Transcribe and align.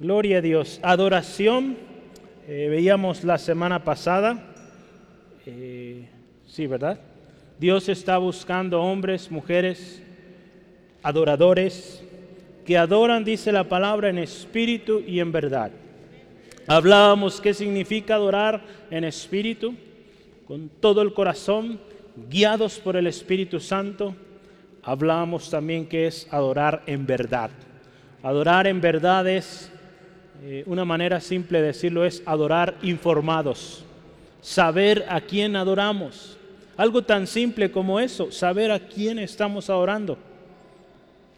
Gloria 0.00 0.38
a 0.38 0.40
Dios. 0.40 0.78
Adoración. 0.82 1.76
eh, 2.46 2.68
veíamos 2.70 3.24
la 3.24 3.36
semana 3.36 3.82
pasada. 3.82 4.38
eh, 5.44 6.08
sí, 6.46 6.68
¿verdad? 6.68 7.00
Dios 7.58 7.88
está 7.88 8.16
buscando 8.18 8.80
hombres, 8.80 9.28
mujeres, 9.28 10.00
adoradores, 11.02 12.04
que 12.64 12.78
adoran, 12.78 13.24
dice 13.24 13.50
la 13.50 13.64
palabra, 13.64 14.08
en 14.08 14.18
espíritu 14.18 15.02
y 15.04 15.18
en 15.18 15.32
verdad. 15.32 15.72
Hablábamos 16.68 17.40
qué 17.40 17.52
significa 17.52 18.14
adorar 18.14 18.62
en 18.92 19.02
espíritu, 19.02 19.74
con 20.46 20.68
todo 20.68 21.02
el 21.02 21.12
corazón, 21.12 21.80
guiados 22.30 22.78
por 22.78 22.96
el 22.96 23.08
Espíritu 23.08 23.58
Santo. 23.58 24.14
Hablábamos 24.82 25.50
también 25.50 25.86
que 25.86 26.06
es 26.06 26.28
adorar 26.30 26.82
en 26.86 27.04
verdad. 27.04 27.50
Adorar 28.22 28.66
en 28.66 28.80
verdad 28.80 29.26
es, 29.28 29.72
eh, 30.42 30.62
una 30.66 30.84
manera 30.84 31.20
simple 31.20 31.60
de 31.60 31.68
decirlo, 31.68 32.04
es 32.04 32.22
adorar 32.24 32.76
informados, 32.82 33.84
saber 34.40 35.04
a 35.08 35.20
quién 35.20 35.56
adoramos. 35.56 36.36
Algo 36.76 37.02
tan 37.02 37.26
simple 37.26 37.72
como 37.72 37.98
eso, 37.98 38.30
saber 38.30 38.70
a 38.70 38.78
quién 38.78 39.18
estamos 39.18 39.68
adorando. 39.68 40.16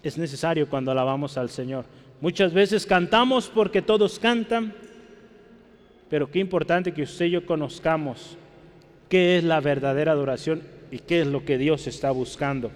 Es 0.03 0.19
necesario 0.19 0.69
cuando 0.69 0.91
alabamos 0.91 1.39
al 1.39 1.49
Señor. 1.49 1.85
Muchas 2.21 2.53
veces 2.53 2.85
cantamos 2.85 3.49
porque 3.49 3.81
todos 3.81 4.19
cantan, 4.19 4.75
pero 6.11 6.31
qué 6.31 6.39
importante 6.39 6.93
que 6.93 7.03
usted 7.03 7.27
y 7.27 7.31
yo 7.31 7.47
conozcamos 7.47 8.37
qué 9.09 9.39
es 9.39 9.45
la 9.45 9.61
verdadera 9.61 10.13
adoración 10.13 10.63
y 10.91 10.99
qué 10.99 11.23
es 11.23 11.27
lo 11.27 11.45
que 11.45 11.57
Dios 11.57 11.87
está 11.87 12.11
buscando. 12.11 12.71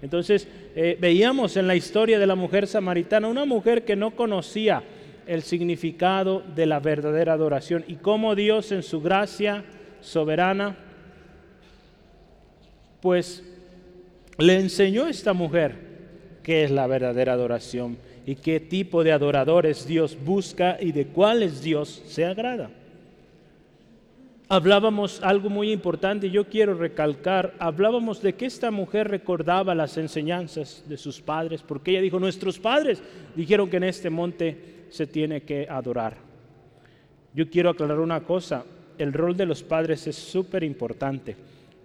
Entonces, 0.00 0.48
eh, 0.74 0.96
veíamos 1.00 1.56
en 1.56 1.66
la 1.66 1.74
historia 1.74 2.18
de 2.18 2.26
la 2.26 2.34
mujer 2.34 2.66
samaritana 2.66 3.28
una 3.28 3.44
mujer 3.44 3.84
que 3.84 3.96
no 3.96 4.12
conocía 4.12 4.82
el 5.26 5.42
significado 5.42 6.42
de 6.54 6.66
la 6.66 6.80
verdadera 6.80 7.32
adoración 7.32 7.84
y 7.86 7.96
cómo 7.96 8.34
Dios 8.34 8.72
en 8.72 8.82
su 8.82 9.00
gracia 9.00 9.64
soberana, 10.00 10.76
pues 13.00 13.42
le 14.38 14.58
enseñó 14.58 15.04
a 15.04 15.10
esta 15.10 15.32
mujer 15.32 15.74
qué 16.42 16.64
es 16.64 16.70
la 16.70 16.86
verdadera 16.86 17.32
adoración 17.32 17.98
y 18.24 18.36
qué 18.36 18.60
tipo 18.60 19.04
de 19.04 19.12
adoradores 19.12 19.86
Dios 19.86 20.16
busca 20.24 20.76
y 20.80 20.92
de 20.92 21.06
cuáles 21.06 21.62
Dios 21.62 22.02
se 22.06 22.24
agrada. 22.24 22.70
Hablábamos 24.48 25.20
algo 25.24 25.50
muy 25.50 25.72
importante, 25.72 26.30
yo 26.30 26.44
quiero 26.44 26.74
recalcar, 26.74 27.54
hablábamos 27.58 28.22
de 28.22 28.36
que 28.36 28.46
esta 28.46 28.70
mujer 28.70 29.08
recordaba 29.08 29.74
las 29.74 29.96
enseñanzas 29.96 30.84
de 30.88 30.96
sus 30.96 31.20
padres, 31.20 31.62
porque 31.66 31.90
ella 31.90 32.00
dijo, 32.00 32.20
nuestros 32.20 32.56
padres 32.60 33.02
dijeron 33.34 33.68
que 33.68 33.78
en 33.78 33.84
este 33.84 34.08
monte 34.08 34.75
se 34.90 35.06
tiene 35.06 35.42
que 35.42 35.66
adorar. 35.68 36.16
Yo 37.34 37.48
quiero 37.50 37.70
aclarar 37.70 38.00
una 38.00 38.20
cosa, 38.22 38.64
el 38.98 39.12
rol 39.12 39.36
de 39.36 39.46
los 39.46 39.62
padres 39.62 40.06
es 40.06 40.16
súper 40.16 40.64
importante. 40.64 41.36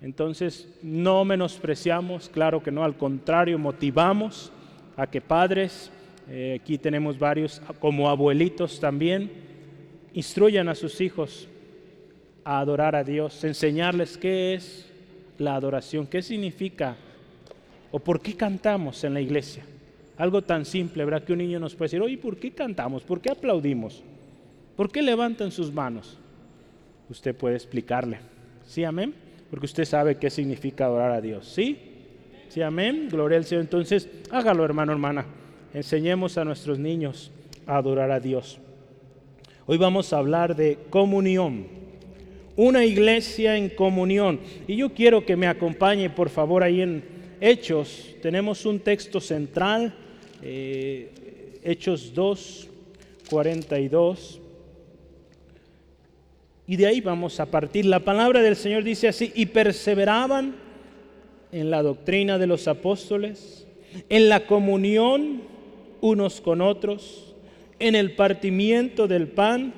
Entonces, 0.02 0.68
no 0.82 1.24
menospreciamos, 1.26 2.30
claro 2.30 2.64
que 2.64 2.72
no, 2.72 2.84
al 2.84 2.98
contrario, 2.98 3.60
motivamos 3.60 4.52
a 4.98 5.08
que 5.08 5.22
padres, 5.22 5.92
eh, 6.30 6.58
aquí 6.62 6.78
tenemos 6.78 7.20
varios, 7.20 7.62
como 7.80 8.10
abuelitos 8.10 8.80
también, 8.80 9.32
instruyan 10.14 10.70
a 10.70 10.76
sus 10.76 11.02
hijos 11.02 11.48
a 12.44 12.60
adorar 12.60 12.96
a 12.96 13.04
Dios, 13.04 13.44
enseñarles 13.44 14.18
qué 14.18 14.56
es 14.56 14.90
la 15.38 15.56
adoración, 15.56 16.08
qué 16.08 16.22
significa 16.22 16.96
o 17.92 18.00
por 18.00 18.22
qué 18.22 18.36
cantamos 18.36 19.04
en 19.04 19.14
la 19.14 19.22
iglesia. 19.22 19.64
Algo 20.22 20.44
tan 20.44 20.66
simple, 20.66 21.04
¿verdad? 21.04 21.24
Que 21.24 21.34
un 21.34 21.40
niño 21.40 21.60
nos 21.60 21.74
puede 21.74 21.88
decir, 21.88 22.02
oye, 22.04 22.16
¿por 22.16 22.38
qué 22.38 22.52
cantamos? 22.52 23.02
¿Por 23.02 23.22
qué 23.22 23.32
aplaudimos? 23.32 24.04
¿Por 24.76 24.92
qué 24.92 25.02
levantan 25.02 25.50
sus 25.50 25.74
manos? 25.74 26.20
Usted 27.10 27.36
puede 27.36 27.56
explicarle. 27.56 28.20
¿Sí, 28.64 28.84
amén? 28.84 29.16
Porque 29.50 29.66
usted 29.66 29.84
sabe 29.84 30.18
qué 30.18 30.30
significa 30.30 30.86
adorar 30.86 31.12
a 31.12 31.22
Dios. 31.22 31.48
¿Sí? 31.48 31.76
¿Sí, 32.50 32.62
amén? 32.62 33.08
Gloria 33.10 33.40
al 33.40 33.46
Señor. 33.46 33.64
Entonces, 33.64 34.08
hágalo, 34.30 34.64
hermano, 34.64 34.92
hermana. 34.92 35.26
Enseñemos 35.74 36.38
a 36.38 36.46
nuestros 36.46 36.78
niños 36.78 37.32
a 37.66 37.78
adorar 37.78 38.12
a 38.12 38.20
Dios. 38.20 38.60
Hoy 39.66 39.80
vamos 39.80 40.14
a 40.14 40.20
hablar 40.20 40.56
de 40.56 40.78
comunión 40.92 41.66
una 42.56 42.86
iglesia 42.86 43.58
en 43.58 43.70
comunión. 43.70 44.40
Y 44.68 44.76
yo 44.76 44.94
quiero 44.94 45.26
que 45.26 45.36
me 45.36 45.48
acompañe, 45.48 46.12
por 46.12 46.30
favor, 46.30 46.62
ahí 46.62 46.82
en 46.82 47.04
Hechos. 47.40 48.16
Tenemos 48.22 48.68
un 48.68 48.80
texto 48.80 49.20
central, 49.20 49.96
eh, 50.42 51.60
Hechos 51.64 52.14
2, 52.14 52.70
42. 53.30 54.40
Y 56.68 56.76
de 56.76 56.86
ahí 56.86 57.02
vamos 57.02 57.40
a 57.40 57.46
partir. 57.46 57.86
La 57.86 58.00
palabra 58.00 58.42
del 58.42 58.56
Señor 58.56 58.84
dice 58.84 59.08
así, 59.08 59.32
y 59.36 59.48
perseveraban 59.48 60.56
en 61.52 61.70
la 61.70 61.84
doctrina 61.84 62.38
de 62.38 62.48
los 62.48 62.68
apóstoles, 62.68 63.68
en 64.10 64.30
la 64.30 64.46
comunión 64.46 65.42
unos 66.00 66.42
con 66.42 66.62
otros, 66.62 67.36
en 67.80 67.96
el 67.96 68.16
partimiento 68.16 69.08
del 69.08 69.28
pan 69.28 69.74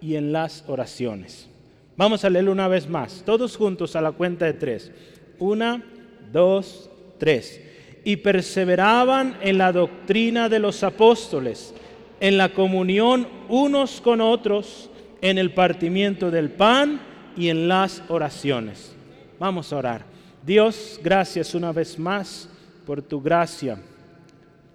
y 0.00 0.16
en 0.16 0.32
las 0.32 0.64
oraciones. 0.66 1.48
Vamos 1.96 2.24
a 2.24 2.30
leerlo 2.30 2.52
una 2.52 2.68
vez 2.68 2.88
más, 2.88 3.22
todos 3.24 3.56
juntos 3.56 3.94
a 3.96 4.00
la 4.00 4.12
cuenta 4.12 4.46
de 4.46 4.54
tres. 4.54 4.92
Una, 5.38 5.84
dos, 6.32 6.90
tres. 7.18 7.60
Y 8.04 8.16
perseveraban 8.16 9.36
en 9.40 9.58
la 9.58 9.72
doctrina 9.72 10.48
de 10.48 10.58
los 10.58 10.82
apóstoles, 10.82 11.74
en 12.20 12.36
la 12.36 12.52
comunión 12.52 13.28
unos 13.48 14.00
con 14.00 14.20
otros, 14.20 14.90
en 15.20 15.38
el 15.38 15.52
partimiento 15.52 16.30
del 16.30 16.50
pan 16.50 17.00
y 17.36 17.48
en 17.48 17.68
las 17.68 18.02
oraciones. 18.08 18.94
Vamos 19.38 19.72
a 19.72 19.76
orar. 19.76 20.04
Dios, 20.44 20.98
gracias 21.02 21.54
una 21.54 21.72
vez 21.72 21.98
más 21.98 22.48
por 22.86 23.02
tu 23.02 23.20
gracia 23.20 23.78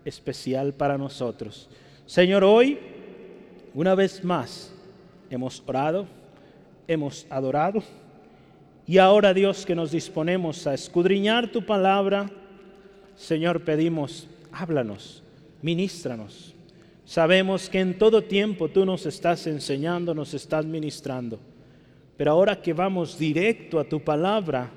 especial 0.03 0.73
para 0.73 0.97
nosotros. 0.97 1.67
Señor, 2.05 2.43
hoy, 2.43 2.77
una 3.73 3.95
vez 3.95 4.23
más, 4.23 4.71
hemos 5.29 5.63
orado 5.65 6.07
hemos 6.87 7.25
adorado. 7.29 7.83
Y 8.87 8.97
ahora 8.97 9.33
Dios 9.33 9.65
que 9.65 9.75
nos 9.75 9.91
disponemos 9.91 10.67
a 10.67 10.73
escudriñar 10.73 11.51
tu 11.51 11.65
palabra, 11.65 12.29
Señor, 13.15 13.61
pedimos, 13.61 14.27
háblanos, 14.51 15.23
ministranos. 15.61 16.53
Sabemos 17.05 17.69
que 17.69 17.79
en 17.79 17.97
todo 17.97 18.23
tiempo 18.23 18.67
tú 18.69 18.85
nos 18.85 19.05
estás 19.05 19.47
enseñando, 19.47 20.13
nos 20.13 20.33
estás 20.33 20.65
ministrando. 20.65 21.39
Pero 22.17 22.31
ahora 22.31 22.61
que 22.61 22.73
vamos 22.73 23.17
directo 23.17 23.79
a 23.79 23.83
tu 23.83 23.99
palabra, 23.99 24.71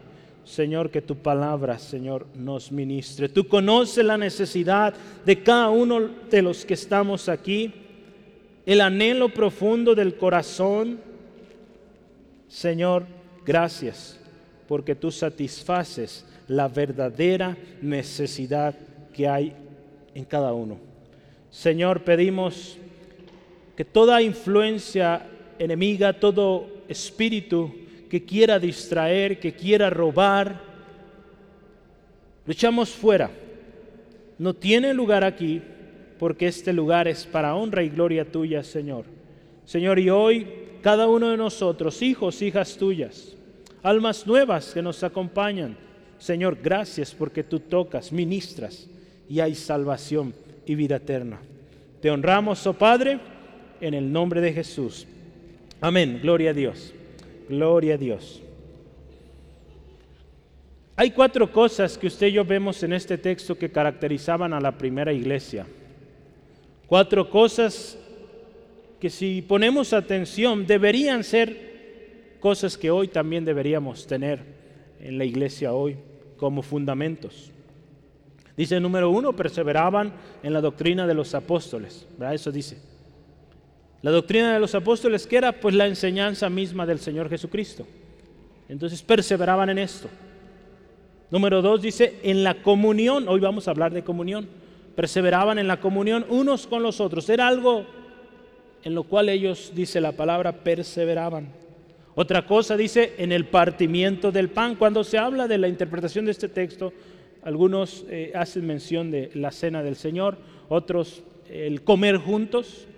Señor, 0.45 0.91
que 0.91 1.03
tu 1.03 1.17
palabra, 1.17 1.79
Señor, 1.79 2.27
nos 2.35 2.73
ministre. 2.73 3.29
Tú 3.29 3.47
conoces 3.47 4.05
la 4.05 4.17
necesidad 4.17 4.95
de 5.25 5.43
cada 5.43 5.71
uno 5.71 6.09
de 6.31 6.43
los 6.43 6.65
que 6.65 6.75
estamos 6.75 7.29
aquí, 7.29 7.73
el 8.67 8.81
anhelo 8.81 9.29
profundo 9.29 9.95
del 9.95 10.17
corazón, 10.17 11.01
Señor, 12.49 13.07
gracias 13.45 14.19
porque 14.69 14.95
tú 14.95 15.11
satisfaces 15.11 16.25
la 16.49 16.69
verdadera 16.69 17.57
necesidad 17.83 18.75
que 19.13 19.29
hay 19.29 19.53
en 20.15 20.25
cada 20.25 20.53
uno. 20.53 20.79
Señor, 21.51 22.03
pedimos 22.03 22.79
que 23.77 23.85
toda 23.85 24.23
influencia 24.23 25.27
enemiga, 25.59 26.13
todo 26.13 26.67
espíritu 26.89 27.73
que 28.11 28.25
quiera 28.25 28.59
distraer, 28.59 29.39
que 29.39 29.53
quiera 29.53 29.91
robar, 29.91 30.61
lo 32.47 32.87
fuera. 32.87 33.31
No 34.39 34.55
tiene 34.55 34.95
lugar 34.95 35.25
aquí 35.25 35.61
porque 36.19 36.47
este 36.47 36.73
lugar 36.73 37.07
es 37.07 37.27
para 37.27 37.55
honra 37.55 37.83
y 37.83 37.91
gloria 37.91 38.25
tuya, 38.25 38.63
Señor. 38.63 39.05
Señor, 39.65 39.99
y 39.99 40.11
hoy 40.11 40.47
cada 40.83 41.07
uno 41.07 41.29
de 41.31 41.37
nosotros, 41.37 42.01
hijos, 42.03 42.41
hijas 42.41 42.77
tuyas, 42.77 43.37
almas 43.83 44.27
nuevas 44.27 44.73
que 44.73 44.83
nos 44.83 45.03
acompañan. 45.03 45.77
Señor, 46.19 46.59
gracias 46.63 47.15
porque 47.15 47.45
tú 47.45 47.61
tocas, 47.61 48.13
ministras 48.13 48.89
y 49.29 49.41
hay 49.41 49.55
salvación 49.55 50.35
y 50.67 50.75
vida 50.75 50.97
eterna. 50.97 51.39
Te 52.01 52.11
honramos, 52.11 52.67
oh 52.67 52.75
Padre, 52.75 53.21
en 53.81 53.95
el 53.95 54.11
nombre 54.13 54.41
de 54.41 54.53
Jesús. 54.53 55.07
Amén. 55.81 56.19
Gloria 56.23 56.51
a 56.51 56.55
Dios. 56.55 56.93
Gloria 57.49 57.95
a 57.95 57.99
Dios. 57.99 58.43
Hay 60.97 61.13
cuatro 61.13 61.51
cosas 61.53 61.97
que 61.97 62.09
usted 62.09 62.27
y 62.27 62.33
yo 62.33 62.45
vemos 62.45 62.83
en 62.83 62.93
este 62.93 63.17
texto 63.17 63.57
que 63.57 63.71
caracterizaban 63.71 64.53
a 64.53 64.61
la 64.61 64.77
primera 64.77 65.13
iglesia. 65.13 65.65
Cuatro 66.89 67.31
cosas 67.31 67.97
que 68.99 69.09
si 69.09 69.43
ponemos 69.43 69.93
atención 69.93 70.67
deberían 70.67 71.23
ser 71.23 72.37
cosas 72.41 72.77
que 72.77 72.91
hoy 72.91 73.07
también 73.07 73.45
deberíamos 73.45 74.07
tener 74.07 74.41
en 75.01 75.19
la 75.19 75.25
iglesia 75.25 75.73
hoy 75.73 75.97
como 76.39 76.63
fundamentos. 76.63 77.53
Dice 78.57 78.81
número 78.81 79.11
uno, 79.11 79.35
perseveraban 79.35 80.13
en 80.43 80.53
la 80.53 80.61
doctrina 80.61 81.07
de 81.07 81.15
los 81.15 81.35
apóstoles. 81.35 82.07
Eso 82.33 82.51
dice. 82.51 82.81
La 84.01 84.11
doctrina 84.11 84.55
de 84.55 84.61
los 84.61 84.75
apóstoles 84.75 85.27
que 85.27 85.37
era 85.37 85.53
pues 85.53 85.75
la 85.75 85.87
enseñanza 85.87 86.49
misma 86.49 86.87
del 86.87 86.99
Señor 86.99 87.29
Jesucristo. 87.29 87.87
Entonces 88.69 89.03
perseveraban 89.03 89.71
en 89.71 89.79
esto. 89.79 90.09
Número 91.31 91.61
dos 91.61 91.83
dice, 91.83 92.19
en 92.23 92.43
la 92.43 92.63
comunión, 92.63 93.29
hoy 93.29 93.41
vamos 93.41 93.69
a 93.69 93.73
hablar 93.73 93.93
de 93.93 94.03
comunión, 94.03 94.49
perseveraban 94.97 95.59
en 95.59 95.69
la 95.69 95.81
comunión 95.81 96.25
unos 96.29 96.67
con 96.67 96.83
los 96.83 97.01
otros. 97.01 97.29
Era 97.29 97.47
algo 97.47 97.85
en 98.83 98.95
lo 98.95 99.05
cual 99.05 99.29
ellos, 99.29 99.73
dice 99.75 100.01
la 100.01 100.13
palabra, 100.13 100.53
perseveraban. 100.53 101.49
Otra 102.21 102.45
cosa 102.47 102.77
dice 102.77 103.15
en 103.19 103.31
el 103.31 103.45
partimiento 103.45 104.33
del 104.33 104.49
pan. 104.49 104.75
Cuando 104.75 105.05
se 105.05 105.19
habla 105.19 105.47
de 105.47 105.57
la 105.57 105.69
interpretación 105.69 106.25
de 106.25 106.33
este 106.33 106.49
texto, 106.49 106.93
algunos 107.45 108.05
eh, 108.11 108.33
hacen 108.35 108.67
mención 108.67 109.13
de 109.13 109.31
la 109.35 109.53
cena 109.53 109.85
del 109.85 109.95
Señor, 109.95 110.37
otros 110.69 111.23
el 111.49 111.83
comer 111.83 112.17
juntos, 112.17 112.89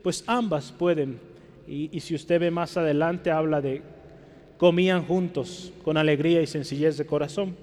pues 0.00 0.22
ambas 0.28 0.70
pueden. 0.70 1.18
Y, 1.66 1.90
y 1.90 1.98
si 1.98 2.14
usted 2.14 2.38
ve 2.38 2.52
más 2.52 2.76
adelante, 2.76 3.32
habla 3.32 3.60
de 3.60 3.82
comían 4.58 5.04
juntos 5.04 5.72
con 5.82 5.96
alegría 5.96 6.40
y 6.40 6.46
sencillez 6.46 6.96
de 6.98 7.04
corazón. 7.04 7.56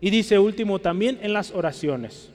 Y 0.00 0.10
dice 0.10 0.38
último 0.38 0.78
también 0.78 1.18
en 1.20 1.32
las 1.32 1.50
oraciones. 1.50 2.30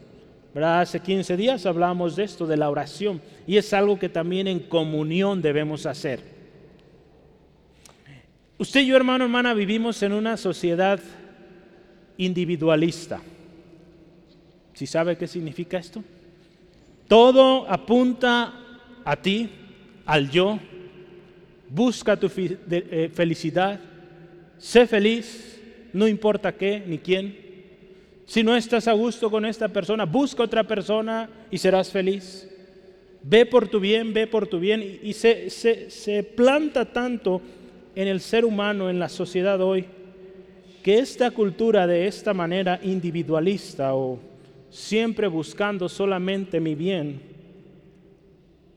Hace 0.62 1.00
15 1.00 1.38
días 1.38 1.66
hablamos 1.66 2.18
de 2.18 2.26
esto, 2.26 2.46
de 2.48 2.58
la 2.58 2.70
oración, 2.70 3.22
y 3.48 3.56
es 3.56 3.72
algo 3.72 3.98
que 3.98 4.10
también 4.10 4.50
en 4.50 4.60
comunión 4.60 5.42
debemos 5.42 5.86
hacer. 5.86 6.31
Usted 8.62 8.82
y 8.82 8.86
yo, 8.86 8.96
hermano, 8.96 9.24
hermana, 9.24 9.56
vivimos 9.56 10.04
en 10.04 10.14
una 10.14 10.38
sociedad 10.38 11.00
individualista. 12.16 13.20
¿Si 14.76 14.86
sabe 14.86 15.18
qué 15.18 15.26
significa 15.26 15.80
esto? 15.80 16.04
Todo 17.08 17.68
apunta 17.68 18.54
a 19.04 19.16
ti, 19.16 19.50
al 20.06 20.30
yo, 20.30 20.60
busca 21.70 22.16
tu 22.18 22.30
eh, 22.38 23.10
felicidad, 23.12 23.80
sé 24.60 24.86
feliz, 24.86 25.60
no 25.92 26.08
importa 26.08 26.52
qué 26.52 26.84
ni 26.86 27.00
quién. 27.00 27.36
Si 28.28 28.44
no 28.44 28.56
estás 28.56 28.88
a 28.88 28.94
gusto 28.94 29.32
con 29.32 29.44
esta 29.44 29.70
persona, 29.70 30.06
busca 30.06 30.44
otra 30.44 30.68
persona 30.68 31.28
y 31.50 31.58
serás 31.58 31.90
feliz. 31.90 32.48
Ve 33.24 33.44
por 33.48 33.68
tu 33.68 33.80
bien, 33.80 34.14
ve 34.14 34.28
por 34.28 34.46
tu 34.46 34.60
bien. 34.60 35.00
Y, 35.02 35.14
se, 35.14 35.50
se 35.50 36.22
planta 36.22 36.86
tanto 36.86 37.42
en 37.96 38.08
el 38.08 38.22
ser 38.22 38.46
humano, 38.46 38.90
en 38.90 39.00
la 39.00 39.10
sociedad 39.10 39.62
hoy, 39.62 39.86
que 40.84 41.00
esta 41.00 41.32
cultura 41.32 41.86
de 41.86 42.08
esta 42.08 42.34
manera 42.34 42.80
individualista 42.84 43.94
o 43.94 44.20
siempre 44.70 45.28
buscando 45.28 45.88
solamente 45.90 46.60
mi 46.60 46.76
bien, 46.76 47.22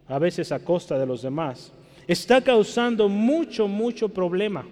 a 0.07 0.19
veces 0.19 0.53
a 0.53 0.59
costa 0.59 0.99
de 0.99 1.07
los 1.07 1.23
demás, 1.23 1.73
está 2.07 2.41
causando 2.43 3.09
mucho, 3.09 3.67
mucho 3.69 4.09
problema. 4.09 4.67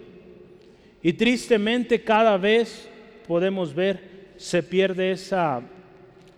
Y 1.01 1.13
tristemente 1.13 2.03
cada 2.03 2.37
vez 2.37 2.87
podemos 3.27 3.73
ver 3.73 4.13
se 4.37 4.61
pierde 4.61 5.11
esa 5.11 5.61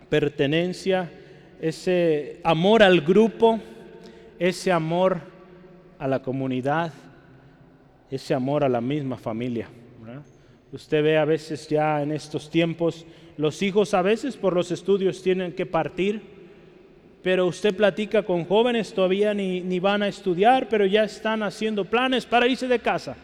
pertenencia, 0.09 1.11
ese 1.59 2.39
amor 2.43 2.83
al 2.83 3.01
grupo, 3.01 3.59
ese 4.39 4.71
amor 4.71 5.19
a 5.97 6.07
la 6.07 6.21
comunidad, 6.21 6.93
ese 8.09 8.33
amor 8.33 8.63
a 8.63 8.69
la 8.69 8.81
misma 8.81 9.17
familia. 9.17 9.67
Usted 10.71 11.03
ve 11.03 11.17
a 11.17 11.25
veces 11.25 11.67
ya 11.67 12.01
en 12.01 12.11
estos 12.11 12.49
tiempos, 12.49 13.05
los 13.37 13.61
hijos 13.61 13.93
a 13.93 14.01
veces 14.01 14.35
por 14.35 14.53
los 14.53 14.71
estudios 14.71 15.21
tienen 15.21 15.53
que 15.53 15.65
partir 15.65 16.35
pero 17.25 17.47
usted 17.47 17.75
platica 17.75 18.21
con 18.21 18.45
jóvenes, 18.45 18.93
todavía 18.93 19.33
ni, 19.33 19.59
ni 19.59 19.79
van 19.79 20.03
a 20.03 20.07
estudiar, 20.07 20.69
pero 20.69 20.85
ya 20.85 21.05
están 21.05 21.41
haciendo 21.41 21.83
planes 21.83 22.23
para 22.23 22.47
irse 22.47 22.67
de 22.67 22.77
casa. 22.77 23.17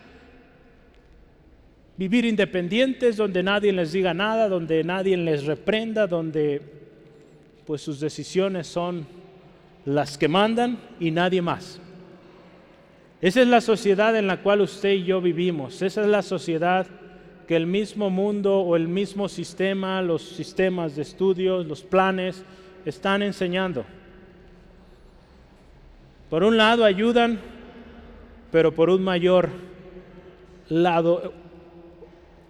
Vivir 1.98 2.26
independientes, 2.26 3.16
donde 3.16 3.44
nadie 3.44 3.72
les 3.72 3.92
diga 3.92 4.12
nada, 4.12 4.50
donde 4.50 4.84
nadie 4.84 5.16
les 5.18 5.46
reprenda, 5.46 6.08
donde 6.08 6.64
pues 7.68 7.84
sus 7.84 8.00
decisiones 8.00 8.66
son 8.66 9.06
las 9.86 10.18
que 10.18 10.28
mandan 10.28 10.80
y 11.00 11.12
nadie 11.12 11.44
más. 11.44 11.80
Esa 13.22 13.42
es 13.42 13.48
la 13.48 13.62
sociedad 13.62 14.16
en 14.16 14.26
la 14.26 14.42
cual 14.42 14.62
usted 14.62 14.94
y 14.94 15.04
yo 15.04 15.22
vivimos. 15.22 15.82
Esa 15.84 16.02
es 16.02 16.08
la 16.08 16.24
sociedad 16.24 16.88
que 17.48 17.56
el 17.56 17.68
mismo 17.68 18.10
mundo 18.10 18.62
o 18.62 18.76
el 18.76 18.88
mismo 18.88 19.30
sistema, 19.30 20.02
los 20.02 20.24
sistemas 20.24 20.96
de 20.96 21.04
estudios, 21.04 21.68
los 21.68 21.84
planes, 21.84 22.44
están 22.84 23.22
enseñando. 23.22 23.86
Por 26.32 26.44
un 26.44 26.58
lado 26.58 26.84
ayudan, 26.84 27.40
pero 28.52 28.74
por 28.74 28.90
un 28.90 29.04
mayor 29.04 29.50
lado 30.70 31.34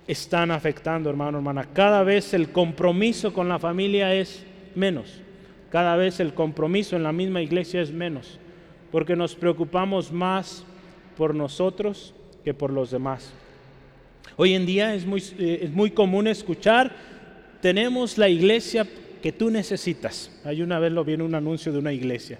están 0.07 0.51
afectando, 0.51 1.09
hermano, 1.09 1.39
hermana. 1.39 1.65
Cada 1.73 2.03
vez 2.03 2.33
el 2.33 2.51
compromiso 2.51 3.33
con 3.33 3.49
la 3.49 3.59
familia 3.59 4.13
es 4.13 4.45
menos. 4.75 5.21
Cada 5.69 5.95
vez 5.95 6.19
el 6.19 6.33
compromiso 6.33 6.95
en 6.95 7.03
la 7.03 7.11
misma 7.11 7.41
iglesia 7.41 7.81
es 7.81 7.91
menos. 7.91 8.39
Porque 8.91 9.15
nos 9.15 9.35
preocupamos 9.35 10.11
más 10.11 10.63
por 11.17 11.33
nosotros 11.33 12.13
que 12.43 12.53
por 12.53 12.71
los 12.71 12.91
demás. 12.91 13.31
Hoy 14.37 14.53
en 14.53 14.65
día 14.65 14.93
es 14.93 15.05
muy, 15.05 15.21
eh, 15.37 15.59
es 15.63 15.71
muy 15.71 15.91
común 15.91 16.27
escuchar, 16.27 16.91
tenemos 17.61 18.17
la 18.17 18.29
iglesia 18.29 18.87
que 19.21 19.31
tú 19.31 19.49
necesitas. 19.49 20.31
Hay 20.43 20.61
una 20.61 20.79
vez 20.79 20.91
lo 20.91 21.03
vi 21.03 21.13
en 21.13 21.21
un 21.21 21.35
anuncio 21.35 21.71
de 21.71 21.79
una 21.79 21.93
iglesia. 21.93 22.39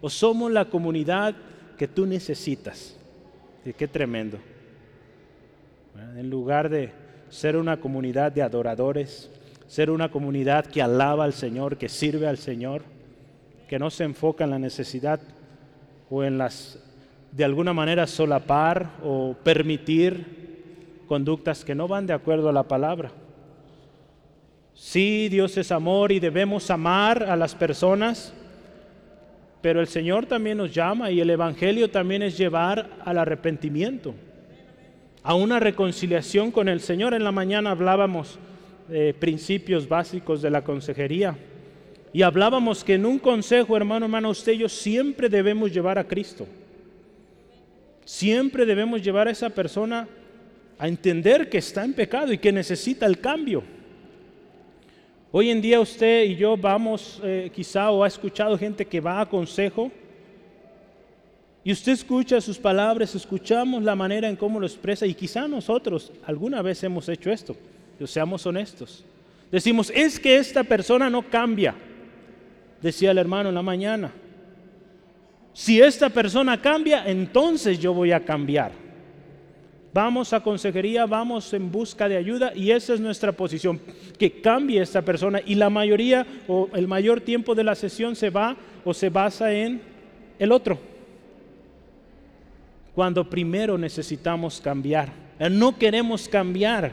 O 0.00 0.08
somos 0.08 0.50
la 0.50 0.66
comunidad 0.66 1.34
que 1.76 1.88
tú 1.88 2.06
necesitas. 2.06 2.96
Y 3.64 3.72
qué 3.72 3.88
tremendo. 3.88 4.38
En 6.16 6.30
lugar 6.30 6.68
de 6.68 6.92
ser 7.28 7.56
una 7.56 7.80
comunidad 7.80 8.32
de 8.32 8.42
adoradores, 8.42 9.30
ser 9.66 9.90
una 9.90 10.10
comunidad 10.10 10.66
que 10.66 10.82
alaba 10.82 11.24
al 11.24 11.32
Señor, 11.32 11.76
que 11.76 11.88
sirve 11.88 12.26
al 12.26 12.38
Señor, 12.38 12.82
que 13.68 13.78
no 13.78 13.90
se 13.90 14.04
enfoca 14.04 14.44
en 14.44 14.50
la 14.50 14.58
necesidad 14.58 15.20
o 16.10 16.24
en 16.24 16.36
las, 16.36 16.78
de 17.30 17.44
alguna 17.44 17.72
manera, 17.72 18.06
solapar 18.06 18.90
o 19.02 19.34
permitir 19.44 21.04
conductas 21.06 21.64
que 21.64 21.74
no 21.74 21.88
van 21.88 22.06
de 22.06 22.12
acuerdo 22.12 22.48
a 22.48 22.52
la 22.52 22.64
palabra. 22.64 23.12
Sí, 24.74 25.28
Dios 25.28 25.56
es 25.56 25.70
amor 25.72 26.10
y 26.10 26.20
debemos 26.20 26.70
amar 26.70 27.22
a 27.22 27.36
las 27.36 27.54
personas, 27.54 28.34
pero 29.60 29.80
el 29.80 29.86
Señor 29.86 30.26
también 30.26 30.58
nos 30.58 30.74
llama 30.74 31.10
y 31.10 31.20
el 31.20 31.30
Evangelio 31.30 31.90
también 31.90 32.22
es 32.22 32.36
llevar 32.36 32.90
al 33.04 33.18
arrepentimiento, 33.18 34.14
a 35.22 35.34
una 35.34 35.60
reconciliación 35.60 36.50
con 36.50 36.68
el 36.68 36.80
Señor. 36.80 37.14
En 37.14 37.24
la 37.24 37.32
mañana 37.32 37.70
hablábamos 37.70 38.38
de 38.88 39.14
principios 39.14 39.88
básicos 39.88 40.42
de 40.42 40.50
la 40.50 40.64
consejería 40.64 41.36
y 42.12 42.22
hablábamos 42.22 42.82
que 42.82 42.94
en 42.94 43.06
un 43.06 43.18
consejo, 43.18 43.76
hermano, 43.76 44.06
hermano, 44.06 44.30
usted 44.30 44.52
y 44.52 44.58
yo 44.58 44.68
siempre 44.68 45.28
debemos 45.28 45.72
llevar 45.72 45.98
a 45.98 46.06
Cristo. 46.06 46.46
Siempre 48.04 48.66
debemos 48.66 49.02
llevar 49.02 49.28
a 49.28 49.30
esa 49.30 49.50
persona 49.50 50.08
a 50.78 50.88
entender 50.88 51.48
que 51.48 51.58
está 51.58 51.84
en 51.84 51.92
pecado 51.92 52.32
y 52.32 52.38
que 52.38 52.50
necesita 52.50 53.06
el 53.06 53.20
cambio. 53.20 53.62
Hoy 55.30 55.50
en 55.50 55.60
día 55.60 55.78
usted 55.78 56.24
y 56.24 56.34
yo 56.34 56.56
vamos, 56.56 57.20
eh, 57.22 57.50
quizá 57.54 57.90
o 57.90 58.02
ha 58.02 58.08
escuchado 58.08 58.58
gente 58.58 58.84
que 58.84 59.00
va 59.00 59.20
a 59.20 59.28
consejo 59.28 59.92
y 61.62 61.70
usted 61.70 61.92
escucha 61.92 62.40
sus 62.40 62.58
palabras, 62.58 63.14
escuchamos 63.14 63.84
la 63.84 63.94
manera 63.94 64.28
en 64.28 64.34
cómo 64.34 64.58
lo 64.58 64.66
expresa 64.66 65.06
y 65.06 65.14
quizá 65.14 65.46
nosotros 65.46 66.10
alguna 66.24 66.62
vez 66.62 66.82
hemos 66.82 67.08
hecho 67.08 67.30
esto, 67.30 67.54
seamos 68.06 68.44
honestos. 68.46 69.04
Decimos, 69.52 69.92
es 69.94 70.18
que 70.18 70.36
esta 70.36 70.64
persona 70.64 71.10
no 71.10 71.22
cambia, 71.22 71.74
decía 72.82 73.10
el 73.10 73.18
hermano 73.18 73.48
en 73.48 73.54
la 73.54 73.62
mañana. 73.62 74.12
Si 75.52 75.80
esta 75.80 76.08
persona 76.08 76.60
cambia, 76.60 77.04
entonces 77.06 77.78
yo 77.78 77.92
voy 77.92 78.12
a 78.12 78.24
cambiar. 78.24 78.72
Vamos 79.92 80.32
a 80.32 80.40
consejería, 80.40 81.04
vamos 81.04 81.52
en 81.52 81.70
busca 81.70 82.08
de 82.08 82.16
ayuda 82.16 82.52
y 82.54 82.70
esa 82.70 82.94
es 82.94 83.00
nuestra 83.00 83.32
posición, 83.32 83.80
que 84.18 84.40
cambie 84.40 84.80
esta 84.80 85.02
persona 85.02 85.40
y 85.44 85.56
la 85.56 85.68
mayoría 85.68 86.24
o 86.46 86.68
el 86.74 86.86
mayor 86.86 87.20
tiempo 87.20 87.56
de 87.56 87.64
la 87.64 87.74
sesión 87.74 88.14
se 88.14 88.30
va 88.30 88.56
o 88.84 88.94
se 88.94 89.10
basa 89.10 89.52
en 89.52 89.80
el 90.38 90.52
otro. 90.52 90.78
Cuando 92.94 93.28
primero 93.28 93.76
necesitamos 93.76 94.60
cambiar, 94.60 95.12
no 95.50 95.76
queremos 95.76 96.28
cambiar. 96.28 96.92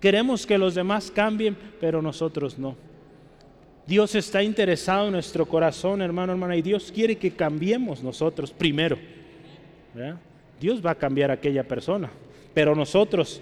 Queremos 0.00 0.44
que 0.44 0.58
los 0.58 0.74
demás 0.74 1.12
cambien, 1.12 1.56
pero 1.80 2.02
nosotros 2.02 2.58
no. 2.58 2.74
Dios 3.86 4.14
está 4.14 4.42
interesado 4.42 5.06
en 5.06 5.12
nuestro 5.12 5.46
corazón, 5.46 6.02
hermano, 6.02 6.32
hermana, 6.32 6.56
y 6.56 6.62
Dios 6.62 6.92
quiere 6.94 7.16
que 7.16 7.32
cambiemos 7.32 8.02
nosotros 8.02 8.52
primero. 8.52 8.96
Dios 10.60 10.84
va 10.84 10.92
a 10.92 10.94
cambiar 10.94 11.30
a 11.30 11.34
aquella 11.34 11.66
persona. 11.66 12.10
Pero 12.54 12.74
nosotros, 12.74 13.40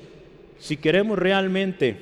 si 0.58 0.76
queremos 0.76 1.18
realmente 1.18 1.96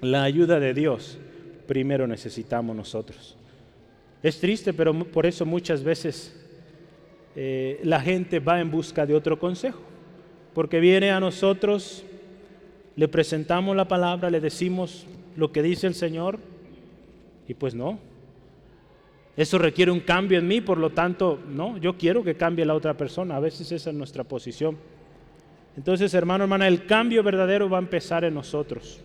la 0.00 0.24
ayuda 0.24 0.58
de 0.58 0.74
Dios, 0.74 1.18
primero 1.66 2.06
necesitamos 2.06 2.74
nosotros. 2.74 3.36
Es 4.22 4.40
triste, 4.40 4.72
pero 4.72 4.92
por 5.04 5.26
eso 5.26 5.46
muchas 5.46 5.82
veces 5.82 6.34
eh, 7.36 7.80
la 7.84 8.00
gente 8.00 8.40
va 8.40 8.60
en 8.60 8.70
busca 8.70 9.06
de 9.06 9.14
otro 9.14 9.38
consejo, 9.38 9.80
porque 10.54 10.80
viene 10.80 11.10
a 11.10 11.20
nosotros, 11.20 12.04
le 12.96 13.08
presentamos 13.08 13.76
la 13.76 13.88
palabra, 13.88 14.30
le 14.30 14.40
decimos 14.40 15.06
lo 15.36 15.50
que 15.50 15.62
dice 15.62 15.86
el 15.86 15.94
Señor, 15.94 16.38
y 17.52 17.54
pues 17.54 17.74
no. 17.74 17.98
Eso 19.36 19.58
requiere 19.58 19.90
un 19.90 20.00
cambio 20.00 20.38
en 20.38 20.48
mí, 20.48 20.62
por 20.62 20.78
lo 20.78 20.90
tanto, 20.90 21.38
no, 21.46 21.76
yo 21.76 21.96
quiero 21.98 22.24
que 22.24 22.34
cambie 22.34 22.64
la 22.64 22.74
otra 22.74 22.96
persona, 22.96 23.36
a 23.36 23.40
veces 23.40 23.70
esa 23.70 23.90
es 23.90 23.96
nuestra 23.96 24.24
posición. 24.24 24.76
Entonces, 25.76 26.12
hermano, 26.14 26.44
hermana, 26.44 26.66
el 26.66 26.86
cambio 26.86 27.22
verdadero 27.22 27.68
va 27.68 27.76
a 27.76 27.80
empezar 27.80 28.24
en 28.24 28.34
nosotros. 28.34 29.00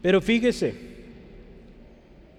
Pero 0.00 0.20
fíjese, 0.20 0.74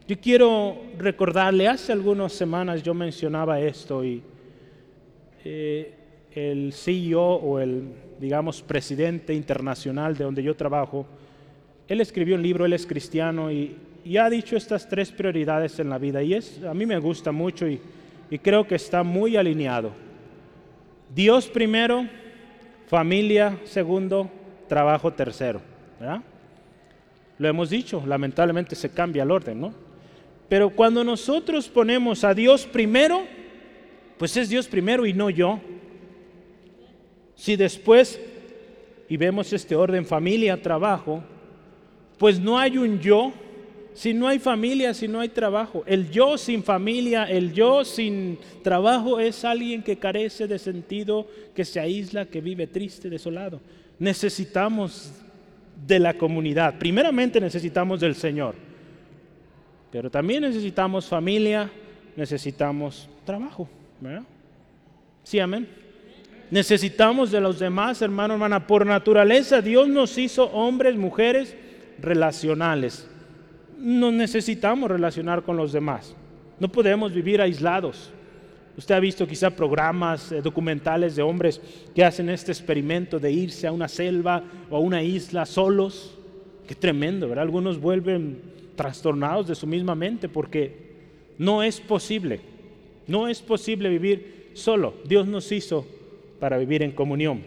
yo 0.07 0.19
quiero 0.19 0.77
recordarle, 0.97 1.67
hace 1.67 1.91
algunas 1.91 2.31
semanas 2.31 2.83
yo 2.83 2.93
mencionaba 2.93 3.59
esto 3.59 4.03
y 4.03 4.21
eh, 5.43 5.93
el 6.31 6.71
CEO 6.73 7.21
o 7.21 7.59
el, 7.59 7.83
digamos, 8.19 8.61
presidente 8.61 9.33
internacional 9.33 10.15
de 10.15 10.23
donde 10.23 10.43
yo 10.43 10.55
trabajo, 10.55 11.05
él 11.87 12.01
escribió 12.01 12.35
un 12.35 12.43
libro, 12.43 12.65
él 12.65 12.73
es 12.73 12.85
cristiano 12.85 13.51
y, 13.51 13.77
ha 14.17 14.29
dicho 14.29 14.55
estas 14.55 14.87
tres 14.87 15.11
prioridades 15.11 15.79
en 15.79 15.89
la 15.89 15.97
vida 15.97 16.21
y 16.21 16.35
es, 16.35 16.63
a 16.63 16.73
mí 16.73 16.85
me 16.85 16.99
gusta 16.99 17.31
mucho 17.31 17.67
y, 17.67 17.81
y 18.29 18.37
creo 18.37 18.67
que 18.67 18.75
está 18.75 19.03
muy 19.03 19.35
alineado. 19.35 19.91
Dios 21.13 21.47
primero, 21.47 22.07
familia 22.87 23.59
segundo, 23.65 24.29
trabajo 24.67 25.13
tercero. 25.13 25.61
Lo 27.37 27.47
hemos 27.47 27.69
dicho, 27.69 28.03
lamentablemente 28.05 28.75
se 28.75 28.89
cambia 28.89 29.23
el 29.23 29.31
orden, 29.31 29.59
¿no? 29.59 29.73
Pero 30.47 30.69
cuando 30.69 31.03
nosotros 31.03 31.67
ponemos 31.67 32.23
a 32.23 32.33
Dios 32.33 32.65
primero, 32.65 33.23
pues 34.17 34.37
es 34.37 34.49
Dios 34.49 34.67
primero 34.67 35.05
y 35.05 35.13
no 35.13 35.29
yo. 35.29 35.59
Si 37.35 37.55
después, 37.55 38.19
y 39.09 39.17
vemos 39.17 39.51
este 39.51 39.75
orden 39.75 40.05
familia, 40.05 40.61
trabajo, 40.61 41.23
pues 42.17 42.39
no 42.39 42.57
hay 42.57 42.77
un 42.77 42.99
yo, 42.99 43.33
si 43.95 44.13
no 44.13 44.27
hay 44.27 44.39
familia, 44.39 44.93
si 44.93 45.07
no 45.07 45.21
hay 45.21 45.29
trabajo. 45.29 45.83
El 45.87 46.11
yo 46.11 46.37
sin 46.37 46.63
familia, 46.63 47.23
el 47.23 47.53
yo 47.53 47.85
sin 47.85 48.37
trabajo 48.61 49.21
es 49.21 49.45
alguien 49.45 49.81
que 49.81 49.97
carece 49.97 50.47
de 50.47 50.59
sentido, 50.59 51.27
que 51.55 51.63
se 51.63 51.79
aísla, 51.79 52.25
que 52.25 52.41
vive 52.41 52.67
triste, 52.67 53.09
desolado. 53.09 53.61
Necesitamos 53.97 55.13
de 55.87 55.99
la 55.99 56.13
comunidad. 56.13 56.77
Primeramente 56.77 57.39
necesitamos 57.39 58.01
del 58.01 58.15
Señor. 58.15 58.55
Pero 59.91 60.11
también 60.11 60.41
necesitamos 60.43 61.07
familia, 61.07 61.71
necesitamos 62.17 63.07
trabajo. 63.23 63.69
Sí, 65.23 65.39
amén. 65.39 65.69
Necesitamos 66.51 67.31
de 67.31 67.39
los 67.39 67.59
demás, 67.59 68.01
hermano, 68.01 68.33
hermana. 68.33 68.67
Por 68.67 68.85
naturaleza, 68.85 69.61
Dios 69.61 69.87
nos 69.87 70.17
hizo 70.17 70.47
hombres, 70.47 70.97
mujeres 70.97 71.55
relacionales. 71.97 73.07
Nos 73.77 74.13
necesitamos 74.13 74.89
relacionar 74.89 75.43
con 75.43 75.57
los 75.57 75.71
demás. 75.71 76.15
No 76.59 76.69
podemos 76.69 77.13
vivir 77.13 77.41
aislados. 77.41 78.11
Usted 78.77 78.95
ha 78.95 78.99
visto 78.99 79.27
quizá 79.27 79.49
programas 79.49 80.31
eh, 80.31 80.41
documentales 80.41 81.15
de 81.15 81.21
hombres 81.21 81.61
que 81.93 82.03
hacen 82.03 82.29
este 82.29 82.51
experimento 82.51 83.19
de 83.19 83.31
irse 83.31 83.67
a 83.67 83.71
una 83.71 83.87
selva 83.87 84.43
o 84.69 84.75
a 84.75 84.79
una 84.79 85.01
isla 85.01 85.45
solos. 85.45 86.17
Qué 86.67 86.75
tremendo, 86.75 87.27
¿verdad? 87.27 87.43
Algunos 87.43 87.79
vuelven 87.79 88.41
trastornados 88.75 89.47
de 89.47 89.55
su 89.55 89.67
misma 89.67 89.95
mente 89.95 90.27
porque 90.27 90.93
no 91.37 91.63
es 91.63 91.79
posible, 91.79 92.41
no 93.07 93.27
es 93.27 93.41
posible 93.41 93.89
vivir 93.89 94.51
solo. 94.53 94.95
Dios 95.05 95.27
nos 95.27 95.51
hizo 95.51 95.85
para 96.39 96.57
vivir 96.57 96.83
en 96.83 96.91
comunión. 96.91 97.43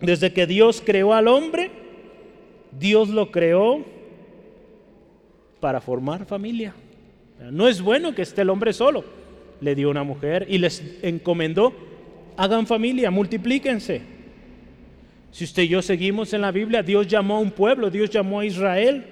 Desde 0.00 0.32
que 0.32 0.46
Dios 0.46 0.82
creó 0.84 1.14
al 1.14 1.28
hombre, 1.28 1.70
Dios 2.78 3.08
lo 3.08 3.30
creó 3.30 3.84
para 5.60 5.80
formar 5.80 6.26
familia. 6.26 6.74
No 7.50 7.68
es 7.68 7.80
bueno 7.80 8.14
que 8.14 8.22
esté 8.22 8.42
el 8.42 8.50
hombre 8.50 8.72
solo. 8.72 9.04
Le 9.60 9.74
dio 9.74 9.90
una 9.90 10.02
mujer 10.02 10.46
y 10.48 10.58
les 10.58 10.82
encomendó, 11.02 11.74
hagan 12.36 12.66
familia, 12.66 13.10
multiplíquense. 13.10 14.02
Si 15.30 15.44
usted 15.44 15.64
y 15.64 15.68
yo 15.68 15.82
seguimos 15.82 16.32
en 16.32 16.40
la 16.42 16.50
Biblia, 16.50 16.82
Dios 16.82 17.06
llamó 17.06 17.36
a 17.36 17.40
un 17.40 17.50
pueblo, 17.50 17.90
Dios 17.90 18.10
llamó 18.10 18.40
a 18.40 18.46
Israel 18.46 19.04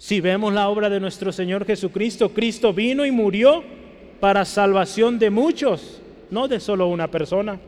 si 0.00 0.22
vemos 0.22 0.54
la 0.54 0.70
obra 0.70 0.88
de 0.88 0.98
nuestro 0.98 1.30
Señor 1.30 1.66
Jesucristo, 1.66 2.30
Cristo 2.30 2.72
vino 2.72 3.04
y 3.04 3.10
murió 3.10 3.62
para 4.18 4.46
salvación 4.46 5.18
de 5.18 5.28
muchos, 5.28 6.00
no 6.30 6.48
de 6.48 6.58
solo 6.58 6.86
una 6.86 7.10
persona. 7.10 7.60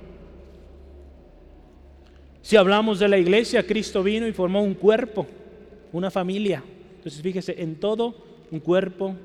Si 2.40 2.56
hablamos 2.56 2.98
de 2.98 3.08
la 3.08 3.18
iglesia, 3.18 3.66
Cristo 3.66 4.02
vino 4.02 4.26
y 4.26 4.32
formó 4.32 4.62
un 4.62 4.72
cuerpo, 4.72 5.26
una 5.92 6.10
familia. 6.10 6.64
Entonces 7.02 7.20
fíjese, 7.20 7.60
en 7.60 7.74
todo 7.80 8.14
un 8.52 8.60
cuerpo, 8.60 9.16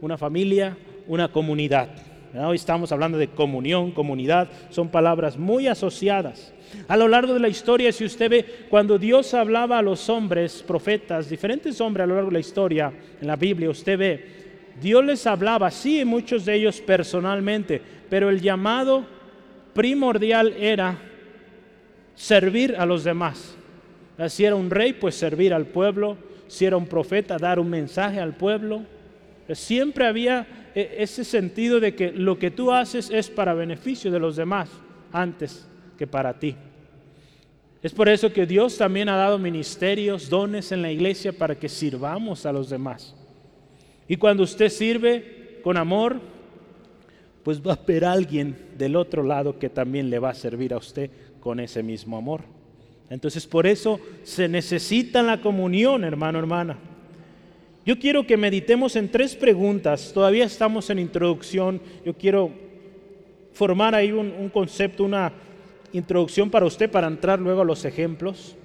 una 0.00 0.16
familia, 0.16 0.74
una 1.06 1.28
comunidad. 1.28 1.90
Hoy 2.34 2.56
estamos 2.56 2.92
hablando 2.92 3.18
de 3.18 3.28
comunión, 3.28 3.90
comunidad, 3.90 4.48
son 4.70 4.88
palabras 4.88 5.36
muy 5.36 5.66
asociadas. 5.66 6.54
A 6.88 6.96
lo 6.96 7.08
largo 7.08 7.34
de 7.34 7.40
la 7.40 7.50
historia, 7.50 7.92
si 7.92 8.06
usted 8.06 8.30
ve, 8.30 8.46
cuando 8.70 8.98
Dios 8.98 9.34
hablaba 9.34 9.76
a 9.76 9.82
los 9.82 10.08
hombres, 10.08 10.64
profetas, 10.66 11.28
diferentes 11.28 11.78
hombres 11.78 12.04
a 12.04 12.06
lo 12.06 12.14
largo 12.14 12.30
de 12.30 12.36
la 12.36 12.40
historia, 12.40 12.90
en 13.20 13.26
la 13.26 13.36
Biblia, 13.36 13.68
usted 13.68 13.98
ve, 13.98 14.24
Dios 14.80 15.04
les 15.04 15.26
hablaba, 15.26 15.70
sí, 15.70 16.06
muchos 16.06 16.46
de 16.46 16.54
ellos 16.54 16.80
personalmente, 16.80 17.82
pero 18.08 18.30
el 18.30 18.40
llamado 18.40 19.04
primordial 19.74 20.54
era 20.58 20.98
servir 22.14 22.76
a 22.78 22.86
los 22.86 23.04
demás. 23.04 23.54
Si 24.28 24.42
era 24.42 24.56
un 24.56 24.70
rey, 24.70 24.94
pues 24.94 25.16
servir 25.16 25.52
al 25.52 25.66
pueblo. 25.66 26.24
Si 26.48 26.64
era 26.64 26.76
un 26.76 26.86
profeta, 26.86 27.38
dar 27.38 27.58
un 27.58 27.70
mensaje 27.70 28.20
al 28.20 28.36
pueblo. 28.36 28.82
Siempre 29.52 30.06
había 30.06 30.70
e, 30.74 30.96
ese 30.98 31.24
sentido 31.24 31.80
de 31.80 31.94
que 31.94 32.12
lo 32.12 32.38
que 32.38 32.50
tú 32.50 32.72
haces 32.72 33.10
es 33.10 33.30
para 33.30 33.54
beneficio 33.54 34.10
de 34.10 34.18
los 34.18 34.36
demás 34.36 34.68
antes 35.12 35.66
que 35.96 36.06
para 36.06 36.38
ti. 36.38 36.56
Es 37.82 37.92
por 37.92 38.08
eso 38.08 38.32
que 38.32 38.46
Dios 38.46 38.76
también 38.76 39.08
ha 39.08 39.16
dado 39.16 39.38
ministerios, 39.38 40.28
dones 40.28 40.72
en 40.72 40.82
la 40.82 40.90
iglesia 40.90 41.32
para 41.32 41.54
que 41.54 41.68
sirvamos 41.68 42.44
a 42.44 42.52
los 42.52 42.68
demás. 42.68 43.14
Y 44.08 44.16
cuando 44.16 44.42
usted 44.42 44.68
sirve 44.68 45.60
con 45.62 45.76
amor, 45.76 46.20
pues 47.42 47.60
va 47.60 47.72
a 47.72 47.76
haber 47.76 48.04
alguien 48.04 48.56
del 48.76 48.96
otro 48.96 49.22
lado 49.22 49.58
que 49.58 49.68
también 49.68 50.10
le 50.10 50.18
va 50.18 50.30
a 50.30 50.34
servir 50.34 50.74
a 50.74 50.78
usted 50.78 51.10
con 51.38 51.60
ese 51.60 51.82
mismo 51.82 52.16
amor. 52.16 52.55
Entonces 53.10 53.46
por 53.46 53.66
eso 53.66 54.00
se 54.24 54.48
necesita 54.48 55.22
la 55.22 55.40
comunión, 55.40 56.04
hermano, 56.04 56.38
hermana. 56.38 56.78
Yo 57.84 57.98
quiero 57.98 58.26
que 58.26 58.36
meditemos 58.36 58.96
en 58.96 59.10
tres 59.10 59.36
preguntas. 59.36 60.12
Todavía 60.12 60.44
estamos 60.44 60.90
en 60.90 60.98
introducción. 60.98 61.80
Yo 62.04 62.14
quiero 62.14 62.50
formar 63.52 63.94
ahí 63.94 64.10
un, 64.10 64.32
un 64.38 64.48
concepto, 64.48 65.04
una 65.04 65.32
introducción 65.92 66.50
para 66.50 66.66
usted 66.66 66.90
para 66.90 67.06
entrar 67.06 67.38
luego 67.38 67.62
a 67.62 67.64
los 67.64 67.84
ejemplos, 67.84 68.56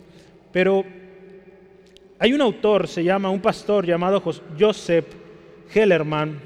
pero 0.51 0.83
hay 2.19 2.33
un 2.33 2.41
autor, 2.41 2.87
se 2.87 3.03
llama 3.03 3.29
un 3.29 3.41
pastor 3.41 3.85
llamado 3.85 4.21
Joseph 4.59 5.05
Hellerman. 5.73 6.39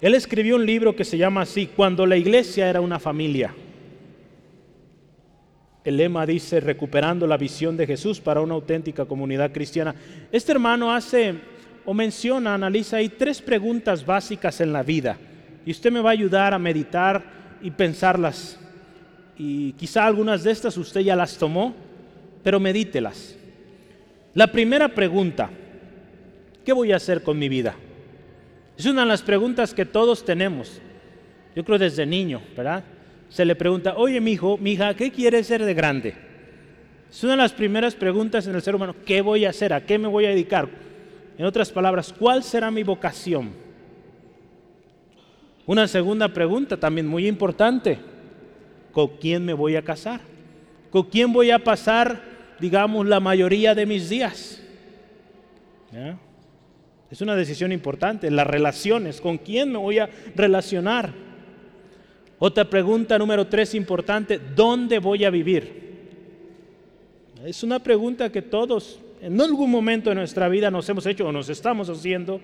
Él 0.00 0.14
escribió 0.14 0.56
un 0.56 0.66
libro 0.66 0.96
que 0.96 1.04
se 1.04 1.18
llama 1.18 1.42
así, 1.42 1.66
Cuando 1.66 2.06
la 2.06 2.16
iglesia 2.16 2.68
era 2.68 2.80
una 2.80 2.98
familia. 2.98 3.54
El 5.86 5.96
lema 5.96 6.26
dice, 6.26 6.60
recuperando 6.60 7.26
la 7.26 7.36
visión 7.36 7.76
de 7.76 7.86
Jesús 7.86 8.20
para 8.20 8.40
una 8.40 8.54
auténtica 8.54 9.06
comunidad 9.06 9.52
cristiana. 9.52 9.94
Este 10.30 10.52
hermano 10.52 10.92
hace 10.92 11.34
o 11.84 11.94
menciona, 11.94 12.54
analiza 12.54 12.98
ahí 12.98 13.08
tres 13.08 13.40
preguntas 13.40 14.04
básicas 14.04 14.60
en 14.60 14.72
la 14.72 14.82
vida. 14.82 15.16
Y 15.64 15.70
usted 15.70 15.92
me 15.92 16.00
va 16.00 16.10
a 16.10 16.12
ayudar 16.12 16.52
a 16.52 16.58
meditar 16.58 17.22
y 17.62 17.70
pensarlas 17.70 18.58
y 19.38 19.72
quizá 19.72 20.06
algunas 20.06 20.44
de 20.44 20.50
estas 20.50 20.76
usted 20.76 21.02
ya 21.02 21.14
las 21.14 21.36
tomó, 21.36 21.74
pero 22.42 22.58
medítelas. 22.58 23.36
La 24.34 24.46
primera 24.46 24.88
pregunta, 24.88 25.50
¿qué 26.64 26.72
voy 26.72 26.92
a 26.92 26.96
hacer 26.96 27.22
con 27.22 27.38
mi 27.38 27.48
vida? 27.48 27.74
Es 28.76 28.86
una 28.86 29.02
de 29.02 29.08
las 29.08 29.22
preguntas 29.22 29.72
que 29.72 29.84
todos 29.84 30.24
tenemos. 30.24 30.80
Yo 31.54 31.64
creo 31.64 31.78
desde 31.78 32.04
niño, 32.04 32.42
¿verdad? 32.56 32.84
Se 33.28 33.44
le 33.44 33.54
pregunta, 33.54 33.94
oye, 33.96 34.20
mi 34.20 34.32
hijo, 34.32 34.56
mi 34.58 34.72
hija, 34.72 34.94
¿qué 34.94 35.10
quieres 35.10 35.46
ser 35.46 35.64
de 35.64 35.74
grande? 35.74 36.14
Es 37.10 37.22
una 37.24 37.32
de 37.32 37.38
las 37.38 37.52
primeras 37.52 37.94
preguntas 37.94 38.46
en 38.46 38.54
el 38.54 38.62
ser 38.62 38.74
humano, 38.74 38.94
¿qué 39.04 39.20
voy 39.20 39.44
a 39.44 39.50
hacer? 39.50 39.72
¿A 39.72 39.84
qué 39.84 39.98
me 39.98 40.08
voy 40.08 40.26
a 40.26 40.30
dedicar? 40.30 40.68
En 41.38 41.44
otras 41.44 41.70
palabras, 41.70 42.12
¿cuál 42.12 42.42
será 42.42 42.70
mi 42.70 42.82
vocación? 42.82 43.50
Una 45.66 45.88
segunda 45.88 46.28
pregunta 46.28 46.76
también 46.76 47.06
muy 47.06 47.26
importante, 47.26 47.98
¿Con 48.96 49.08
quién 49.18 49.44
me 49.44 49.52
voy 49.52 49.76
a 49.76 49.82
casar? 49.82 50.22
¿Con 50.88 51.02
quién 51.02 51.30
voy 51.30 51.50
a 51.50 51.58
pasar, 51.58 52.22
digamos, 52.58 53.06
la 53.06 53.20
mayoría 53.20 53.74
de 53.74 53.84
mis 53.84 54.08
días? 54.08 54.62
Es 57.10 57.20
una 57.20 57.36
decisión 57.36 57.72
importante, 57.72 58.30
las 58.30 58.46
relaciones, 58.46 59.20
con 59.20 59.36
quién 59.36 59.70
me 59.70 59.76
voy 59.76 59.98
a 59.98 60.08
relacionar. 60.34 61.12
Otra 62.38 62.68
pregunta 62.68 63.18
número 63.18 63.46
tres 63.46 63.74
importante, 63.74 64.38
¿dónde 64.38 64.98
voy 64.98 65.24
a 65.24 65.30
vivir? 65.30 65.86
Es 67.44 67.62
una 67.62 67.78
pregunta 67.78 68.30
que 68.30 68.42
todos 68.42 69.00
en 69.20 69.40
algún 69.40 69.70
momento 69.70 70.10
de 70.10 70.16
nuestra 70.16 70.48
vida 70.48 70.70
nos 70.70 70.88
hemos 70.88 71.06
hecho 71.06 71.26
o 71.26 71.32
nos 71.32 71.48
estamos 71.48 71.88
haciendo. 71.88 72.40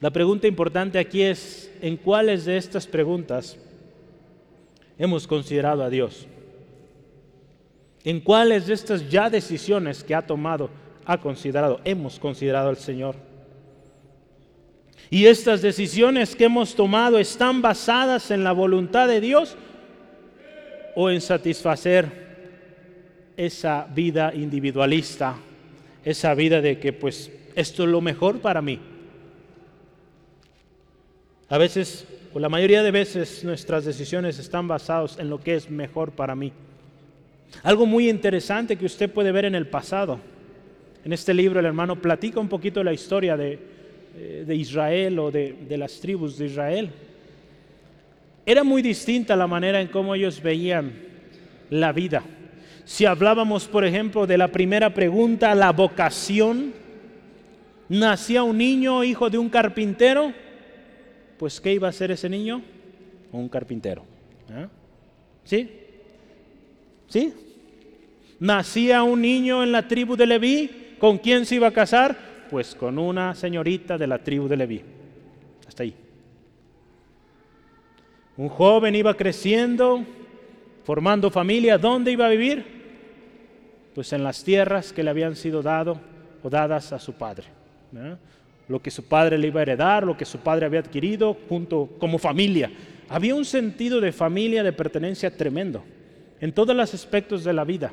La 0.00 0.10
pregunta 0.10 0.46
importante 0.46 0.98
aquí 0.98 1.22
es, 1.22 1.72
¿en 1.80 1.96
cuáles 1.96 2.44
de 2.44 2.56
estas 2.56 2.86
preguntas 2.86 3.56
hemos 4.98 5.26
considerado 5.26 5.82
a 5.82 5.88
Dios? 5.88 6.26
¿En 8.04 8.20
cuáles 8.20 8.66
de 8.66 8.74
estas 8.74 9.08
ya 9.08 9.30
decisiones 9.30 10.02
que 10.02 10.14
ha 10.14 10.26
tomado, 10.26 10.68
ha 11.04 11.20
considerado, 11.20 11.80
hemos 11.84 12.18
considerado 12.18 12.68
al 12.68 12.76
Señor? 12.76 13.31
Y 15.12 15.26
estas 15.26 15.60
decisiones 15.60 16.34
que 16.34 16.44
hemos 16.46 16.74
tomado 16.74 17.18
están 17.18 17.60
basadas 17.60 18.30
en 18.30 18.42
la 18.42 18.52
voluntad 18.52 19.06
de 19.06 19.20
Dios 19.20 19.58
o 20.94 21.10
en 21.10 21.20
satisfacer 21.20 22.10
esa 23.36 23.86
vida 23.94 24.32
individualista, 24.34 25.36
esa 26.02 26.32
vida 26.32 26.62
de 26.62 26.78
que 26.78 26.94
pues 26.94 27.30
esto 27.54 27.84
es 27.84 27.90
lo 27.90 28.00
mejor 28.00 28.40
para 28.40 28.62
mí. 28.62 28.80
A 31.50 31.58
veces, 31.58 32.06
o 32.32 32.38
la 32.40 32.48
mayoría 32.48 32.82
de 32.82 32.90
veces, 32.90 33.44
nuestras 33.44 33.84
decisiones 33.84 34.38
están 34.38 34.66
basadas 34.66 35.18
en 35.18 35.28
lo 35.28 35.38
que 35.42 35.56
es 35.56 35.68
mejor 35.68 36.12
para 36.12 36.34
mí. 36.34 36.54
Algo 37.64 37.84
muy 37.84 38.08
interesante 38.08 38.78
que 38.78 38.86
usted 38.86 39.12
puede 39.12 39.30
ver 39.30 39.44
en 39.44 39.56
el 39.56 39.66
pasado. 39.66 40.18
En 41.04 41.12
este 41.12 41.34
libro 41.34 41.60
el 41.60 41.66
hermano 41.66 42.00
platica 42.00 42.40
un 42.40 42.48
poquito 42.48 42.82
la 42.82 42.94
historia 42.94 43.36
de, 43.36 43.71
de 44.14 44.54
Israel 44.54 45.18
o 45.18 45.30
de, 45.30 45.54
de 45.68 45.78
las 45.78 46.00
tribus 46.00 46.38
de 46.38 46.46
Israel. 46.46 46.90
Era 48.44 48.64
muy 48.64 48.82
distinta 48.82 49.36
la 49.36 49.46
manera 49.46 49.80
en 49.80 49.88
cómo 49.88 50.14
ellos 50.14 50.42
veían 50.42 50.92
la 51.70 51.92
vida. 51.92 52.22
Si 52.84 53.06
hablábamos, 53.06 53.68
por 53.68 53.84
ejemplo, 53.84 54.26
de 54.26 54.36
la 54.36 54.48
primera 54.48 54.92
pregunta, 54.92 55.54
la 55.54 55.72
vocación, 55.72 56.72
nacía 57.88 58.42
un 58.42 58.58
niño 58.58 59.04
hijo 59.04 59.30
de 59.30 59.38
un 59.38 59.48
carpintero, 59.48 60.32
pues 61.38 61.60
¿qué 61.60 61.72
iba 61.72 61.88
a 61.88 61.92
ser 61.92 62.10
ese 62.10 62.28
niño? 62.28 62.62
Un 63.30 63.48
carpintero. 63.48 64.04
¿Ah? 64.50 64.68
¿Sí? 65.44 65.70
¿Sí? 67.08 67.32
Nacía 68.40 69.02
un 69.04 69.22
niño 69.22 69.62
en 69.62 69.70
la 69.70 69.86
tribu 69.86 70.16
de 70.16 70.26
Leví, 70.26 70.96
¿con 70.98 71.18
quién 71.18 71.46
se 71.46 71.54
iba 71.54 71.68
a 71.68 71.72
casar? 71.72 72.31
Pues 72.52 72.74
con 72.74 72.98
una 72.98 73.34
señorita 73.34 73.96
de 73.96 74.06
la 74.06 74.18
tribu 74.18 74.46
de 74.46 74.58
Leví. 74.58 74.82
Hasta 75.66 75.84
ahí. 75.84 75.94
Un 78.36 78.50
joven 78.50 78.94
iba 78.94 79.14
creciendo, 79.14 80.04
formando 80.84 81.30
familia. 81.30 81.78
¿Dónde 81.78 82.12
iba 82.12 82.26
a 82.26 82.28
vivir? 82.28 82.62
Pues 83.94 84.12
en 84.12 84.22
las 84.22 84.44
tierras 84.44 84.92
que 84.92 85.02
le 85.02 85.08
habían 85.08 85.34
sido 85.34 85.62
dado 85.62 85.98
o 86.42 86.50
dadas 86.50 86.92
a 86.92 86.98
su 86.98 87.14
padre 87.14 87.46
lo 88.68 88.80
que 88.80 88.90
su 88.90 89.04
padre 89.04 89.38
le 89.38 89.48
iba 89.48 89.60
a 89.60 89.62
heredar, 89.62 90.04
lo 90.04 90.16
que 90.16 90.24
su 90.24 90.38
padre 90.38 90.66
había 90.66 90.80
adquirido 90.80 91.36
junto 91.48 91.88
como 91.98 92.18
familia. 92.18 92.70
Había 93.08 93.34
un 93.34 93.46
sentido 93.46 93.98
de 93.98 94.12
familia, 94.12 94.62
de 94.62 94.72
pertenencia 94.72 95.34
tremendo 95.34 95.82
en 96.38 96.52
todos 96.52 96.76
los 96.76 96.92
aspectos 96.92 97.44
de 97.44 97.52
la 97.52 97.64
vida. 97.64 97.92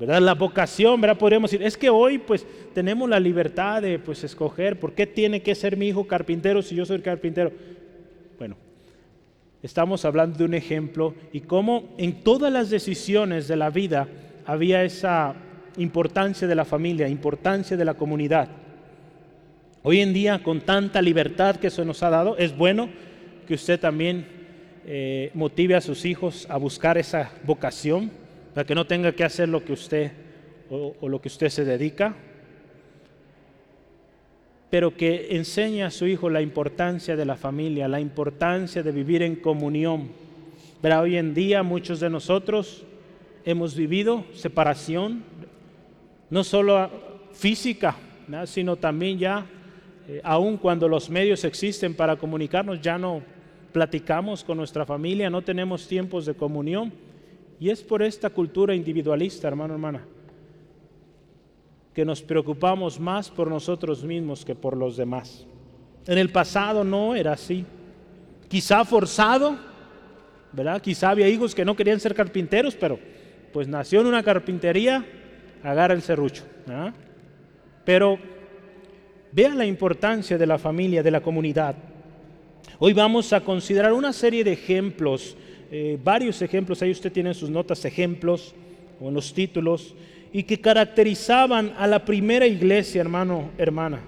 La 0.00 0.34
vocación, 0.34 1.00
¿verdad? 1.00 1.18
Podríamos 1.18 1.50
decir, 1.50 1.66
es 1.66 1.76
que 1.76 1.90
hoy 1.90 2.18
pues 2.18 2.46
tenemos 2.72 3.08
la 3.08 3.18
libertad 3.18 3.82
de 3.82 3.98
pues 3.98 4.22
escoger, 4.22 4.78
¿por 4.78 4.92
qué 4.92 5.06
tiene 5.06 5.42
que 5.42 5.54
ser 5.54 5.76
mi 5.76 5.88
hijo 5.88 6.06
carpintero 6.06 6.62
si 6.62 6.76
yo 6.76 6.86
soy 6.86 7.00
carpintero? 7.00 7.50
Bueno, 8.38 8.56
estamos 9.60 10.04
hablando 10.04 10.38
de 10.38 10.44
un 10.44 10.54
ejemplo 10.54 11.14
y 11.32 11.40
cómo 11.40 11.94
en 11.98 12.22
todas 12.22 12.52
las 12.52 12.70
decisiones 12.70 13.48
de 13.48 13.56
la 13.56 13.70
vida 13.70 14.06
había 14.46 14.84
esa 14.84 15.34
importancia 15.78 16.46
de 16.46 16.54
la 16.54 16.64
familia, 16.64 17.08
importancia 17.08 17.76
de 17.76 17.84
la 17.84 17.94
comunidad. 17.94 18.48
Hoy 19.82 20.00
en 20.00 20.12
día, 20.12 20.42
con 20.42 20.60
tanta 20.60 21.02
libertad 21.02 21.56
que 21.56 21.70
se 21.70 21.84
nos 21.84 22.02
ha 22.02 22.10
dado, 22.10 22.36
es 22.36 22.56
bueno 22.56 22.88
que 23.46 23.54
usted 23.54 23.80
también 23.80 24.26
eh, 24.86 25.30
motive 25.34 25.74
a 25.74 25.80
sus 25.80 26.04
hijos 26.04 26.46
a 26.48 26.56
buscar 26.56 26.98
esa 26.98 27.32
vocación, 27.44 28.10
para 28.58 28.66
que 28.66 28.74
no 28.74 28.88
tenga 28.88 29.12
que 29.12 29.22
hacer 29.22 29.48
lo 29.48 29.64
que 29.64 29.72
usted 29.72 30.10
o, 30.68 31.08
lo 31.08 31.20
que 31.20 31.28
usted 31.28 31.48
se 31.48 31.64
dedica, 31.64 32.16
pero 34.68 34.96
que 34.96 35.36
enseñe 35.36 35.84
a 35.84 35.92
su 35.92 36.08
hijo 36.08 36.28
la 36.28 36.42
importancia 36.42 37.14
de 37.14 37.24
la 37.24 37.36
familia, 37.36 37.86
la 37.86 38.00
importancia 38.00 38.82
de 38.82 38.90
vivir 38.90 39.22
en 39.22 39.36
comunión. 39.36 40.08
Pero 40.82 40.98
hoy 40.98 41.16
en 41.16 41.34
día 41.34 41.62
muchos 41.62 42.00
de 42.00 42.10
nosotros 42.10 42.84
hemos 43.44 43.76
vivido 43.76 44.24
separación, 44.32 45.22
no 46.28 46.42
solo 46.42 46.90
física, 47.34 47.94
sino 48.46 48.74
también 48.74 49.20
ya, 49.20 49.46
eh, 50.08 50.20
aun 50.24 50.56
cuando 50.56 50.88
los 50.88 51.08
medios 51.08 51.44
existen 51.44 51.94
para 51.94 52.16
comunicarnos, 52.16 52.80
ya 52.80 52.98
no 52.98 53.22
platicamos 53.72 54.42
con 54.42 54.58
nuestra 54.58 54.84
familia, 54.84 55.30
no 55.30 55.42
tenemos 55.42 55.86
tiempos 55.86 56.26
de 56.26 56.34
comunión. 56.34 57.06
Y 57.60 57.70
es 57.70 57.82
por 57.82 58.02
esta 58.02 58.30
cultura 58.30 58.74
individualista, 58.74 59.48
hermano, 59.48 59.74
hermana, 59.74 60.04
que 61.92 62.04
nos 62.04 62.22
preocupamos 62.22 63.00
más 63.00 63.30
por 63.30 63.48
nosotros 63.48 64.04
mismos 64.04 64.44
que 64.44 64.54
por 64.54 64.76
los 64.76 64.96
demás. 64.96 65.46
En 66.06 66.18
el 66.18 66.30
pasado 66.30 66.84
no 66.84 67.14
era 67.14 67.32
así. 67.32 67.64
Quizá 68.48 68.84
forzado, 68.84 69.58
¿verdad? 70.52 70.80
Quizá 70.80 71.10
había 71.10 71.28
hijos 71.28 71.54
que 71.54 71.64
no 71.64 71.74
querían 71.74 72.00
ser 72.00 72.14
carpinteros, 72.14 72.76
pero 72.76 72.98
pues 73.52 73.66
nació 73.66 74.00
en 74.00 74.06
una 74.06 74.22
carpintería 74.22 75.04
agarra 75.62 75.94
el 75.94 76.02
serrucho. 76.02 76.44
¿ah? 76.68 76.92
Pero 77.84 78.18
vean 79.32 79.58
la 79.58 79.66
importancia 79.66 80.38
de 80.38 80.46
la 80.46 80.58
familia, 80.58 81.02
de 81.02 81.10
la 81.10 81.20
comunidad. 81.20 81.74
Hoy 82.78 82.92
vamos 82.92 83.32
a 83.32 83.40
considerar 83.40 83.92
una 83.92 84.12
serie 84.12 84.44
de 84.44 84.52
ejemplos, 84.52 85.36
eh, 85.70 85.98
varios 86.02 86.40
ejemplos, 86.42 86.82
ahí 86.82 86.90
usted 86.90 87.12
tiene 87.12 87.30
en 87.30 87.34
sus 87.34 87.50
notas 87.50 87.84
ejemplos 87.84 88.54
o 89.00 89.08
en 89.08 89.14
los 89.14 89.32
títulos, 89.32 89.94
y 90.32 90.42
que 90.42 90.60
caracterizaban 90.60 91.72
a 91.78 91.86
la 91.86 92.04
primera 92.04 92.46
iglesia, 92.46 93.00
hermano, 93.00 93.50
hermana, 93.58 94.00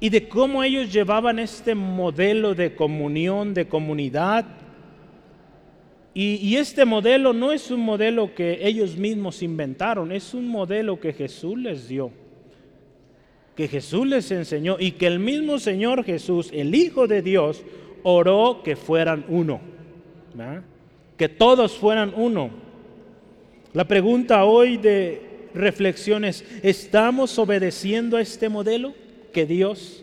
y 0.00 0.08
de 0.08 0.28
cómo 0.28 0.62
ellos 0.62 0.92
llevaban 0.92 1.38
este 1.38 1.74
modelo 1.74 2.54
de 2.54 2.74
comunión, 2.74 3.54
de 3.54 3.68
comunidad, 3.68 4.46
y, 6.12 6.56
este 6.56 6.84
modelo 6.84 7.32
no 7.32 7.52
es 7.52 7.70
un 7.70 7.80
modelo 7.80 8.34
que 8.34 8.66
ellos 8.66 8.96
mismos 8.96 9.42
inventaron, 9.42 10.10
es 10.10 10.34
un 10.34 10.48
modelo 10.48 10.98
que 10.98 11.12
Jesús 11.12 11.56
les 11.56 11.86
dio, 11.88 12.10
que 13.54 13.68
Jesús 13.68 14.06
les 14.08 14.30
enseñó 14.32 14.76
y 14.80 14.92
que 14.92 15.06
el 15.06 15.20
mismo 15.20 15.60
Señor 15.60 16.02
Jesús, 16.02 16.50
el 16.52 16.74
Hijo 16.74 17.06
de 17.06 17.22
Dios, 17.22 17.62
oró 18.02 18.62
que 18.64 18.74
fueran 18.74 19.24
uno, 19.28 19.60
que 21.16 21.28
todos 21.28 21.76
fueran 21.76 22.12
uno. 22.16 22.50
La 23.72 23.86
pregunta 23.86 24.44
hoy 24.44 24.76
de 24.76 25.48
reflexión 25.54 26.24
es, 26.24 26.44
¿estamos 26.62 27.38
obedeciendo 27.38 28.16
a 28.16 28.20
este 28.20 28.48
modelo 28.48 28.94
que 29.32 29.46
Dios 29.46 30.02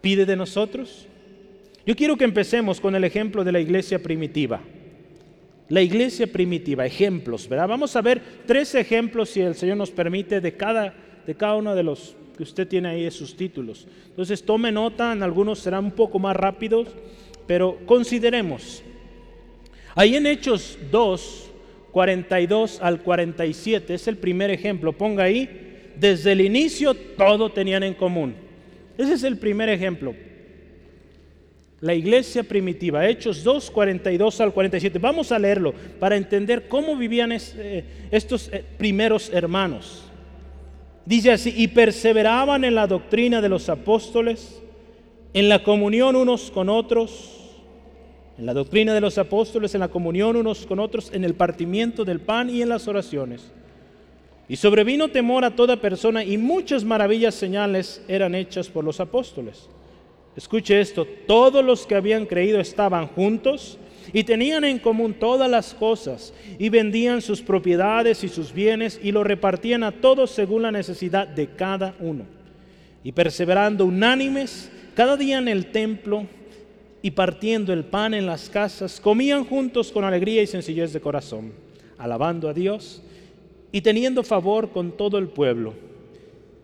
pide 0.00 0.26
de 0.26 0.36
nosotros? 0.36 1.08
Yo 1.84 1.96
quiero 1.96 2.16
que 2.16 2.24
empecemos 2.24 2.80
con 2.80 2.94
el 2.94 3.04
ejemplo 3.04 3.42
de 3.44 3.52
la 3.52 3.60
iglesia 3.60 4.00
primitiva. 4.00 4.60
La 5.68 5.80
iglesia 5.80 6.26
primitiva, 6.26 6.84
ejemplos, 6.84 7.48
¿verdad? 7.48 7.68
Vamos 7.68 7.96
a 7.96 8.02
ver 8.02 8.20
tres 8.46 8.74
ejemplos, 8.74 9.30
si 9.30 9.40
el 9.40 9.54
Señor 9.54 9.78
nos 9.78 9.90
permite, 9.90 10.40
de 10.40 10.56
cada, 10.56 10.94
de 11.26 11.34
cada 11.34 11.56
uno 11.56 11.74
de 11.74 11.82
los 11.82 12.14
que 12.36 12.42
usted 12.42 12.68
tiene 12.68 12.88
ahí 12.88 13.10
sus 13.10 13.36
títulos. 13.36 13.86
Entonces 14.08 14.44
tome 14.44 14.70
nota, 14.70 15.12
algunos 15.12 15.58
serán 15.58 15.86
un 15.86 15.92
poco 15.92 16.18
más 16.18 16.36
rápidos, 16.36 16.88
pero 17.46 17.78
consideremos. 17.86 18.82
Ahí 19.94 20.16
en 20.16 20.26
Hechos 20.26 20.78
2, 20.90 21.50
42 21.90 22.80
al 22.80 23.02
47, 23.02 23.94
es 23.94 24.08
el 24.08 24.16
primer 24.16 24.50
ejemplo. 24.50 24.92
Ponga 24.92 25.24
ahí, 25.24 25.92
desde 25.96 26.32
el 26.32 26.40
inicio 26.40 26.94
todo 26.94 27.50
tenían 27.50 27.82
en 27.82 27.94
común. 27.94 28.34
Ese 28.96 29.14
es 29.14 29.22
el 29.22 29.38
primer 29.38 29.68
ejemplo 29.68 30.14
la 31.82 31.94
iglesia 31.94 32.44
primitiva, 32.44 33.08
Hechos 33.08 33.42
2, 33.42 33.72
42 33.72 34.40
al 34.40 34.54
47. 34.54 35.00
Vamos 35.00 35.32
a 35.32 35.38
leerlo 35.38 35.74
para 35.98 36.16
entender 36.16 36.68
cómo 36.68 36.96
vivían 36.96 37.32
eh, 37.32 37.84
estos 38.12 38.48
eh, 38.52 38.64
primeros 38.78 39.28
hermanos. 39.30 40.04
Dice 41.04 41.32
así, 41.32 41.52
y 41.56 41.66
perseveraban 41.66 42.62
en 42.62 42.76
la 42.76 42.86
doctrina 42.86 43.40
de 43.40 43.48
los 43.48 43.68
apóstoles, 43.68 44.62
en 45.34 45.48
la 45.48 45.62
comunión 45.62 46.16
unos 46.16 46.50
con 46.50 46.68
otros, 46.68 47.40
en 48.38 48.46
la 48.46 48.54
doctrina 48.54 48.94
de 48.94 49.00
los 49.00 49.18
apóstoles, 49.18 49.74
en 49.74 49.80
la 49.80 49.88
comunión 49.88 50.36
unos 50.36 50.66
con 50.66 50.78
otros, 50.78 51.10
en 51.12 51.24
el 51.24 51.34
partimiento 51.34 52.04
del 52.04 52.20
pan 52.20 52.50
y 52.50 52.62
en 52.62 52.68
las 52.68 52.88
oraciones. 52.88 53.50
Y 54.48 54.56
sobrevino 54.56 55.08
temor 55.08 55.44
a 55.44 55.54
toda 55.56 55.80
persona 55.80 56.24
y 56.24 56.36
muchas 56.36 56.84
maravillas 56.84 57.34
señales 57.34 58.02
eran 58.08 58.34
hechas 58.34 58.68
por 58.68 58.84
los 58.84 59.00
apóstoles. 59.00 59.68
Escuche 60.36 60.80
esto, 60.80 61.06
todos 61.26 61.64
los 61.64 61.86
que 61.86 61.94
habían 61.94 62.26
creído 62.26 62.60
estaban 62.60 63.06
juntos 63.06 63.78
y 64.12 64.24
tenían 64.24 64.64
en 64.64 64.78
común 64.78 65.14
todas 65.14 65.50
las 65.50 65.74
cosas 65.74 66.34
y 66.58 66.68
vendían 66.68 67.22
sus 67.22 67.40
propiedades 67.40 68.24
y 68.24 68.28
sus 68.28 68.52
bienes 68.52 68.98
y 69.02 69.12
lo 69.12 69.24
repartían 69.24 69.82
a 69.84 69.92
todos 69.92 70.30
según 70.30 70.62
la 70.62 70.72
necesidad 70.72 71.28
de 71.28 71.48
cada 71.48 71.94
uno. 72.00 72.24
Y 73.04 73.12
perseverando 73.12 73.84
unánimes 73.84 74.70
cada 74.94 75.16
día 75.16 75.38
en 75.38 75.48
el 75.48 75.66
templo 75.72 76.26
y 77.02 77.10
partiendo 77.10 77.72
el 77.72 77.84
pan 77.84 78.14
en 78.14 78.26
las 78.26 78.48
casas, 78.48 79.00
comían 79.00 79.44
juntos 79.44 79.90
con 79.90 80.04
alegría 80.04 80.42
y 80.42 80.46
sencillez 80.46 80.92
de 80.92 81.00
corazón, 81.00 81.52
alabando 81.98 82.48
a 82.48 82.54
Dios 82.54 83.02
y 83.72 83.80
teniendo 83.80 84.22
favor 84.22 84.70
con 84.70 84.96
todo 84.96 85.18
el 85.18 85.28
pueblo. 85.28 85.74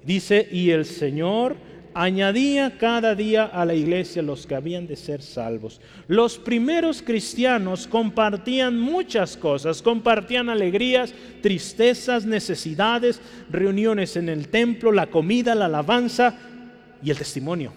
Dice, 0.04 0.48
y 0.52 0.70
el 0.70 0.84
Señor 0.84 1.56
añadía 1.94 2.78
cada 2.78 3.16
día 3.16 3.44
a 3.44 3.64
la 3.64 3.74
iglesia 3.74 4.22
los 4.22 4.46
que 4.46 4.54
habían 4.54 4.86
de 4.86 4.94
ser 4.94 5.20
salvos. 5.20 5.80
Los 6.06 6.38
primeros 6.38 7.02
cristianos 7.02 7.88
compartían 7.88 8.78
muchas 8.78 9.36
cosas, 9.36 9.82
compartían 9.82 10.48
alegrías, 10.48 11.12
tristezas, 11.42 12.24
necesidades, 12.24 13.20
reuniones 13.50 14.16
en 14.16 14.28
el 14.28 14.48
templo, 14.48 14.92
la 14.92 15.08
comida, 15.08 15.56
la 15.56 15.64
alabanza 15.64 16.38
y 17.02 17.10
el 17.10 17.18
testimonio. 17.18 17.72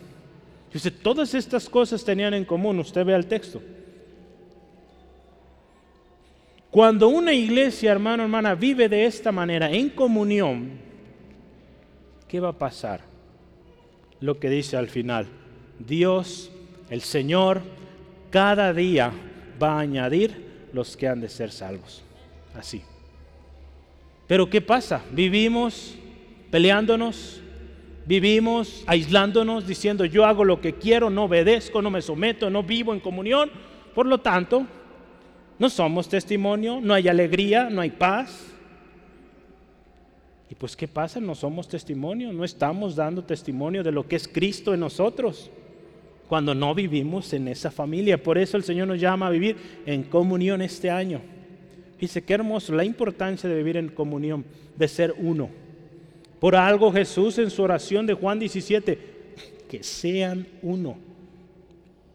Dice, 0.74 0.92
todas 0.92 1.34
estas 1.34 1.70
cosas 1.70 2.04
tenían 2.04 2.34
en 2.34 2.46
común, 2.46 2.80
usted 2.80 3.06
ve 3.06 3.14
el 3.14 3.26
texto. 3.26 3.62
Cuando 6.70 7.10
una 7.10 7.34
iglesia, 7.34 7.92
hermano, 7.92 8.24
hermana, 8.24 8.56
vive 8.56 8.88
de 8.88 9.06
esta 9.06 9.32
manera, 9.32 9.70
en 9.70 9.90
comunión, 9.90 10.80
¿qué 12.30 12.40
va 12.40 12.50
a 12.50 12.58
pasar? 12.58 13.12
lo 14.22 14.40
que 14.40 14.50
dice 14.50 14.78
al 14.78 14.88
final. 14.88 15.28
Dios, 15.80 16.50
el 16.90 17.02
Señor, 17.02 17.62
cada 18.30 18.74
día 18.74 19.12
va 19.62 19.74
a 19.74 19.80
añadir 19.80 20.70
los 20.72 20.96
que 20.96 21.08
han 21.08 21.20
de 21.20 21.28
ser 21.28 21.52
salvos. 21.52 22.04
Así. 22.56 22.82
Pero 24.28 24.50
¿qué 24.50 24.62
pasa? 24.62 25.04
Vivimos 25.12 25.96
peleándonos, 26.50 27.42
vivimos 28.06 28.84
aislándonos, 28.88 29.68
diciendo 29.68 30.06
yo 30.06 30.26
hago 30.26 30.44
lo 30.44 30.62
que 30.62 30.74
quiero, 30.74 31.10
no 31.10 31.26
obedezco, 31.26 31.82
no 31.82 31.90
me 31.90 32.02
someto, 32.02 32.50
no 32.50 32.64
vivo 32.64 32.94
en 32.94 33.00
comunión. 33.00 33.52
Por 33.96 34.06
lo 34.06 34.20
tanto, 34.20 34.66
no 35.60 35.70
somos 35.70 36.10
testimonio, 36.10 36.80
no 36.82 36.94
hay 36.94 37.08
alegría, 37.08 37.70
no 37.70 37.82
hay 37.82 37.92
paz, 37.92 38.52
y 40.52 40.56
pues 40.56 40.76
¿qué 40.76 40.86
pasa? 40.86 41.22
No 41.22 41.34
somos 41.34 41.70
testimonio, 41.70 42.34
no 42.34 42.44
estamos 42.44 42.98
dando 42.98 43.24
testimonio 43.24 43.84
de 43.84 43.94
lo 43.94 44.06
que 44.06 44.18
es 44.18 44.28
Cristo 44.28 44.74
en 44.74 44.82
nosotros 44.82 45.50
cuando 46.28 46.54
no 46.54 46.76
vivimos 46.76 47.32
en 47.32 47.48
esa 47.48 47.72
familia. 47.72 48.22
Por 48.22 48.38
eso 48.38 48.58
el 48.58 48.64
Señor 48.64 48.90
nos 48.90 49.00
llama 49.00 49.28
a 49.28 49.30
vivir 49.30 49.56
en 49.86 50.04
comunión 50.04 50.62
este 50.62 50.92
año. 50.92 51.22
Dice, 51.98 52.26
qué 52.26 52.34
hermoso 52.34 52.76
la 52.76 52.84
importancia 52.84 53.50
de 53.50 53.56
vivir 53.56 53.78
en 53.78 53.88
comunión, 53.88 54.44
de 54.76 54.90
ser 54.90 55.16
uno. 55.20 55.50
Por 56.42 56.56
algo 56.56 56.92
Jesús 56.92 57.38
en 57.38 57.52
su 57.52 57.62
oración 57.62 58.08
de 58.08 58.16
Juan 58.16 58.40
17, 58.40 58.98
que 59.70 59.84
sean 59.84 60.48
uno. 60.64 60.98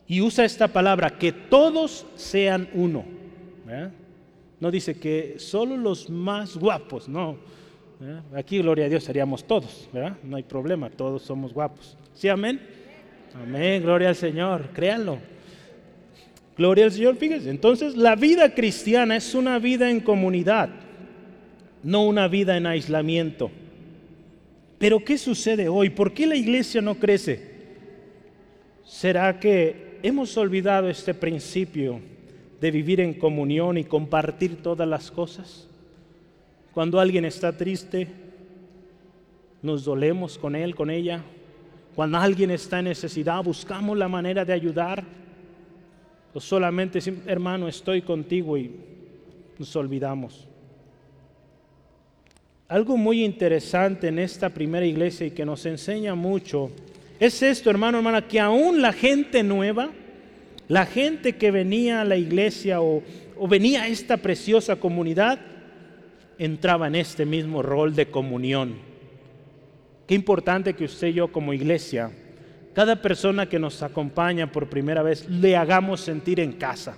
Y 0.08 0.20
usa 0.20 0.44
esta 0.44 0.66
palabra, 0.66 1.16
que 1.16 1.30
todos 1.30 2.04
sean 2.16 2.68
uno. 2.74 3.04
No 4.58 4.70
dice 4.72 4.98
que 4.98 5.36
solo 5.38 5.76
los 5.76 6.10
más 6.10 6.56
guapos, 6.56 7.08
no 7.08 7.38
Aquí, 8.34 8.58
gloria 8.58 8.86
a 8.86 8.88
Dios, 8.88 9.04
seríamos 9.04 9.44
todos, 9.44 9.88
¿verdad? 9.92 10.16
No 10.22 10.36
hay 10.36 10.42
problema, 10.42 10.90
todos 10.90 11.22
somos 11.22 11.54
guapos. 11.54 11.96
¿Sí, 12.14 12.28
amén? 12.28 12.60
Amén, 13.34 13.82
gloria 13.82 14.08
al 14.08 14.16
Señor, 14.16 14.70
créanlo. 14.74 15.18
Gloria 16.58 16.86
al 16.86 16.92
Señor, 16.92 17.16
fíjense. 17.16 17.48
Entonces, 17.48 17.96
la 17.96 18.16
vida 18.16 18.54
cristiana 18.54 19.16
es 19.16 19.34
una 19.34 19.58
vida 19.58 19.88
en 19.88 20.00
comunidad, 20.00 20.68
no 21.82 22.04
una 22.04 22.28
vida 22.28 22.56
en 22.56 22.66
aislamiento. 22.66 23.50
Pero, 24.78 25.02
¿qué 25.04 25.16
sucede 25.16 25.68
hoy? 25.68 25.90
¿Por 25.90 26.12
qué 26.12 26.26
la 26.26 26.36
iglesia 26.36 26.82
no 26.82 26.96
crece? 26.96 27.56
¿Será 28.84 29.40
que 29.40 29.98
hemos 30.02 30.36
olvidado 30.36 30.88
este 30.88 31.14
principio 31.14 32.00
de 32.60 32.70
vivir 32.70 33.00
en 33.00 33.14
comunión 33.14 33.78
y 33.78 33.84
compartir 33.84 34.62
todas 34.62 34.86
las 34.86 35.10
cosas? 35.10 35.66
Cuando 36.72 37.00
alguien 37.00 37.24
está 37.24 37.56
triste, 37.56 38.06
nos 39.62 39.84
dolemos 39.84 40.36
con 40.36 40.54
él, 40.54 40.74
con 40.74 40.90
ella. 40.90 41.22
Cuando 41.94 42.18
alguien 42.18 42.50
está 42.50 42.80
en 42.80 42.84
necesidad, 42.86 43.42
buscamos 43.42 43.96
la 43.96 44.08
manera 44.08 44.44
de 44.44 44.52
ayudar. 44.52 45.02
O 46.34 46.40
solamente, 46.40 46.98
hermano, 47.24 47.66
estoy 47.66 48.02
contigo 48.02 48.58
y 48.58 48.70
nos 49.58 49.74
olvidamos. 49.74 50.46
Algo 52.68 52.96
muy 52.96 53.24
interesante 53.24 54.08
en 54.08 54.18
esta 54.18 54.48
primera 54.48 54.84
iglesia 54.84 55.24
y 55.24 55.30
que 55.30 55.46
nos 55.46 55.64
enseña 55.66 56.16
mucho 56.16 56.72
es 57.20 57.40
esto, 57.40 57.70
hermano, 57.70 57.98
hermana, 57.98 58.26
que 58.26 58.40
aún 58.40 58.82
la 58.82 58.92
gente 58.92 59.44
nueva, 59.44 59.90
la 60.66 60.84
gente 60.84 61.36
que 61.36 61.52
venía 61.52 62.00
a 62.00 62.04
la 62.04 62.16
iglesia 62.16 62.80
o, 62.82 63.04
venía 63.48 63.84
a 63.84 63.88
esta 63.88 64.16
preciosa 64.16 64.76
comunidad, 64.76 65.38
entraba 66.38 66.88
en 66.88 66.96
este 66.96 67.24
mismo 67.24 67.62
rol 67.62 67.94
de 67.94 68.06
comunión. 68.06 68.74
Qué 70.08 70.16
importante 70.16 70.74
que 70.74 70.86
usted 70.86 71.08
y 71.08 71.14
yo 71.14 71.28
como 71.28 71.54
iglesia, 71.54 72.10
cada 72.74 73.00
persona 73.00 73.48
que 73.48 73.60
nos 73.60 73.82
acompaña 73.84 74.50
por 74.50 74.68
primera 74.68 75.02
vez, 75.02 75.28
le 75.30 75.56
hagamos 75.56 76.00
sentir 76.00 76.40
en 76.40 76.52
casa, 76.52 76.96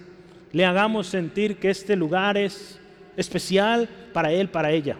le 0.50 0.64
hagamos 0.64 1.08
sentir 1.08 1.58
que 1.58 1.68
este 1.68 1.94
lugar 1.94 2.38
es 2.38 2.80
especial 3.18 3.86
para 4.14 4.32
él, 4.32 4.48
para 4.48 4.72
ella. 4.72 4.96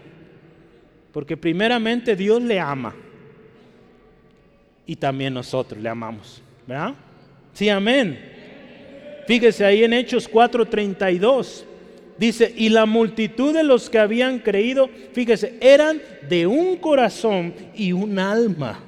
Porque 1.19 1.35
primeramente 1.35 2.15
Dios 2.15 2.41
le 2.41 2.57
ama 2.61 2.95
y 4.85 4.95
también 4.95 5.33
nosotros 5.33 5.81
le 5.83 5.89
amamos. 5.89 6.41
¿Verdad? 6.65 6.93
Sí, 7.51 7.67
amén. 7.67 8.17
Fíjese 9.27 9.65
ahí 9.65 9.83
en 9.83 9.91
Hechos 9.91 10.29
4:32. 10.31 11.65
Dice, 12.17 12.53
y 12.55 12.69
la 12.69 12.85
multitud 12.85 13.53
de 13.53 13.65
los 13.65 13.89
que 13.89 13.99
habían 13.99 14.39
creído, 14.39 14.89
fíjese, 15.11 15.57
eran 15.59 16.01
de 16.29 16.47
un 16.47 16.77
corazón 16.77 17.53
y 17.75 17.91
un 17.91 18.17
alma. 18.17 18.79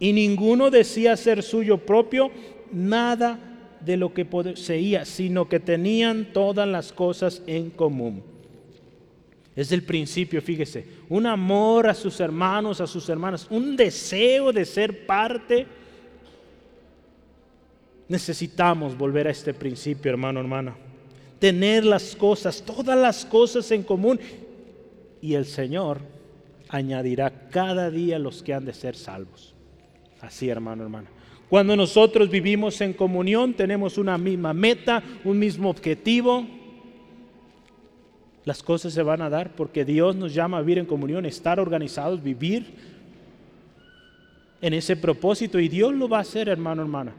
Y 0.00 0.12
ninguno 0.12 0.70
decía 0.70 1.16
ser 1.16 1.40
suyo 1.44 1.78
propio 1.78 2.32
nada 2.72 3.38
de 3.80 3.96
lo 3.96 4.12
que 4.12 4.24
poseía, 4.24 5.04
sino 5.04 5.48
que 5.48 5.60
tenían 5.60 6.32
todas 6.32 6.66
las 6.66 6.92
cosas 6.92 7.44
en 7.46 7.70
común. 7.70 8.24
Es 9.56 9.72
el 9.72 9.82
principio, 9.82 10.40
fíjese, 10.42 10.86
un 11.08 11.26
amor 11.26 11.88
a 11.88 11.94
sus 11.94 12.20
hermanos, 12.20 12.80
a 12.80 12.86
sus 12.86 13.08
hermanas, 13.08 13.46
un 13.50 13.74
deseo 13.74 14.52
de 14.52 14.64
ser 14.64 15.06
parte. 15.06 15.66
Necesitamos 18.06 18.96
volver 18.96 19.26
a 19.26 19.30
este 19.30 19.54
principio, 19.54 20.12
hermano, 20.12 20.38
hermana 20.38 20.76
tener 21.38 21.84
las 21.84 22.16
cosas, 22.16 22.62
todas 22.62 22.98
las 22.98 23.24
cosas 23.24 23.70
en 23.70 23.82
común. 23.82 24.18
Y 25.20 25.34
el 25.34 25.46
Señor 25.46 26.00
añadirá 26.68 27.48
cada 27.50 27.90
día 27.90 28.18
los 28.18 28.42
que 28.42 28.54
han 28.54 28.64
de 28.64 28.74
ser 28.74 28.96
salvos. 28.96 29.54
Así, 30.20 30.48
hermano, 30.48 30.84
hermano. 30.84 31.08
Cuando 31.48 31.76
nosotros 31.76 32.28
vivimos 32.28 32.80
en 32.80 32.92
comunión, 32.92 33.54
tenemos 33.54 33.98
una 33.98 34.18
misma 34.18 34.52
meta, 34.52 35.02
un 35.24 35.38
mismo 35.38 35.70
objetivo. 35.70 36.44
Las 38.46 38.62
cosas 38.62 38.92
se 38.92 39.02
van 39.02 39.20
a 39.22 39.28
dar 39.28 39.50
porque 39.50 39.84
Dios 39.84 40.14
nos 40.14 40.32
llama 40.32 40.58
a 40.58 40.60
vivir 40.60 40.78
en 40.78 40.86
comunión, 40.86 41.26
estar 41.26 41.58
organizados, 41.58 42.22
vivir 42.22 42.64
en 44.60 44.72
ese 44.72 44.96
propósito. 44.96 45.58
Y 45.58 45.68
Dios 45.68 45.92
lo 45.92 46.08
va 46.08 46.18
a 46.18 46.20
hacer, 46.20 46.48
hermano, 46.48 46.82
hermana. 46.82 47.12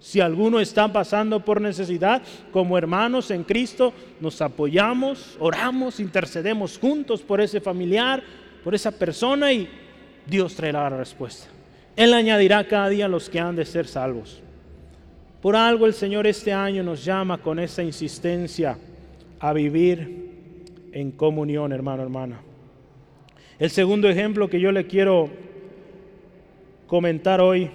Si 0.00 0.18
alguno 0.18 0.58
está 0.58 0.92
pasando 0.92 1.44
por 1.44 1.60
necesidad, 1.60 2.22
como 2.50 2.76
hermanos 2.76 3.30
en 3.30 3.44
Cristo, 3.44 3.92
nos 4.18 4.42
apoyamos, 4.42 5.36
oramos, 5.38 6.00
intercedemos 6.00 6.78
juntos 6.78 7.22
por 7.22 7.40
ese 7.40 7.60
familiar, 7.60 8.20
por 8.64 8.74
esa 8.74 8.90
persona 8.90 9.52
y 9.52 9.68
Dios 10.26 10.56
traerá 10.56 10.90
la 10.90 10.96
respuesta. 10.96 11.46
Él 11.94 12.12
añadirá 12.12 12.66
cada 12.66 12.88
día 12.88 13.04
a 13.04 13.08
los 13.08 13.30
que 13.30 13.38
han 13.38 13.54
de 13.54 13.64
ser 13.64 13.86
salvos. 13.86 14.40
Por 15.40 15.54
algo 15.54 15.86
el 15.86 15.94
Señor 15.94 16.26
este 16.26 16.52
año 16.52 16.82
nos 16.82 17.04
llama 17.04 17.38
con 17.38 17.60
esa 17.60 17.84
insistencia 17.84 18.76
a 19.38 19.52
vivir 19.52 20.29
en 20.92 21.12
comunión, 21.12 21.72
hermano, 21.72 22.02
hermana. 22.02 22.40
El 23.58 23.70
segundo 23.70 24.08
ejemplo 24.08 24.48
que 24.48 24.60
yo 24.60 24.72
le 24.72 24.86
quiero 24.86 25.28
comentar 26.86 27.40
hoy 27.40 27.70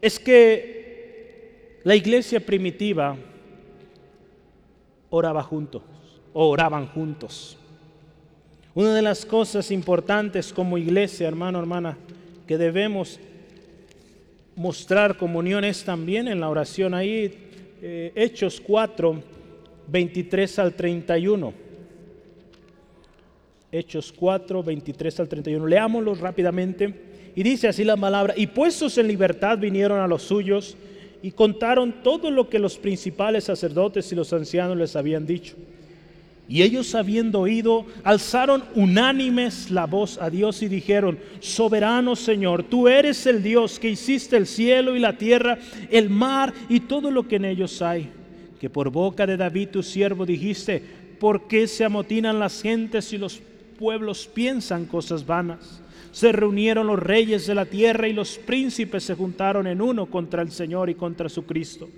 es 0.00 0.18
que 0.18 1.80
la 1.84 1.94
iglesia 1.94 2.40
primitiva 2.40 3.16
oraba 5.10 5.42
juntos, 5.42 5.82
o 6.32 6.48
oraban 6.48 6.86
juntos. 6.86 7.58
Una 8.74 8.94
de 8.94 9.02
las 9.02 9.26
cosas 9.26 9.70
importantes 9.70 10.52
como 10.52 10.78
iglesia, 10.78 11.28
hermano, 11.28 11.58
hermana, 11.58 11.98
que 12.46 12.56
debemos 12.56 13.20
mostrar 14.56 15.16
comunión 15.16 15.64
es 15.64 15.84
también 15.84 16.28
en 16.28 16.40
la 16.40 16.48
oración. 16.48 16.94
Ahí, 16.94 17.48
eh, 17.82 18.12
Hechos 18.14 18.60
4, 18.60 19.22
23 19.88 20.58
al 20.58 20.74
31. 20.74 21.52
Hechos 23.70 24.12
4, 24.12 24.62
23 24.62 25.20
al 25.20 25.28
31. 25.28 25.66
Leámoslo 25.66 26.14
rápidamente. 26.14 27.12
Y 27.34 27.42
dice 27.42 27.68
así 27.68 27.84
la 27.84 27.96
palabra, 27.96 28.34
y 28.36 28.46
puestos 28.46 28.98
en 28.98 29.08
libertad 29.08 29.58
vinieron 29.58 30.00
a 30.00 30.06
los 30.06 30.22
suyos 30.22 30.76
y 31.22 31.30
contaron 31.30 32.02
todo 32.02 32.30
lo 32.30 32.50
que 32.50 32.58
los 32.58 32.76
principales 32.76 33.44
sacerdotes 33.44 34.10
y 34.12 34.14
los 34.14 34.32
ancianos 34.32 34.76
les 34.76 34.96
habían 34.96 35.24
dicho. 35.24 35.56
Y 36.48 36.62
ellos 36.62 36.94
habiendo 36.94 37.40
oído, 37.40 37.86
alzaron 38.02 38.64
unánimes 38.74 39.70
la 39.70 39.86
voz 39.86 40.18
a 40.20 40.28
Dios 40.28 40.62
y 40.62 40.68
dijeron, 40.68 41.18
soberano 41.40 42.16
Señor, 42.16 42.64
tú 42.64 42.88
eres 42.88 43.24
el 43.26 43.42
Dios 43.42 43.78
que 43.78 43.90
hiciste 43.90 44.36
el 44.36 44.46
cielo 44.46 44.94
y 44.94 44.98
la 44.98 45.16
tierra, 45.16 45.58
el 45.88 46.10
mar 46.10 46.52
y 46.68 46.80
todo 46.80 47.10
lo 47.10 47.26
que 47.26 47.36
en 47.36 47.46
ellos 47.46 47.80
hay, 47.80 48.10
que 48.62 48.70
por 48.70 48.88
boca 48.88 49.26
de 49.26 49.36
David 49.36 49.68
tu 49.68 49.82
siervo 49.82 50.24
dijiste, 50.24 50.82
¿por 51.20 51.48
qué 51.48 51.66
se 51.66 51.84
amotinan 51.84 52.38
las 52.38 52.62
gentes 52.62 53.12
y 53.12 53.18
los 53.18 53.42
pueblos 53.78 54.30
piensan 54.32 54.86
cosas 54.86 55.26
vanas? 55.26 55.82
Se 56.12 56.32
reunieron 56.32 56.86
los 56.86 56.98
reyes 56.98 57.46
de 57.46 57.54
la 57.54 57.66
tierra 57.66 58.08
y 58.08 58.14
los 58.14 58.38
príncipes 58.38 59.04
se 59.04 59.14
juntaron 59.14 59.66
en 59.66 59.82
uno 59.82 60.06
contra 60.06 60.40
el 60.40 60.50
Señor 60.50 60.88
y 60.88 60.94
contra 60.94 61.28
su 61.28 61.44
Cristo 61.44 61.88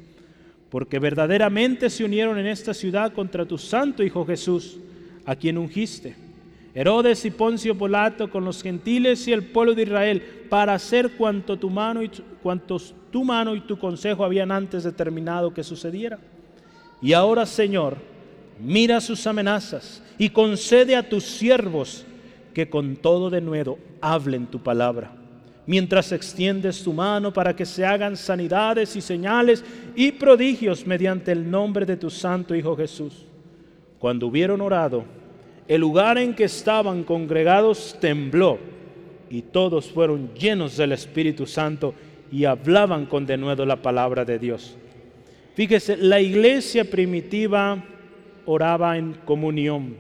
porque 0.75 0.99
verdaderamente 0.99 1.89
se 1.89 2.03
unieron 2.03 2.37
en 2.37 2.49
esta 2.49 2.75
ciudad 2.75 3.13
contra 3.13 3.47
tu 3.47 3.59
santo 3.59 4.03
Hijo 4.03 4.27
Jesús, 4.27 4.81
a 5.25 5.37
quien 5.37 5.57
ungiste. 5.57 6.17
Herodes 6.75 7.25
y 7.25 7.31
Poncio 7.31 7.79
Polato 7.79 8.29
con 8.29 8.45
los 8.45 8.61
gentiles 8.61 9.29
y 9.29 9.33
el 9.33 9.45
pueblo 9.45 9.75
de 9.75 9.85
Israel 9.85 10.21
para 10.51 10.75
hacer 10.75 11.13
cuanto 11.13 11.57
tu 11.57 11.71
mano 11.71 12.03
y 12.03 12.11
cuantos 12.43 12.93
tu 13.13 13.23
mano 13.23 13.55
y 13.55 13.61
tu 13.61 13.79
consejo 13.79 14.25
habían 14.25 14.51
antes 14.51 14.83
determinado 14.83 15.55
que 15.55 15.63
sucediera. 15.63 16.19
Y 17.05 17.13
ahora, 17.13 17.47
Señor, 17.47 17.99
mira 18.59 19.01
sus 19.01 19.29
amenazas 19.29 20.03
y 20.19 20.31
concede 20.31 20.97
a 20.97 21.09
tus 21.09 21.23
siervos 21.23 22.05
que 22.53 22.69
con 22.69 22.97
todo 22.97 23.31
de 23.31 23.41
nuevo 23.41 23.79
hablen 24.01 24.47
tu 24.47 24.59
palabra 24.61 25.13
mientras 25.67 26.13
extiendes 26.13 26.83
tu 26.83 26.93
mano 26.93 27.33
para 27.33 27.55
que 27.55 27.65
se 27.65 27.85
hagan 27.85 28.17
sanidades 28.17 28.97
y 28.97 29.01
señales 29.01 29.65
y 29.95 30.13
prodigios 30.13 30.87
mediante 30.87 31.33
el 31.33 31.51
nombre 31.51 31.87
de 31.87 31.97
tu 31.97 32.11
Santo 32.11 32.55
Hijo 32.55 32.77
Jesús. 32.77 33.27
Cuando 33.99 34.27
hubieron 34.27 34.61
orado, 34.61 35.05
el 35.67 35.81
lugar 35.81 36.19
en 36.19 36.35
que 36.35 36.45
estaban 36.45 37.05
congregados 37.05 37.97
tembló 38.01 38.59
y 39.31 39.43
todos 39.43 39.91
fueron 39.91 40.35
llenos 40.35 40.77
del 40.77 40.93
Espíritu 40.93 41.47
Santo 41.47 41.95
y 42.31 42.45
hablaban 42.45 43.07
con 43.07 43.25
denuedo 43.25 43.65
la 43.65 43.77
palabra 43.77 44.25
de 44.25 44.39
Dios. 44.39 44.77
Fíjese, 45.55 45.97
la 45.97 46.21
iglesia 46.21 46.85
primitiva 46.85 47.83
oraba 48.45 48.99
en 48.99 49.15
comunión. 49.25 49.97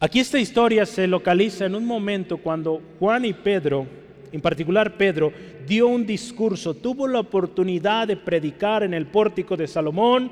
Aquí 0.00 0.20
esta 0.20 0.38
historia 0.38 0.86
se 0.86 1.06
localiza 1.06 1.66
en 1.66 1.74
un 1.74 1.84
momento 1.84 2.38
cuando 2.38 2.80
Juan 2.98 3.24
y 3.24 3.32
Pedro 3.32 3.86
en 4.32 4.40
particular 4.40 4.96
Pedro, 4.96 5.32
dio 5.66 5.88
un 5.88 6.06
discurso, 6.06 6.74
tuvo 6.74 7.06
la 7.06 7.20
oportunidad 7.20 8.08
de 8.08 8.16
predicar 8.16 8.82
en 8.82 8.94
el 8.94 9.06
pórtico 9.06 9.56
de 9.56 9.66
Salomón 9.66 10.30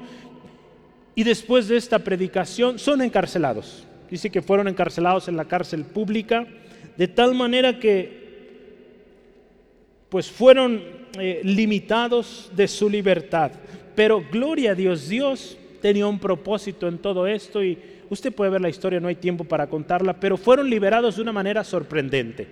y 1.15 1.23
después 1.23 1.69
de 1.69 1.77
esta 1.77 1.99
predicación 1.99 2.79
son 2.79 3.03
encarcelados. 3.03 3.87
Dice 4.11 4.31
que 4.31 4.43
fueron 4.43 4.69
encarcelados 4.69 5.29
en 5.29 5.37
la 5.37 5.47
cárcel 5.47 5.85
pública, 5.85 6.47
de 6.97 7.09
tal 7.09 7.35
manera 7.35 7.79
que 7.79 8.27
pues 10.09 10.31
fueron 10.31 10.83
eh, 11.21 11.41
limitados 11.43 12.51
de 12.55 12.69
su 12.69 12.89
libertad. 12.89 13.53
Pero 13.95 14.23
gloria 14.31 14.73
a 14.73 14.75
Dios, 14.75 15.09
Dios 15.09 15.57
tenía 15.81 16.07
un 16.07 16.19
propósito 16.19 16.89
en 16.89 16.99
todo 16.99 17.27
esto 17.27 17.63
y 17.63 17.79
usted 18.11 18.33
puede 18.33 18.51
ver 18.51 18.61
la 18.61 18.69
historia, 18.69 19.01
no 19.01 19.09
hay 19.09 19.17
tiempo 19.17 19.45
para 19.45 19.67
contarla, 19.67 20.19
pero 20.19 20.37
fueron 20.37 20.69
liberados 20.69 21.17
de 21.17 21.23
una 21.23 21.33
manera 21.33 21.65
sorprendente. 21.65 22.47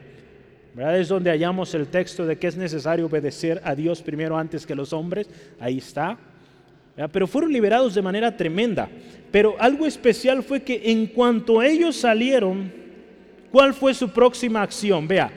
Es 0.77 1.09
donde 1.09 1.31
hallamos 1.31 1.73
el 1.75 1.87
texto 1.87 2.27
de 2.27 2.37
que 2.37 2.49
es 2.49 2.57
necesario 2.57 3.07
obedecer 3.07 3.61
a 3.65 3.75
Dios 3.75 4.03
primero 4.03 4.37
antes 4.37 4.67
que 4.67 4.75
los 4.75 4.93
hombres. 4.93 5.29
Ahí 5.61 5.79
está. 5.79 6.19
Pero 7.13 7.27
fueron 7.29 7.53
liberados 7.53 7.95
de 7.95 8.03
manera 8.03 8.37
tremenda. 8.37 8.89
Pero 9.31 9.55
algo 9.59 9.87
especial 9.87 10.43
fue 10.43 10.63
que 10.63 10.83
en 10.91 11.07
cuanto 11.07 11.63
ellos 11.63 11.97
salieron, 11.97 12.73
¿cuál 13.53 13.73
fue 13.73 13.95
su 13.95 14.11
próxima 14.11 14.63
acción? 14.63 15.07
Vea, 15.07 15.31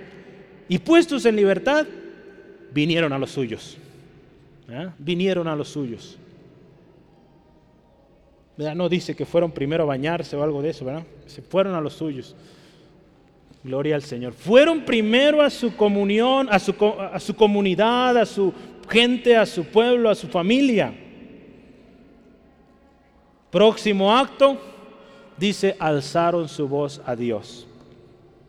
y 0.67 0.79
puestos 0.79 1.25
en 1.25 1.35
libertad, 1.35 1.85
vinieron 2.77 3.11
a 3.11 3.17
los 3.17 3.31
suyos. 3.31 3.75
Vinieron 4.99 5.47
a 5.47 5.55
los 5.55 5.67
suyos. 5.67 6.15
No 8.55 8.87
dice 8.87 9.15
que 9.15 9.25
fueron 9.25 9.51
primero 9.51 9.83
a 9.83 9.87
bañarse 9.87 10.35
o 10.35 10.43
algo 10.43 10.61
de 10.61 10.69
eso, 10.69 10.85
¿verdad? 10.85 11.03
Se 11.25 11.41
fueron 11.41 11.73
a 11.73 11.81
los 11.81 11.93
suyos. 11.93 12.35
Gloria 13.63 13.95
al 13.95 14.03
Señor. 14.03 14.33
Fueron 14.33 14.85
primero 14.85 15.41
a 15.41 15.49
su 15.49 15.75
comunión, 15.75 16.49
a 16.51 16.59
su, 16.59 16.75
a 17.11 17.19
su 17.19 17.35
comunidad, 17.35 18.15
a 18.15 18.25
su 18.27 18.53
gente, 18.87 19.35
a 19.35 19.47
su 19.47 19.65
pueblo, 19.65 20.11
a 20.11 20.15
su 20.15 20.27
familia. 20.27 20.93
Próximo 23.49 24.15
acto, 24.15 24.59
dice, 25.35 25.75
alzaron 25.79 26.47
su 26.47 26.67
voz 26.67 27.01
a 27.07 27.15
Dios. 27.15 27.65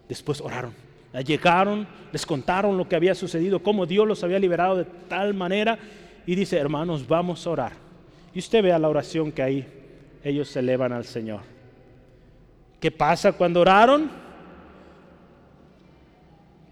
Después 0.06 0.42
oraron. 0.42 0.87
Llegaron, 1.26 1.86
les 2.12 2.24
contaron 2.24 2.76
lo 2.76 2.88
que 2.88 2.96
había 2.96 3.14
sucedido, 3.14 3.62
cómo 3.62 3.86
Dios 3.86 4.06
los 4.06 4.22
había 4.22 4.38
liberado 4.38 4.76
de 4.76 4.84
tal 4.84 5.34
manera. 5.34 5.78
Y 6.26 6.34
dice, 6.34 6.58
hermanos, 6.58 7.06
vamos 7.06 7.46
a 7.46 7.50
orar. 7.50 7.72
Y 8.34 8.38
usted 8.38 8.62
vea 8.62 8.78
la 8.78 8.88
oración 8.88 9.32
que 9.32 9.42
ahí 9.42 9.66
ellos 10.22 10.48
se 10.48 10.58
elevan 10.60 10.92
al 10.92 11.04
Señor. 11.04 11.40
¿Qué 12.80 12.90
pasa 12.90 13.32
cuando 13.32 13.60
oraron? 13.60 14.28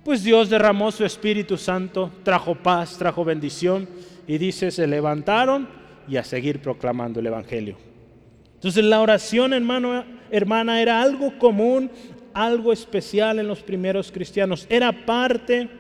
pues 0.07 0.23
Dios 0.23 0.49
derramó 0.49 0.93
su 0.93 1.05
Espíritu 1.05 1.57
Santo, 1.57 2.13
trajo 2.23 2.55
paz, 2.55 2.97
trajo 2.97 3.25
bendición 3.25 3.89
y 4.29 4.39
dice, 4.39 4.71
se 4.71 4.87
levantaron 4.87 5.67
y 6.07 6.17
a 6.17 6.23
seguir 6.23 6.63
proclamando 6.63 7.19
el 7.19 7.27
Evangelio. 7.27 7.77
Entonces 8.55 8.85
la 8.85 9.01
oración, 9.01 9.53
hermano, 9.53 10.05
hermana, 10.31 10.81
era 10.81 11.03
algo 11.03 11.37
común, 11.39 11.91
algo 12.37 12.71
especial 12.71 13.39
en 13.39 13.49
los 13.49 13.63
primeros 13.63 14.13
cristianos. 14.13 14.67
Era 14.69 15.07
parte 15.07 15.71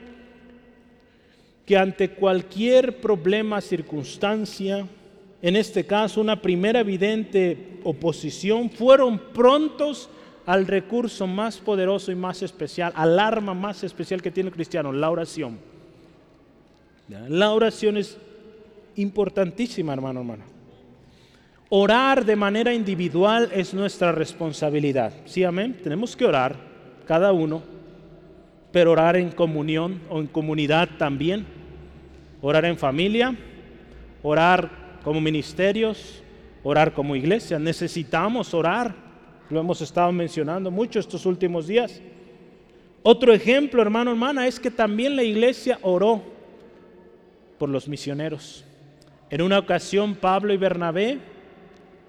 que 1.66 1.76
ante 1.76 2.12
cualquier 2.12 2.98
problema, 2.98 3.60
circunstancia, 3.60 4.86
en 5.42 5.54
este 5.54 5.84
caso 5.84 6.22
una 6.22 6.40
primera 6.40 6.80
evidente 6.80 7.78
oposición, 7.84 8.70
fueron 8.70 9.18
prontos 9.18 10.08
al 10.46 10.66
recurso 10.66 11.26
más 11.26 11.58
poderoso 11.58 12.10
y 12.10 12.14
más 12.14 12.42
especial, 12.42 12.90
al 12.96 13.18
arma 13.18 13.52
más 13.52 13.84
especial 13.84 14.22
que 14.22 14.30
tiene 14.30 14.48
el 14.48 14.54
cristiano, 14.54 14.92
la 14.92 15.10
oración. 15.10 15.58
La 17.28 17.52
oración 17.52 17.98
es 17.98 18.16
importantísima, 18.96 19.92
hermano, 19.92 20.20
hermano. 20.20 20.55
Orar 21.68 22.24
de 22.24 22.36
manera 22.36 22.72
individual 22.72 23.50
es 23.52 23.74
nuestra 23.74 24.12
responsabilidad. 24.12 25.12
Sí, 25.24 25.42
amén. 25.42 25.78
Tenemos 25.82 26.16
que 26.16 26.24
orar, 26.24 26.56
cada 27.06 27.32
uno, 27.32 27.62
pero 28.72 28.92
orar 28.92 29.16
en 29.16 29.30
comunión 29.30 30.00
o 30.08 30.20
en 30.20 30.26
comunidad 30.26 30.88
también. 30.98 31.44
Orar 32.40 32.64
en 32.66 32.78
familia, 32.78 33.34
orar 34.22 34.70
como 35.02 35.20
ministerios, 35.20 36.22
orar 36.62 36.92
como 36.92 37.16
iglesia. 37.16 37.58
Necesitamos 37.58 38.54
orar 38.54 39.06
lo 39.48 39.60
hemos 39.60 39.80
estado 39.80 40.10
mencionando 40.12 40.70
mucho 40.70 40.98
estos 40.98 41.24
últimos 41.26 41.66
días. 41.66 42.00
Otro 43.02 43.32
ejemplo, 43.32 43.80
hermano, 43.80 44.10
hermana, 44.10 44.46
es 44.46 44.58
que 44.58 44.70
también 44.70 45.14
la 45.14 45.22
iglesia 45.22 45.78
oró 45.82 46.22
por 47.58 47.68
los 47.68 47.86
misioneros. 47.86 48.64
En 49.30 49.42
una 49.42 49.58
ocasión, 49.58 50.16
Pablo 50.16 50.52
y 50.52 50.56
Bernabé 50.56 51.18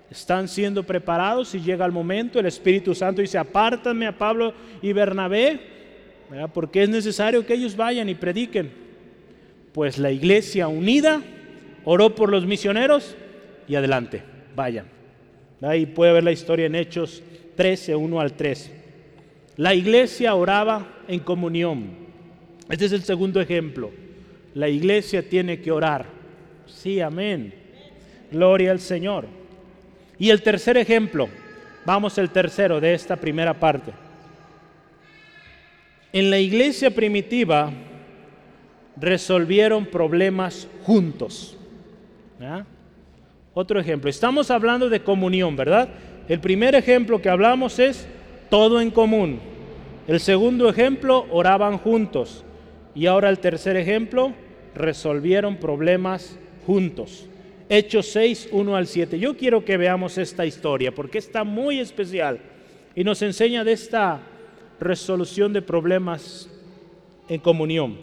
están 0.09 0.47
siendo 0.47 0.83
preparados 0.83 1.53
y 1.55 1.59
llega 1.59 1.85
el 1.85 1.91
momento, 1.91 2.39
el 2.39 2.45
Espíritu 2.45 2.95
Santo 2.95 3.21
dice, 3.21 3.37
apártame 3.37 4.07
a 4.07 4.17
Pablo 4.17 4.53
y 4.81 4.93
Bernabé, 4.93 5.59
porque 6.53 6.83
es 6.83 6.89
necesario 6.89 7.45
que 7.45 7.53
ellos 7.53 7.75
vayan 7.75 8.09
y 8.09 8.15
prediquen. 8.15 8.71
Pues 9.73 9.97
la 9.97 10.11
iglesia 10.11 10.67
unida 10.67 11.21
oró 11.83 12.15
por 12.15 12.31
los 12.31 12.45
misioneros 12.45 13.15
y 13.67 13.75
adelante, 13.75 14.23
vayan. 14.55 14.85
Ahí 15.61 15.85
puede 15.85 16.13
ver 16.13 16.23
la 16.23 16.31
historia 16.31 16.67
en 16.67 16.75
Hechos 16.75 17.23
13, 17.55 17.95
1 17.95 18.19
al 18.19 18.33
3. 18.33 18.71
La 19.57 19.73
iglesia 19.73 20.35
oraba 20.35 20.87
en 21.07 21.19
comunión. 21.19 22.07
Este 22.69 22.85
es 22.85 22.91
el 22.91 23.03
segundo 23.03 23.41
ejemplo. 23.41 23.91
La 24.53 24.69
iglesia 24.69 25.27
tiene 25.27 25.61
que 25.61 25.71
orar. 25.71 26.05
Sí, 26.65 27.01
amén. 27.01 27.53
Gloria 28.31 28.71
al 28.71 28.79
Señor. 28.79 29.25
Y 30.19 30.30
el 30.30 30.41
tercer 30.41 30.77
ejemplo, 30.77 31.30
Vamos 31.88 32.17
el 32.17 32.32
tercero 32.32 32.82
de 32.82 32.93
esta 32.93 33.15
primera 33.15 33.53
parte. 33.53 33.93
En 36.12 36.30
la 36.30 36.38
iglesia 36.38 36.91
primitiva 36.91 37.71
resolvieron 38.97 39.86
problemas 39.86 40.67
juntos. 40.84 41.56
Otro 43.53 43.80
ejemplo, 43.80 44.10
estamos 44.10 44.51
hablando 44.51 44.89
de 44.89 45.01
comunión, 45.01 45.56
¿verdad? 45.56 45.88
El 46.27 46.41
primer 46.41 46.75
ejemplo 46.75 47.21
que 47.21 47.30
hablamos 47.30 47.80
es 47.80 48.06
todo 48.49 48.82
en 48.82 48.91
común. 48.91 49.39
El 50.10 50.19
segundo 50.19 50.67
ejemplo, 50.67 51.25
oraban 51.32 51.77
juntos. 51.77 52.43
Y 52.95 53.06
ahora 53.06 53.30
el 53.30 53.39
tercer 53.39 53.77
ejemplo, 53.77 54.34
resolvieron 54.75 55.56
problemas 55.56 56.38
juntos. 56.65 57.30
Hechos 57.69 58.08
6, 58.08 58.49
1 58.51 58.75
al 58.75 58.88
7. 58.88 59.19
Yo 59.19 59.36
quiero 59.36 59.65
que 59.65 59.77
veamos 59.77 60.17
esta 60.17 60.45
historia 60.45 60.93
porque 60.93 61.17
está 61.17 61.43
muy 61.43 61.80
especial 61.80 62.39
y 62.95 63.03
nos 63.03 63.21
enseña 63.21 63.63
de 63.63 63.73
esta 63.73 64.21
resolución 64.80 65.53
de 65.53 65.62
problemas 65.62 66.49
en 67.27 67.39
comunión. 67.39 67.97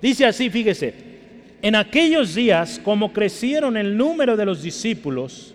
Dice 0.00 0.24
así, 0.24 0.50
fíjese, 0.50 0.94
en 1.60 1.74
aquellos 1.74 2.34
días, 2.34 2.80
como 2.84 3.12
crecieron 3.12 3.76
el 3.76 3.96
número 3.96 4.36
de 4.36 4.46
los 4.46 4.62
discípulos, 4.62 5.54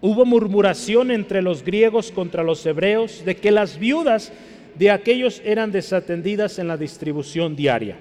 hubo 0.00 0.24
murmuración 0.24 1.10
entre 1.10 1.42
los 1.42 1.64
griegos 1.64 2.12
contra 2.12 2.44
los 2.44 2.64
hebreos 2.64 3.24
de 3.24 3.36
que 3.36 3.50
las 3.50 3.78
viudas 3.78 4.32
de 4.78 4.90
aquellos 4.90 5.42
eran 5.44 5.72
desatendidas 5.72 6.60
en 6.60 6.68
la 6.68 6.76
distribución 6.76 7.56
diaria. 7.56 7.98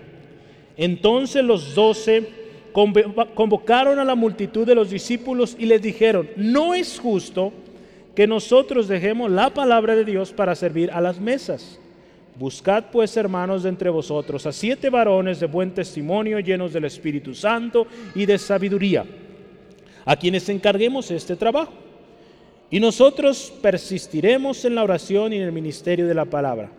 Entonces 0.77 1.43
los 1.43 1.73
doce 1.73 2.38
convocaron 2.71 3.99
a 3.99 4.05
la 4.05 4.15
multitud 4.15 4.65
de 4.65 4.75
los 4.75 4.89
discípulos 4.89 5.55
y 5.57 5.65
les 5.65 5.81
dijeron, 5.81 6.29
no 6.35 6.73
es 6.73 6.99
justo 6.99 7.51
que 8.15 8.27
nosotros 8.27 8.87
dejemos 8.87 9.31
la 9.31 9.49
palabra 9.49 9.95
de 9.95 10.05
Dios 10.05 10.31
para 10.31 10.55
servir 10.55 10.91
a 10.91 11.01
las 11.01 11.19
mesas. 11.19 11.79
Buscad 12.37 12.85
pues, 12.91 13.17
hermanos, 13.17 13.63
de 13.63 13.69
entre 13.69 13.89
vosotros 13.89 14.45
a 14.45 14.51
siete 14.51 14.89
varones 14.89 15.39
de 15.39 15.47
buen 15.47 15.71
testimonio, 15.71 16.39
llenos 16.39 16.71
del 16.71 16.85
Espíritu 16.85 17.33
Santo 17.33 17.85
y 18.15 18.25
de 18.25 18.37
sabiduría, 18.37 19.05
a 20.05 20.15
quienes 20.15 20.47
encarguemos 20.47 21.11
este 21.11 21.35
trabajo. 21.35 21.73
Y 22.71 22.79
nosotros 22.79 23.51
persistiremos 23.61 24.63
en 24.63 24.75
la 24.75 24.83
oración 24.83 25.33
y 25.33 25.37
en 25.37 25.43
el 25.43 25.51
ministerio 25.51 26.07
de 26.07 26.13
la 26.13 26.25
palabra. 26.25 26.69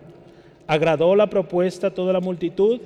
Agradó 0.67 1.17
la 1.17 1.29
propuesta 1.29 1.89
a 1.89 1.95
toda 1.95 2.13
la 2.13 2.21
multitud 2.21 2.81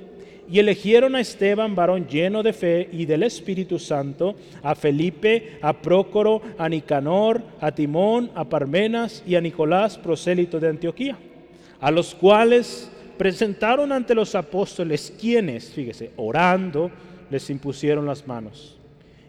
y 0.48 0.58
eligieron 0.58 1.14
a 1.14 1.20
Esteban, 1.20 1.74
varón 1.74 2.06
lleno 2.06 2.42
de 2.42 2.52
fe 2.52 2.88
y 2.92 3.06
del 3.06 3.22
Espíritu 3.22 3.78
Santo, 3.78 4.34
a 4.62 4.74
Felipe, 4.74 5.58
a 5.62 5.72
Prócoro, 5.72 6.42
a 6.58 6.68
Nicanor, 6.68 7.42
a 7.60 7.72
Timón, 7.72 8.30
a 8.34 8.44
Parmenas 8.44 9.22
y 9.26 9.34
a 9.36 9.40
Nicolás, 9.40 9.96
prosélito 9.96 10.60
de 10.60 10.68
Antioquía, 10.68 11.16
a 11.80 11.90
los 11.90 12.14
cuales 12.14 12.90
presentaron 13.16 13.92
ante 13.92 14.14
los 14.14 14.34
apóstoles, 14.34 15.14
quienes, 15.18 15.70
fíjese, 15.70 16.10
orando, 16.16 16.90
les 17.30 17.48
impusieron 17.50 18.06
las 18.06 18.26
manos. 18.26 18.76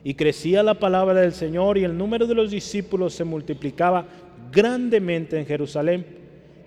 Y 0.04 0.13
crecía 0.13 0.62
la 0.62 0.75
palabra 0.75 1.21
del 1.21 1.34
Señor 1.34 1.78
y 1.78 1.84
el 1.84 1.97
número 1.97 2.28
de 2.28 2.36
los 2.36 2.51
discípulos 2.51 3.13
se 3.13 3.23
multiplicaba 3.23 4.06
grandemente 4.51 5.39
en 5.39 5.45
Jerusalén. 5.45 6.06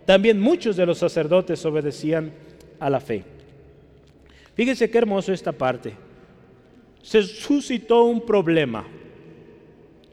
También 0.04 0.40
muchos 0.40 0.76
de 0.76 0.86
los 0.86 0.98
sacerdotes 0.98 1.64
obedecían 1.64 2.32
a 2.80 2.90
la 2.90 2.98
fe. 2.98 3.37
Fíjese 4.58 4.90
qué 4.90 4.98
hermoso 4.98 5.32
esta 5.32 5.52
parte. 5.52 5.94
Se 7.00 7.22
suscitó 7.22 8.02
un 8.02 8.26
problema, 8.26 8.84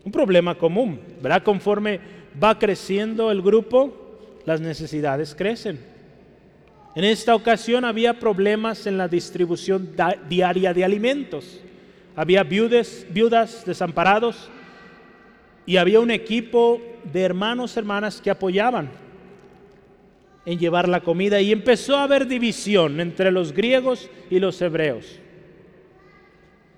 un 0.03 0.12
problema 0.12 0.55
común, 0.55 0.99
¿verdad? 1.19 1.41
Conforme 1.41 1.99
va 2.41 2.60
creciendo 2.60 3.31
el 3.31 3.41
grupo, 3.41 4.38
las 4.45 4.62
necesidades 4.62 5.34
crecen. 5.34 5.79
En 6.93 7.05
esta 7.05 7.34
ocasión 7.34 7.86
había 7.86 8.19
problemas 8.19 8.86
en 8.86 8.99
la 8.99 9.08
distribución 9.08 9.95
diaria 10.29 10.75
de 10.75 10.86
alimentos. 10.86 11.60
Había 12.15 12.43
viudas 12.43 13.63
desamparados 13.65 14.51
y 15.65 15.77
había 15.77 15.99
un 15.99 16.12
equipo 16.12 16.79
de 17.12 17.23
hermanos, 17.23 17.75
hermanas 17.77 18.21
que 18.21 18.29
apoyaban 18.29 19.05
en 20.45 20.60
llevar 20.60 20.88
la 20.88 21.01
comida 21.01 21.41
y 21.41 21.51
empezó 21.51 21.97
a 21.97 22.03
haber 22.03 22.27
división 22.27 22.99
entre 22.99 23.31
los 23.31 23.51
griegos 23.51 24.10
y 24.29 24.39
los 24.39 24.62
hebreos. 24.62 25.19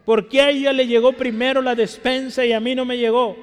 ¿Por 0.06 0.30
qué 0.30 0.42
a 0.42 0.50
ella 0.52 0.72
le 0.72 0.88
llegó 0.88 1.12
primero 1.12 1.62
la 1.62 1.76
despensa 1.76 2.46
y 2.46 2.54
a 2.54 2.62
mí 2.62 2.74
no 2.76 2.86
me 2.86 2.98
llegó? 2.98 3.36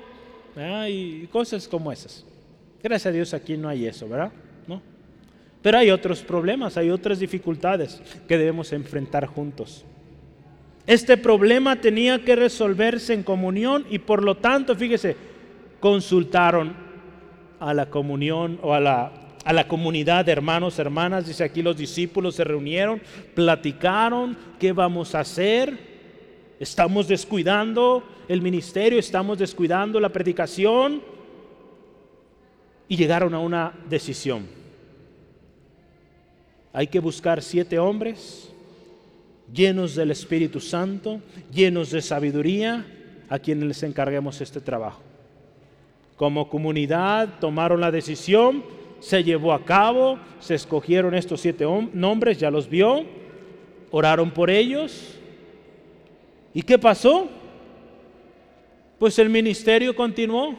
Ah, 0.56 0.88
y 0.88 1.28
cosas 1.30 1.68
como 1.68 1.92
esas. 1.92 2.24
Gracias 2.82 3.06
a 3.06 3.12
Dios 3.12 3.34
aquí 3.34 3.56
no 3.56 3.68
hay 3.68 3.87
eso, 3.87 4.08
¿verdad? 4.08 4.32
¿No? 4.66 4.80
Pero 5.60 5.78
hay 5.78 5.90
otros 5.90 6.22
problemas, 6.22 6.78
hay 6.78 6.90
otras 6.90 7.18
dificultades 7.18 8.00
que 8.26 8.38
debemos 8.38 8.72
enfrentar 8.72 9.26
juntos. 9.26 9.84
Este 10.87 11.16
problema 11.16 11.76
tenía 11.76 12.24
que 12.24 12.37
resolverse 12.37 13.12
en 13.14 13.22
comunión 13.22 13.87
y 13.90 13.98
por 13.98 14.22
lo 14.22 14.37
tanto, 14.37 14.74
fíjese, 14.74 15.16
consultaron 15.80 16.74
a 17.60 17.72
la 17.72 17.90
comunión 17.90 18.58
o 18.62 18.74
a 18.74 18.80
la 18.80 19.23
a 19.44 19.52
la 19.52 19.68
comunidad 19.68 20.24
de 20.24 20.33
hermanos, 20.33 20.78
hermanas, 20.78 21.26
dice 21.26 21.44
aquí 21.44 21.62
los 21.62 21.76
discípulos 21.76 22.37
se 22.37 22.44
reunieron, 22.44 23.00
platicaron 23.35 24.37
qué 24.59 24.72
vamos 24.72 25.14
a 25.14 25.20
hacer, 25.20 25.76
estamos 26.59 27.09
descuidando 27.09 28.02
el 28.26 28.40
ministerio, 28.40 28.98
estamos 28.98 29.38
descuidando 29.38 30.00
la 30.00 30.09
predicación 30.09 31.02
y 32.88 32.96
llegaron 32.96 33.35
a 33.35 33.38
una 33.38 33.72
decisión. 33.88 34.46
Hay 36.72 36.87
que 36.87 36.98
buscar 36.98 37.42
siete 37.42 37.78
hombres 37.78 38.50
llenos 39.52 39.94
del 39.94 40.11
Espíritu 40.11 40.59
Santo, 40.59 41.20
llenos 41.52 41.90
de 41.90 42.00
sabiduría, 42.00 42.87
a 43.28 43.38
quienes 43.38 43.66
les 43.66 43.83
encarguemos 43.83 44.40
este 44.40 44.61
trabajo. 44.61 45.00
Como 46.16 46.48
comunidad 46.48 47.40
tomaron 47.40 47.80
la 47.80 47.90
decisión 47.90 48.62
se 49.04 49.22
llevó 49.22 49.52
a 49.52 49.62
cabo, 49.62 50.18
se 50.40 50.54
escogieron 50.54 51.14
estos 51.14 51.42
siete 51.42 51.66
nombres, 51.92 52.38
ya 52.38 52.50
los 52.50 52.70
vio, 52.70 53.04
oraron 53.90 54.30
por 54.30 54.48
ellos. 54.48 55.18
¿Y 56.54 56.62
qué 56.62 56.78
pasó? 56.78 57.28
Pues 58.98 59.18
el 59.18 59.28
ministerio 59.28 59.94
continuó. 59.94 60.58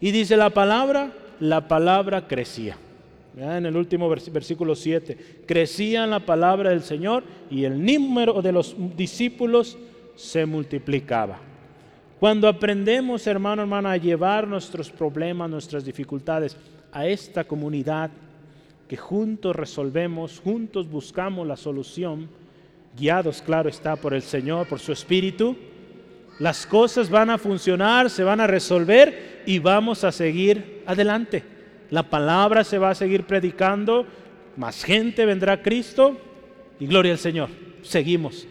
Y 0.00 0.12
dice 0.12 0.36
la 0.36 0.50
palabra, 0.50 1.12
la 1.40 1.66
palabra 1.66 2.28
crecía. 2.28 2.76
En 3.36 3.66
el 3.66 3.76
último 3.76 4.08
versículo 4.08 4.76
7, 4.76 5.42
crecía 5.44 6.06
la 6.06 6.20
palabra 6.20 6.70
del 6.70 6.82
Señor 6.82 7.24
y 7.50 7.64
el 7.64 7.84
número 7.84 8.42
de 8.42 8.52
los 8.52 8.76
discípulos 8.96 9.76
se 10.14 10.46
multiplicaba. 10.46 11.40
Cuando 12.20 12.46
aprendemos, 12.46 13.26
hermano, 13.26 13.62
hermana, 13.62 13.90
a 13.90 13.96
llevar 13.96 14.46
nuestros 14.46 14.88
problemas, 14.88 15.50
nuestras 15.50 15.84
dificultades 15.84 16.56
a 16.94 17.06
esta 17.06 17.44
comunidad 17.44 18.10
que 18.88 18.96
juntos 18.96 19.54
resolvemos, 19.54 20.40
juntos 20.40 20.88
buscamos 20.88 21.46
la 21.46 21.56
solución, 21.56 22.28
guiados, 22.96 23.42
claro 23.42 23.68
está, 23.68 23.96
por 23.96 24.14
el 24.14 24.22
Señor, 24.22 24.68
por 24.68 24.78
su 24.78 24.92
Espíritu, 24.92 25.56
las 26.38 26.66
cosas 26.66 27.10
van 27.10 27.30
a 27.30 27.38
funcionar, 27.38 28.10
se 28.10 28.24
van 28.24 28.40
a 28.40 28.46
resolver 28.46 29.42
y 29.46 29.58
vamos 29.58 30.04
a 30.04 30.12
seguir 30.12 30.82
adelante. 30.86 31.42
La 31.90 32.04
palabra 32.04 32.64
se 32.64 32.78
va 32.78 32.90
a 32.90 32.94
seguir 32.94 33.24
predicando, 33.24 34.06
más 34.56 34.84
gente 34.84 35.26
vendrá 35.26 35.54
a 35.54 35.62
Cristo 35.62 36.16
y 36.80 36.86
gloria 36.86 37.12
al 37.12 37.18
Señor. 37.18 37.48
Seguimos. 37.82 38.46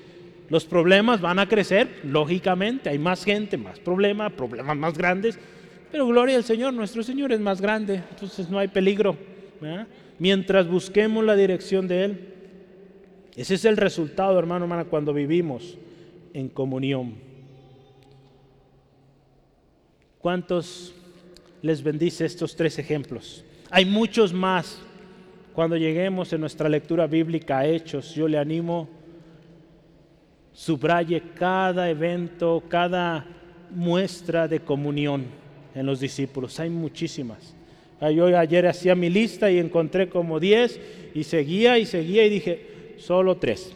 Los 0.49 0.65
problemas 0.65 1.19
van 1.19 1.39
a 1.39 1.47
crecer, 1.47 2.01
lógicamente, 2.03 2.89
hay 2.89 2.99
más 2.99 3.23
gente, 3.23 3.57
más 3.57 3.79
problemas, 3.79 4.31
problemas 4.33 4.77
más 4.77 4.97
grandes, 4.97 5.39
pero 5.93 6.07
gloria 6.07 6.37
al 6.37 6.43
Señor, 6.43 6.73
nuestro 6.73 7.03
Señor 7.03 7.31
es 7.33 7.39
más 7.39 7.61
grande, 7.61 8.01
entonces 8.09 8.49
no 8.49 8.57
hay 8.57 8.67
peligro. 8.67 9.15
Mientras 10.17 10.67
busquemos 10.67 11.23
la 11.23 11.35
dirección 11.35 11.87
de 11.87 12.03
Él. 12.03 12.33
Ese 13.35 13.53
es 13.53 13.63
el 13.63 13.77
resultado, 13.77 14.39
hermano, 14.39 14.65
hermana, 14.65 14.85
cuando 14.85 15.13
vivimos 15.13 15.77
en 16.33 16.49
comunión. 16.49 17.13
¿Cuántos 20.17 20.95
les 21.61 21.83
bendice 21.83 22.25
estos 22.25 22.55
tres 22.55 22.79
ejemplos? 22.79 23.45
Hay 23.69 23.85
muchos 23.85 24.33
más. 24.33 24.81
Cuando 25.53 25.77
lleguemos 25.77 26.33
en 26.33 26.41
nuestra 26.41 26.69
lectura 26.69 27.05
bíblica 27.05 27.59
a 27.59 27.67
Hechos, 27.67 28.15
yo 28.15 28.27
le 28.27 28.39
animo, 28.39 28.89
subraye 30.53 31.21
cada 31.35 31.87
evento, 31.87 32.63
cada 32.67 33.27
muestra 33.69 34.47
de 34.47 34.59
comunión 34.59 35.42
en 35.75 35.85
los 35.85 35.99
discípulos. 35.99 36.59
Hay 36.59 36.69
muchísimas. 36.69 37.55
Yo 38.01 38.25
ayer 38.37 38.67
hacía 38.67 38.95
mi 38.95 39.09
lista 39.09 39.49
y 39.49 39.59
encontré 39.59 40.09
como 40.09 40.39
10 40.39 40.79
y 41.13 41.23
seguía 41.23 41.77
y 41.79 41.85
seguía 41.85 42.25
y 42.25 42.29
dije, 42.29 42.95
solo 42.97 43.37
tres. 43.37 43.73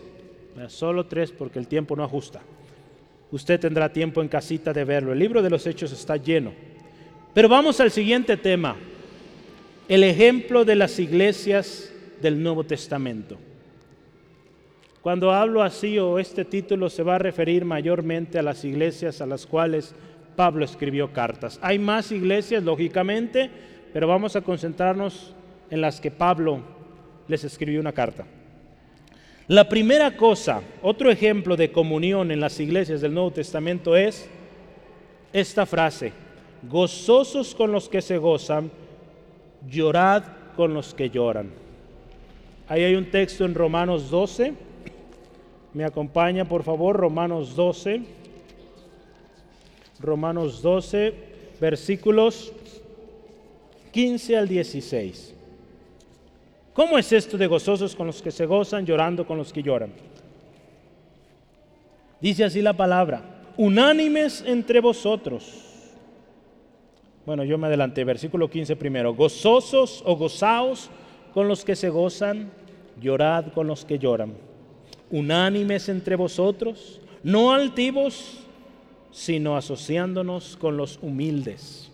Solo 0.68 1.06
tres 1.06 1.32
porque 1.32 1.60
el 1.60 1.68
tiempo 1.68 1.96
no 1.96 2.04
ajusta. 2.04 2.42
Usted 3.32 3.60
tendrá 3.60 3.92
tiempo 3.92 4.22
en 4.22 4.28
casita 4.28 4.74
de 4.74 4.84
verlo. 4.84 5.14
El 5.14 5.20
libro 5.20 5.42
de 5.42 5.50
los 5.50 5.66
hechos 5.68 5.92
está 5.92 6.18
lleno. 6.18 6.52
Pero 7.34 7.48
vamos 7.48 7.80
al 7.80 7.92
siguiente 7.92 8.38
tema. 8.38 8.76
el 9.88 10.04
ejemplo 10.04 10.66
de 10.66 10.76
las 10.76 11.00
iglesias 11.00 11.94
del 12.22 12.42
Nuevo 12.44 12.66
Testamento. 12.66 13.38
Cuando 15.02 15.32
hablo 15.32 15.64
así 15.64 15.98
o 15.98 16.20
este 16.20 16.44
título 16.44 16.90
se 16.90 17.04
va 17.04 17.16
a 17.16 17.20
referir 17.20 17.64
mayormente 17.64 18.38
a 18.38 18.42
las 18.42 18.66
iglesias 18.66 19.22
a 19.22 19.26
las 19.26 19.46
cuales 19.46 19.96
Pablo 20.38 20.64
escribió 20.64 21.12
cartas. 21.12 21.60
Hay 21.64 21.80
más 21.80 22.12
iglesias, 22.12 22.64
lógicamente, 22.64 23.50
pero 23.92 24.08
vamos 24.08 24.36
a 24.36 24.42
concentrarnos 24.42 25.34
en 25.72 25.82
las 25.82 26.00
que 26.00 26.12
Pablo 26.12 26.62
les 27.28 27.44
escribió 27.44 27.82
una 27.82 27.92
carta. 27.92 28.24
La 29.48 29.68
primera 29.68 30.16
cosa, 30.16 30.62
otro 30.84 31.10
ejemplo 31.10 31.58
de 31.58 31.72
comunión 31.72 32.32
en 32.32 32.40
las 32.40 32.60
iglesias 32.60 33.02
del 33.02 33.16
Nuevo 33.16 33.32
Testamento 33.32 33.96
es 33.96 34.30
esta 35.34 35.66
frase, 35.66 36.14
gozosos 36.70 37.56
con 37.56 37.72
los 37.72 37.90
que 37.90 38.02
se 38.02 38.18
gozan, 38.18 38.70
llorad 39.68 40.24
con 40.56 40.74
los 40.74 40.94
que 40.94 41.10
lloran. 41.10 41.50
Ahí 42.68 42.84
hay 42.84 42.96
un 42.96 43.10
texto 43.10 43.44
en 43.44 43.56
Romanos 43.56 44.12
12. 44.12 44.54
Me 45.74 45.84
acompaña, 45.84 46.46
por 46.46 46.62
favor, 46.64 46.96
Romanos 46.96 47.56
12. 47.56 48.17
Romanos 50.00 50.62
12, 50.62 51.14
versículos 51.60 52.54
15 53.92 54.38
al 54.38 54.48
16. 54.48 55.34
¿Cómo 56.74 56.98
es 57.00 57.12
esto 57.12 57.38
de 57.38 57.48
gozosos 57.48 57.96
con 57.96 58.08
los 58.08 58.22
que 58.22 58.30
se 58.30 58.46
gozan, 58.46 58.86
llorando 58.86 59.26
con 59.26 59.38
los 59.38 59.52
que 59.52 59.64
lloran? 59.64 59.92
Dice 62.22 62.44
así 62.44 62.62
la 62.62 62.74
palabra, 62.74 63.24
unánimes 63.58 64.44
entre 64.46 64.80
vosotros. 64.80 65.64
Bueno, 67.26 67.44
yo 67.44 67.58
me 67.58 67.68
adelanté, 67.68 68.04
versículo 68.04 68.50
15 68.50 68.76
primero, 68.76 69.14
gozosos 69.14 70.04
o 70.06 70.16
gozaos 70.16 70.90
con 71.34 71.48
los 71.48 71.66
que 71.66 71.76
se 71.76 71.90
gozan, 71.90 72.52
llorad 73.02 73.52
con 73.54 73.68
los 73.68 73.84
que 73.84 74.00
lloran. 74.00 74.34
Unánimes 75.12 75.90
entre 75.90 76.16
vosotros, 76.16 77.02
no 77.24 77.52
altivos, 77.52 78.47
sino 79.18 79.58
asociándonos 79.58 80.56
con 80.58 80.78
los 80.78 81.00
humildes. 81.02 81.90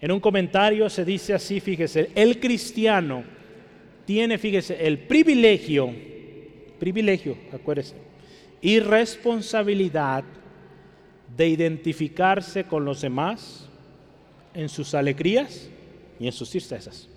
En 0.00 0.10
un 0.10 0.18
comentario 0.18 0.90
se 0.90 1.04
dice 1.04 1.32
así, 1.32 1.60
fíjese, 1.60 2.10
el 2.12 2.40
cristiano 2.40 3.22
tiene, 4.04 4.36
fíjese, 4.36 4.84
el 4.84 4.98
privilegio, 4.98 5.94
privilegio, 6.80 7.38
acuérdese, 7.52 7.94
y 8.60 8.80
responsabilidad 8.80 10.24
de 11.36 11.48
identificarse 11.48 12.64
con 12.64 12.84
los 12.84 13.00
demás 13.00 13.68
en 14.54 14.68
sus 14.68 14.94
alegrías 14.94 15.70
y 16.18 16.26
en 16.26 16.32
sus 16.32 16.50
tristezas. 16.50 17.08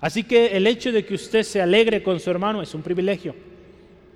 Así 0.00 0.24
que 0.24 0.48
el 0.48 0.66
hecho 0.66 0.90
de 0.90 1.04
que 1.04 1.14
usted 1.14 1.44
se 1.44 1.62
alegre 1.62 2.02
con 2.02 2.18
su 2.18 2.28
hermano 2.28 2.60
es 2.60 2.74
un 2.74 2.82
privilegio. 2.82 3.36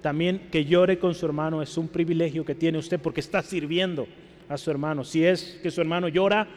También 0.02 0.48
que 0.50 0.64
llore 0.64 0.98
con 0.98 1.14
su 1.14 1.26
hermano 1.26 1.62
es 1.62 1.76
un 1.76 1.88
privilegio 1.88 2.44
que 2.44 2.54
tiene 2.54 2.78
usted 2.78 2.98
porque 2.98 3.20
está 3.20 3.42
sirviendo 3.42 4.06
a 4.48 4.56
su 4.56 4.70
hermano. 4.70 5.04
Si 5.04 5.24
es 5.24 5.58
que 5.62 5.70
su 5.70 5.80
hermano 5.80 6.08
llora, 6.08 6.48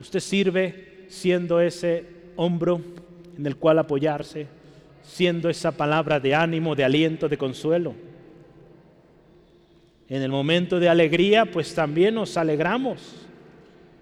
usted 0.00 0.20
sirve 0.20 1.06
siendo 1.08 1.60
ese 1.60 2.04
hombro 2.36 2.80
en 3.36 3.46
el 3.46 3.56
cual 3.56 3.78
apoyarse, 3.78 4.46
siendo 5.02 5.48
esa 5.48 5.72
palabra 5.72 6.20
de 6.20 6.34
ánimo, 6.34 6.74
de 6.74 6.84
aliento, 6.84 7.28
de 7.28 7.38
consuelo. 7.38 7.94
En 10.08 10.22
el 10.22 10.30
momento 10.30 10.78
de 10.78 10.88
alegría, 10.88 11.46
pues 11.46 11.74
también 11.74 12.14
nos 12.14 12.36
alegramos. 12.36 13.26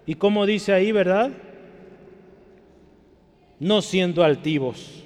Y 0.04 0.16
como 0.16 0.44
dice 0.46 0.72
ahí, 0.72 0.90
¿verdad? 0.90 1.30
No 3.60 3.80
siendo 3.80 4.24
altivos, 4.24 5.01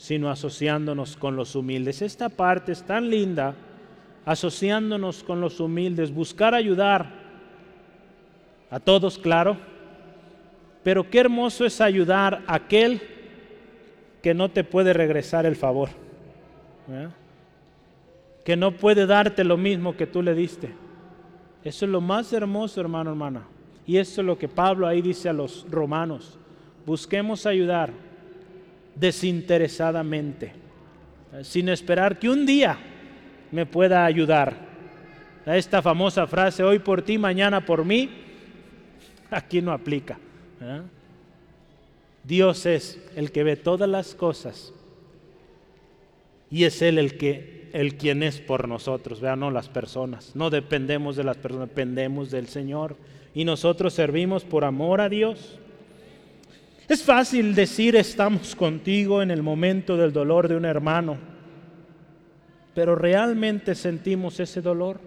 sino 0.00 0.30
asociándonos 0.30 1.14
con 1.14 1.36
los 1.36 1.54
humildes. 1.54 2.00
Esta 2.00 2.30
parte 2.30 2.72
es 2.72 2.82
tan 2.82 3.10
linda, 3.10 3.54
asociándonos 4.24 5.22
con 5.22 5.42
los 5.42 5.60
humildes, 5.60 6.10
buscar 6.10 6.54
ayudar 6.54 7.06
a 8.70 8.80
todos, 8.80 9.18
claro, 9.18 9.58
pero 10.82 11.10
qué 11.10 11.20
hermoso 11.20 11.66
es 11.66 11.82
ayudar 11.82 12.42
a 12.46 12.54
aquel 12.54 13.02
que 14.22 14.32
no 14.32 14.50
te 14.50 14.64
puede 14.64 14.94
regresar 14.94 15.44
el 15.44 15.54
favor, 15.54 15.90
que 18.42 18.56
no 18.56 18.72
puede 18.72 19.04
darte 19.04 19.44
lo 19.44 19.58
mismo 19.58 19.98
que 19.98 20.06
tú 20.06 20.22
le 20.22 20.32
diste. 20.32 20.70
Eso 21.62 21.84
es 21.84 21.90
lo 21.90 22.00
más 22.00 22.32
hermoso, 22.32 22.80
hermano, 22.80 23.10
hermana. 23.10 23.42
Y 23.86 23.98
eso 23.98 24.22
es 24.22 24.26
lo 24.26 24.38
que 24.38 24.48
Pablo 24.48 24.86
ahí 24.86 25.02
dice 25.02 25.28
a 25.28 25.34
los 25.34 25.66
romanos. 25.70 26.38
Busquemos 26.86 27.44
ayudar 27.44 27.92
desinteresadamente, 29.00 30.52
sin 31.42 31.68
esperar 31.68 32.18
que 32.18 32.28
un 32.28 32.44
día 32.44 32.78
me 33.50 33.66
pueda 33.66 34.04
ayudar. 34.04 34.68
Esta 35.46 35.80
famosa 35.80 36.26
frase, 36.26 36.62
hoy 36.62 36.78
por 36.78 37.02
ti, 37.02 37.16
mañana 37.18 37.64
por 37.64 37.84
mí, 37.84 38.10
aquí 39.30 39.62
no 39.62 39.72
aplica. 39.72 40.18
Dios 42.22 42.66
es 42.66 43.02
el 43.16 43.32
que 43.32 43.42
ve 43.42 43.56
todas 43.56 43.88
las 43.88 44.14
cosas 44.14 44.74
y 46.50 46.64
es 46.64 46.82
Él 46.82 46.98
el 46.98 47.16
que 47.16 47.60
el 47.72 47.96
quien 47.96 48.24
es 48.24 48.40
por 48.40 48.66
nosotros, 48.66 49.20
vean, 49.20 49.40
no 49.40 49.50
las 49.52 49.68
personas. 49.68 50.34
No 50.34 50.50
dependemos 50.50 51.14
de 51.14 51.22
las 51.22 51.36
personas, 51.36 51.68
dependemos 51.68 52.32
del 52.32 52.48
Señor. 52.48 52.96
Y 53.32 53.44
nosotros 53.44 53.94
servimos 53.94 54.44
por 54.44 54.64
amor 54.64 55.00
a 55.00 55.08
Dios. 55.08 55.59
Es 56.90 57.04
fácil 57.04 57.54
decir 57.54 57.94
estamos 57.94 58.56
contigo 58.56 59.22
en 59.22 59.30
el 59.30 59.44
momento 59.44 59.96
del 59.96 60.12
dolor 60.12 60.48
de 60.48 60.56
un 60.56 60.64
hermano, 60.64 61.18
pero 62.74 62.96
realmente 62.96 63.76
sentimos 63.76 64.40
ese 64.40 64.60
dolor. 64.60 64.98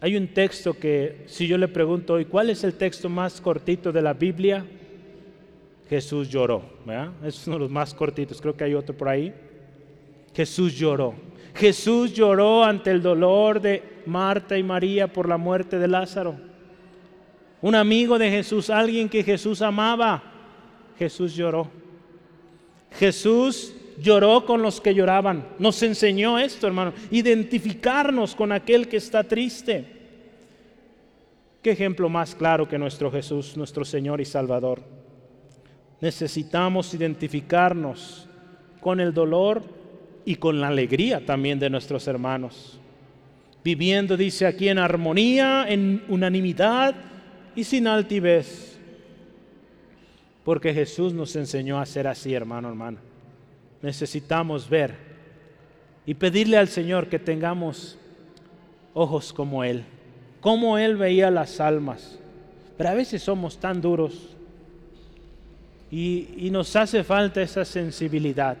Hay 0.00 0.16
un 0.16 0.28
texto 0.28 0.74
que, 0.74 1.24
si 1.26 1.48
yo 1.48 1.58
le 1.58 1.66
pregunto 1.66 2.12
hoy, 2.12 2.26
¿cuál 2.26 2.50
es 2.50 2.62
el 2.62 2.74
texto 2.74 3.08
más 3.08 3.40
cortito 3.40 3.90
de 3.90 4.00
la 4.00 4.12
Biblia? 4.12 4.64
Jesús 5.90 6.28
lloró. 6.28 6.62
Es 7.24 7.48
uno 7.48 7.56
de 7.56 7.62
los 7.62 7.70
más 7.72 7.94
cortitos, 7.94 8.40
creo 8.40 8.56
que 8.56 8.62
hay 8.62 8.74
otro 8.74 8.96
por 8.96 9.08
ahí. 9.08 9.34
Jesús 10.36 10.72
lloró. 10.76 11.14
Jesús 11.52 12.14
lloró 12.14 12.62
ante 12.62 12.92
el 12.92 13.02
dolor 13.02 13.60
de 13.60 13.82
Marta 14.06 14.56
y 14.56 14.62
María 14.62 15.12
por 15.12 15.28
la 15.28 15.36
muerte 15.36 15.80
de 15.80 15.88
Lázaro. 15.88 16.46
Un 17.62 17.74
amigo 17.74 18.18
de 18.18 18.30
Jesús, 18.30 18.70
alguien 18.70 19.08
que 19.08 19.22
Jesús 19.22 19.62
amaba, 19.62 20.22
Jesús 20.98 21.34
lloró. 21.34 21.70
Jesús 22.92 23.74
lloró 24.00 24.44
con 24.44 24.62
los 24.62 24.80
que 24.80 24.94
lloraban. 24.94 25.46
Nos 25.58 25.82
enseñó 25.82 26.38
esto, 26.38 26.66
hermano, 26.66 26.92
identificarnos 27.10 28.34
con 28.34 28.52
aquel 28.52 28.88
que 28.88 28.98
está 28.98 29.24
triste. 29.24 29.84
Qué 31.62 31.70
ejemplo 31.72 32.08
más 32.08 32.34
claro 32.34 32.68
que 32.68 32.78
nuestro 32.78 33.10
Jesús, 33.10 33.56
nuestro 33.56 33.84
Señor 33.84 34.20
y 34.20 34.24
Salvador. 34.24 34.82
Necesitamos 36.00 36.92
identificarnos 36.94 38.28
con 38.80 39.00
el 39.00 39.12
dolor 39.12 39.62
y 40.24 40.36
con 40.36 40.60
la 40.60 40.68
alegría 40.68 41.24
también 41.24 41.58
de 41.58 41.70
nuestros 41.70 42.06
hermanos. 42.06 42.78
Viviendo, 43.64 44.16
dice 44.16 44.46
aquí, 44.46 44.68
en 44.68 44.78
armonía, 44.78 45.66
en 45.68 46.04
unanimidad 46.08 46.94
y 47.56 47.64
sin 47.64 47.88
altivez. 47.88 48.78
Porque 50.44 50.72
Jesús 50.72 51.12
nos 51.12 51.34
enseñó 51.34 51.80
a 51.80 51.86
ser 51.86 52.06
así, 52.06 52.32
hermano, 52.32 52.68
hermano 52.68 52.98
necesitamos 53.82 54.68
ver 54.68 54.94
y 56.04 56.14
pedirle 56.14 56.56
al 56.56 56.68
Señor 56.68 57.08
que 57.08 57.18
tengamos 57.18 57.98
ojos 58.94 59.32
como 59.32 59.64
Él, 59.64 59.84
como 60.40 60.78
Él 60.78 60.96
veía 60.96 61.30
las 61.30 61.60
almas. 61.60 62.18
Pero 62.76 62.90
a 62.90 62.94
veces 62.94 63.22
somos 63.22 63.58
tan 63.58 63.80
duros 63.80 64.34
y, 65.90 66.28
y 66.36 66.50
nos 66.50 66.74
hace 66.76 67.02
falta 67.02 67.42
esa 67.42 67.64
sensibilidad. 67.64 68.56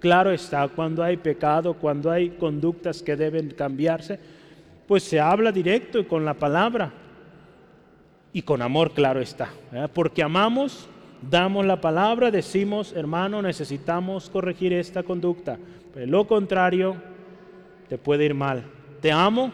Claro 0.00 0.30
está, 0.30 0.68
cuando 0.68 1.02
hay 1.02 1.16
pecado, 1.16 1.74
cuando 1.74 2.10
hay 2.10 2.30
conductas 2.30 3.02
que 3.02 3.16
deben 3.16 3.50
cambiarse, 3.50 4.18
pues 4.86 5.02
se 5.02 5.18
habla 5.18 5.50
directo 5.50 5.98
y 5.98 6.04
con 6.04 6.24
la 6.24 6.34
palabra. 6.34 6.92
Y 8.36 8.42
con 8.42 8.60
amor, 8.60 8.90
claro 8.90 9.22
está. 9.22 9.48
Porque 9.94 10.22
amamos 10.22 10.90
damos 11.22 11.64
la 11.64 11.80
palabra, 11.80 12.30
decimos, 12.30 12.92
hermano, 12.92 13.40
necesitamos 13.40 14.28
corregir 14.28 14.74
esta 14.74 15.02
conducta. 15.02 15.58
Lo 15.94 16.26
contrario, 16.26 16.96
te 17.88 17.96
puede 17.96 18.26
ir 18.26 18.34
mal. 18.34 18.62
Te 19.00 19.10
amo, 19.10 19.52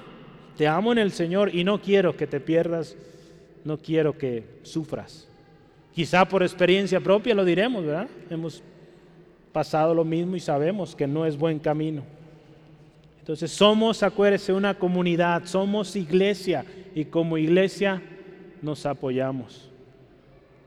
te 0.57 0.66
amo 0.66 0.91
en 0.91 0.99
el 0.99 1.12
Señor 1.12 1.55
y 1.55 1.62
no 1.62 1.80
quiero 1.80 2.16
que 2.16 2.26
te 2.26 2.41
pierdas, 2.41 2.97
no 3.64 3.78
quiero 3.78 4.18
que 4.18 4.43
sufras. 4.64 5.28
Quizá 5.95 6.24
por 6.24 6.43
experiencia 6.43 6.99
propia 6.99 7.37
lo 7.37 7.45
diremos, 7.45 7.85
¿verdad? 7.85 8.09
Hemos 8.30 8.64
pasado 9.53 9.95
lo 9.95 10.05
mismo 10.05 10.35
y 10.35 10.41
sabemos 10.41 10.97
que 10.97 11.07
no 11.07 11.24
es 11.24 11.39
buen 11.39 11.61
camino. 11.61 12.03
Entonces 13.20 13.53
somos, 13.53 14.03
acuérdese, 14.03 14.53
una 14.53 14.74
comunidad, 14.74 15.45
somos 15.45 15.95
iglesia 15.95 16.64
y 16.97 17.05
como 17.05 17.39
iglesia 17.39 18.03
nos 18.63 18.87
apoyamos. 18.87 19.69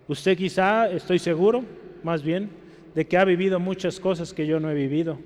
Usted 0.08 0.38
quizá, 0.38 0.90
estoy 0.92 1.18
seguro, 1.18 1.64
más 2.04 2.22
bien, 2.22 2.50
de 2.94 3.08
que 3.08 3.18
ha 3.18 3.26
vivido 3.26 3.60
muchas 3.60 4.00
cosas 4.00 4.34
que 4.34 4.46
yo 4.46 4.60
no 4.60 4.70
he 4.70 4.76
vivido 4.76 5.18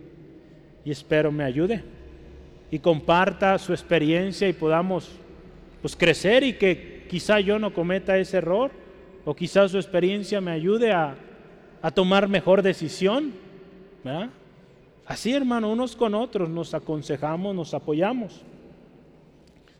y 0.86 0.92
espero 0.92 1.32
me 1.32 1.44
ayude 1.44 1.84
y 2.72 2.80
comparta 2.80 3.58
su 3.58 3.74
experiencia 3.74 4.48
y 4.48 4.54
podamos 4.54 5.12
pues 5.82 5.96
crecer 5.96 6.44
y 6.44 6.54
que 6.54 7.06
quizá 7.10 7.40
yo 7.40 7.60
no 7.60 7.74
cometa 7.74 8.18
ese 8.18 8.38
error 8.38 8.72
o 9.26 9.36
quizá 9.36 9.68
su 9.68 9.78
experiencia 9.78 10.40
me 10.40 10.52
ayude 10.52 10.92
a, 10.92 11.16
a 11.82 11.92
tomar 11.92 12.28
mejor 12.28 12.62
decisión. 12.62 13.34
Así, 15.06 15.34
hermano, 15.34 15.72
unos 15.72 15.96
con 15.96 16.16
otros 16.16 16.50
nos 16.50 16.74
aconsejamos, 16.74 17.56
nos 17.56 17.74
apoyamos. 17.74 18.42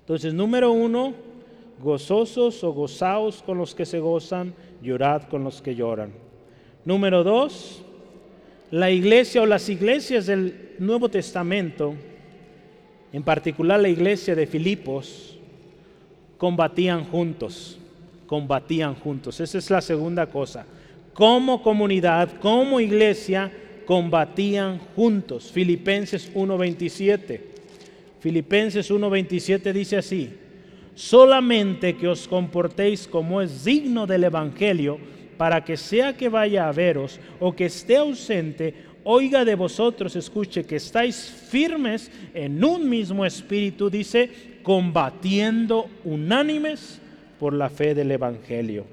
Entonces, 0.02 0.34
número 0.34 0.72
uno, 0.72 1.14
gozosos 1.82 2.64
o 2.64 2.74
gozaos 2.74 3.42
con 3.42 3.58
los 3.58 3.74
que 3.74 3.86
se 3.86 4.00
gozan, 4.00 4.54
llorad 4.82 5.24
con 5.24 5.44
los 5.44 5.62
que 5.62 5.76
lloran. 5.76 6.12
Número 6.86 7.24
dos, 7.24 7.82
la 8.72 8.92
iglesia 8.92 9.42
o 9.42 9.46
las 9.46 9.70
iglesias 9.70 10.26
del 10.28 10.76
Nuevo 10.80 11.10
Testamento, 11.10 11.96
en 13.12 13.24
particular 13.24 13.80
la 13.80 13.90
iglesia 13.90 14.36
de 14.36 14.48
Filipos, 14.48 15.38
combatían 16.38 17.06
juntos, 17.06 17.80
combatían 18.28 18.96
juntos. 18.96 19.40
Esa 19.40 19.58
es 19.58 19.70
la 19.70 19.82
segunda 19.82 20.28
cosa. 20.28 20.66
Como 21.14 21.62
comunidad, 21.64 22.30
como 22.40 22.80
iglesia, 22.80 23.52
combatían 23.86 24.80
juntos. 24.96 25.52
Filipenses 25.52 26.34
1.27. 26.34 27.42
Filipenses 28.20 28.92
1.27 28.92 29.74
dice 29.74 29.98
así, 29.98 30.30
solamente 31.00 31.96
que 31.96 32.10
os 32.10 32.28
comportéis 32.28 33.08
como 33.08 33.42
es 33.42 33.64
digno 33.64 34.06
del 34.06 34.26
Evangelio, 34.26 35.00
para 35.38 35.64
que 35.64 35.78
sea 35.78 36.18
que 36.18 36.28
vaya 36.28 36.68
a 36.68 36.74
veros 36.74 37.22
o 37.40 37.56
que 37.56 37.68
esté 37.68 37.96
ausente, 37.96 38.74
oiga 39.06 39.46
de 39.46 39.56
vosotros, 39.56 40.18
escuche 40.18 40.66
que 40.66 40.76
estáis 40.76 41.16
firmes 41.16 42.12
en 42.34 42.62
un 42.62 42.90
mismo 42.90 43.26
espíritu, 43.26 43.90
dice, 43.90 44.60
combatiendo 44.62 45.88
unánimes 46.04 47.00
por 47.40 47.54
la 47.54 47.70
fe 47.70 47.96
del 47.96 48.12
Evangelio. 48.12 48.86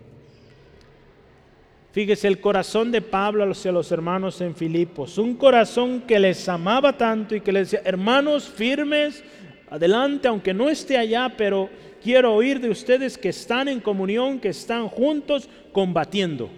Fíjese 1.90 2.28
el 2.28 2.38
corazón 2.38 2.92
de 2.92 3.02
Pablo 3.02 3.50
hacia 3.50 3.72
los 3.72 3.90
hermanos 3.90 4.40
en 4.40 4.54
Filipos, 4.54 5.18
un 5.18 5.34
corazón 5.34 6.02
que 6.02 6.20
les 6.20 6.48
amaba 6.48 6.96
tanto 6.96 7.34
y 7.34 7.40
que 7.40 7.50
les 7.50 7.72
decía, 7.72 7.82
hermanos 7.84 8.48
firmes, 8.48 9.24
adelante, 9.68 10.28
aunque 10.28 10.54
no 10.54 10.68
esté 10.68 10.96
allá, 10.96 11.34
pero 11.36 11.68
quiero 12.06 12.32
oír 12.32 12.60
de 12.60 12.70
ustedes 12.70 13.18
que 13.18 13.30
están 13.30 13.66
en 13.66 13.80
comunión, 13.80 14.38
que 14.38 14.50
están 14.50 14.86
juntos 14.86 15.48
combatiendo 15.72 16.48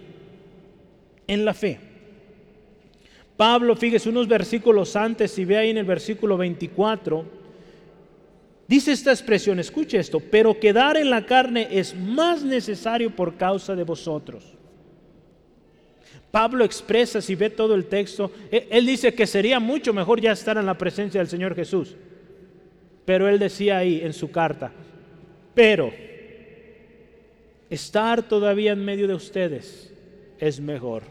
en 1.25 1.43
la 1.43 1.55
fe. 1.55 1.79
Pablo, 3.35 3.75
fíjese 3.75 4.09
unos 4.09 4.27
versículos 4.27 4.95
antes, 4.95 5.31
si 5.31 5.45
ve 5.45 5.57
ahí 5.57 5.71
en 5.71 5.79
el 5.79 5.85
versículo 5.85 6.37
24, 6.37 7.25
dice 8.67 8.91
esta 8.91 9.09
expresión, 9.09 9.57
escuche 9.57 9.97
esto, 9.97 10.19
pero 10.19 10.59
quedar 10.59 10.97
en 10.97 11.09
la 11.09 11.25
carne 11.25 11.67
es 11.71 11.95
más 11.95 12.43
necesario 12.43 13.09
por 13.15 13.35
causa 13.35 13.75
de 13.75 13.83
vosotros. 13.83 14.53
Pablo 16.29 16.63
expresa, 16.63 17.21
si 17.21 17.33
ve 17.33 17.49
todo 17.49 17.73
el 17.73 17.85
texto, 17.85 18.31
él 18.51 18.85
dice 18.85 19.15
que 19.15 19.25
sería 19.25 19.59
mucho 19.59 19.93
mejor 19.95 20.21
ya 20.21 20.31
estar 20.31 20.59
en 20.59 20.67
la 20.67 20.77
presencia 20.77 21.19
del 21.19 21.27
Señor 21.27 21.55
Jesús. 21.55 21.95
Pero 23.03 23.27
él 23.27 23.39
decía 23.39 23.79
ahí 23.79 24.01
en 24.03 24.13
su 24.13 24.29
carta, 24.29 24.71
pero 25.53 25.91
estar 27.69 28.23
todavía 28.23 28.71
en 28.71 28.83
medio 28.83 29.07
de 29.07 29.13
ustedes 29.13 29.93
es 30.39 30.59
mejor. 30.59 31.03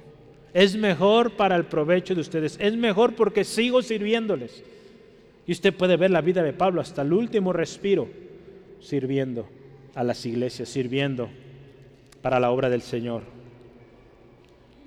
Es 0.54 0.76
mejor 0.76 1.36
para 1.36 1.56
el 1.56 1.64
provecho 1.64 2.14
de 2.14 2.22
ustedes. 2.22 2.56
Es 2.60 2.76
mejor 2.76 3.14
porque 3.14 3.44
sigo 3.44 3.82
sirviéndoles. 3.82 4.64
Y 5.46 5.52
usted 5.52 5.74
puede 5.74 5.96
ver 5.96 6.10
la 6.10 6.20
vida 6.20 6.42
de 6.42 6.52
Pablo 6.52 6.80
hasta 6.80 7.02
el 7.02 7.12
último 7.12 7.52
respiro 7.52 8.08
sirviendo 8.80 9.48
a 9.94 10.04
las 10.04 10.24
iglesias, 10.26 10.68
sirviendo 10.68 11.28
para 12.22 12.40
la 12.40 12.50
obra 12.50 12.70
del 12.70 12.82
Señor. 12.82 13.22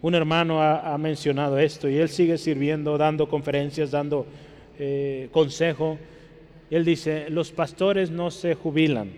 Un 0.01 0.15
hermano 0.15 0.61
ha, 0.61 0.97
mencionado 0.97 1.59
esto 1.59 1.87
y 1.87 1.97
él 1.97 2.09
sigue 2.09 2.37
sirviendo, 2.37 2.97
dando 2.97 3.27
conferencias, 3.27 3.91
dando 3.91 4.25
eh, 4.79 5.29
consejo 5.31 5.99
él 6.71 6.85
dice, 6.85 7.29
los 7.29 7.51
pastores 7.51 8.09
no 8.09 8.31
se 8.31 8.55
jubilan. 8.55 9.11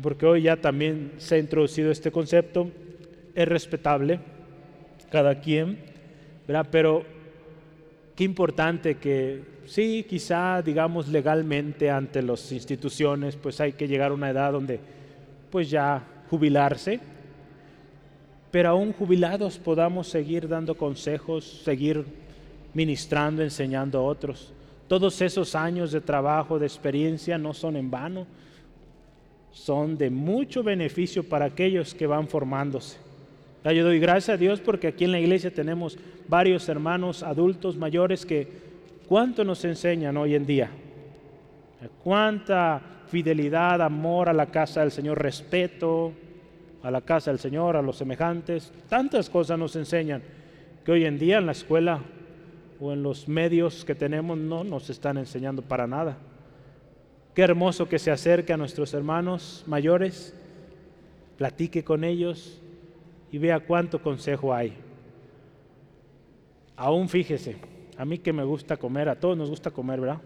Porque 0.00 0.24
hoy 0.24 0.42
ya 0.42 0.56
también 0.56 1.12
se 1.18 1.34
ha 1.34 1.38
introducido 1.38 1.90
este 1.90 2.10
concepto, 2.10 2.70
es 3.34 3.48
respetable, 3.48 4.20
cada 5.10 5.40
quien, 5.40 5.78
pero 6.70 7.04
qué 8.16 8.24
importante 8.24 8.96
que 8.96 9.42
sí, 9.66 10.06
quizá 10.08 10.62
digamos 10.62 11.08
legalmente 11.08 11.90
ante 11.90 12.22
las 12.22 12.50
instituciones, 12.52 13.36
pues 13.36 13.60
hay 13.60 13.72
que 13.72 13.88
llegar 13.88 14.12
a 14.12 14.14
una 14.14 14.30
edad 14.30 14.52
donde 14.52 14.80
pues 15.50 15.68
ya 15.68 16.02
jubilarse, 16.30 16.98
pero 18.50 18.70
aún 18.70 18.92
jubilados 18.92 19.58
podamos 19.58 20.08
seguir 20.08 20.48
dando 20.48 20.74
consejos, 20.74 21.62
seguir 21.64 22.04
ministrando, 22.72 23.42
enseñando 23.42 23.98
a 23.98 24.02
otros. 24.02 24.52
Todos 24.88 25.20
esos 25.20 25.54
años 25.54 25.92
de 25.92 26.00
trabajo, 26.00 26.58
de 26.58 26.66
experiencia, 26.66 27.36
no 27.36 27.52
son 27.52 27.76
en 27.76 27.90
vano, 27.90 28.26
son 29.52 29.98
de 29.98 30.10
mucho 30.10 30.62
beneficio 30.62 31.22
para 31.22 31.46
aquellos 31.46 31.94
que 31.94 32.06
van 32.06 32.26
formándose. 32.28 32.98
Yo 33.64 33.84
doy 33.84 34.00
gracias 34.00 34.34
a 34.34 34.36
Dios 34.36 34.60
porque 34.60 34.88
aquí 34.88 35.04
en 35.04 35.12
la 35.12 35.20
iglesia 35.20 35.52
tenemos 35.52 35.96
varios 36.28 36.68
hermanos 36.68 37.22
adultos 37.22 37.76
mayores 37.76 38.26
que 38.26 38.48
cuánto 39.06 39.44
nos 39.44 39.64
enseñan 39.64 40.16
hoy 40.16 40.34
en 40.34 40.46
día. 40.46 40.70
Cuánta 42.02 42.80
fidelidad, 43.08 43.80
amor 43.82 44.28
a 44.28 44.32
la 44.32 44.46
casa 44.46 44.80
del 44.80 44.90
Señor, 44.90 45.22
respeto 45.22 46.12
a 46.82 46.90
la 46.90 47.02
casa 47.02 47.30
del 47.30 47.38
Señor, 47.38 47.76
a 47.76 47.82
los 47.82 47.96
semejantes. 47.96 48.72
Tantas 48.88 49.30
cosas 49.30 49.58
nos 49.58 49.76
enseñan 49.76 50.22
que 50.84 50.92
hoy 50.92 51.04
en 51.04 51.18
día 51.18 51.38
en 51.38 51.46
la 51.46 51.52
escuela 51.52 52.00
o 52.80 52.92
en 52.92 53.02
los 53.02 53.28
medios 53.28 53.84
que 53.84 53.94
tenemos 53.94 54.36
no 54.36 54.64
nos 54.64 54.90
están 54.90 55.18
enseñando 55.18 55.62
para 55.62 55.86
nada. 55.86 56.16
Qué 57.34 57.42
hermoso 57.42 57.88
que 57.88 57.98
se 57.98 58.10
acerque 58.10 58.52
a 58.52 58.58
nuestros 58.58 58.92
hermanos 58.92 59.64
mayores, 59.66 60.34
platique 61.38 61.82
con 61.82 62.04
ellos 62.04 62.60
y 63.30 63.38
vea 63.38 63.60
cuánto 63.60 64.02
consejo 64.02 64.52
hay. 64.52 64.74
Aún 66.76 67.08
fíjese, 67.08 67.56
a 67.96 68.04
mí 68.04 68.18
que 68.18 68.32
me 68.32 68.44
gusta 68.44 68.76
comer, 68.76 69.08
a 69.08 69.18
todos 69.18 69.36
nos 69.36 69.48
gusta 69.48 69.70
comer, 69.70 70.00
¿verdad? 70.00 70.20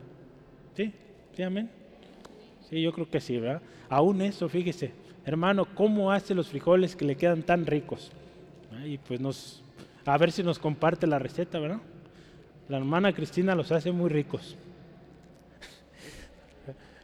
¿Sí? 0.75 0.93
¿Sí, 1.37 1.43
amén? 1.43 1.71
Sí, 2.69 2.83
yo 2.83 2.93
creo 2.93 3.09
que 3.09 3.21
sí, 3.21 3.39
¿verdad? 3.39 3.63
Aún 3.89 4.21
eso, 4.23 4.49
fíjese, 4.49 4.91
hermano, 5.25 5.65
¿cómo 5.75 6.11
hace 6.11 6.35
los 6.35 6.49
frijoles 6.49 6.97
que 6.97 7.05
le 7.05 7.17
quedan 7.17 7.43
tan 7.43 7.67
ricos? 7.67 8.11
Y 8.85 8.99
pues 8.99 9.21
nos, 9.21 9.63
a 10.05 10.19
ver 10.19 10.33
si 10.33 10.43
nos 10.43 10.59
comparte 10.59 11.07
la 11.07 11.21
receta, 11.21 11.61
¿verdad? 11.61 11.79
La 12.69 12.79
hermana 12.79 13.13
Cristina 13.13 13.55
los 13.55 13.71
hace 13.71 13.93
muy 13.93 14.11
ricos. 14.11 14.57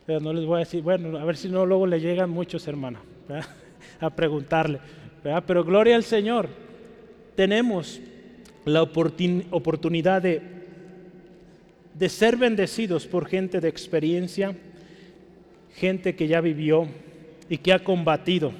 No 0.07 0.33
les 0.33 0.45
voy 0.45 0.57
a 0.57 0.59
decir, 0.61 0.83
bueno, 0.83 1.19
a 1.19 1.25
ver 1.25 1.37
si 1.37 1.49
no 1.49 1.65
luego 1.65 1.87
le 1.87 2.01
llegan 2.01 2.31
muchos 2.31 2.67
hermanos 2.67 3.03
a 4.01 4.11
preguntarle. 4.11 4.81
Pero 5.47 5.65
gloria 5.65 5.97
al 5.97 6.05
Señor. 6.05 6.49
Tenemos 7.37 8.01
la 8.65 8.83
oportunidad 8.83 10.23
de 10.23 12.09
ser 12.09 12.37
bendecidos 12.37 13.07
por 13.07 13.27
gente 13.27 13.61
de 13.61 13.69
experiencia, 13.69 14.55
gente 15.75 16.15
que 16.15 16.29
ya 16.29 16.41
vivió 16.41 16.87
y 17.49 17.59
que 17.59 17.73
ha 17.73 17.83
combatido. 17.83 18.53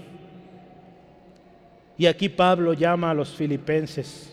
Y 1.99 2.07
aquí 2.07 2.29
Pablo 2.29 2.73
llama 2.73 3.11
a 3.11 3.15
los 3.15 3.31
filipenses 3.35 4.33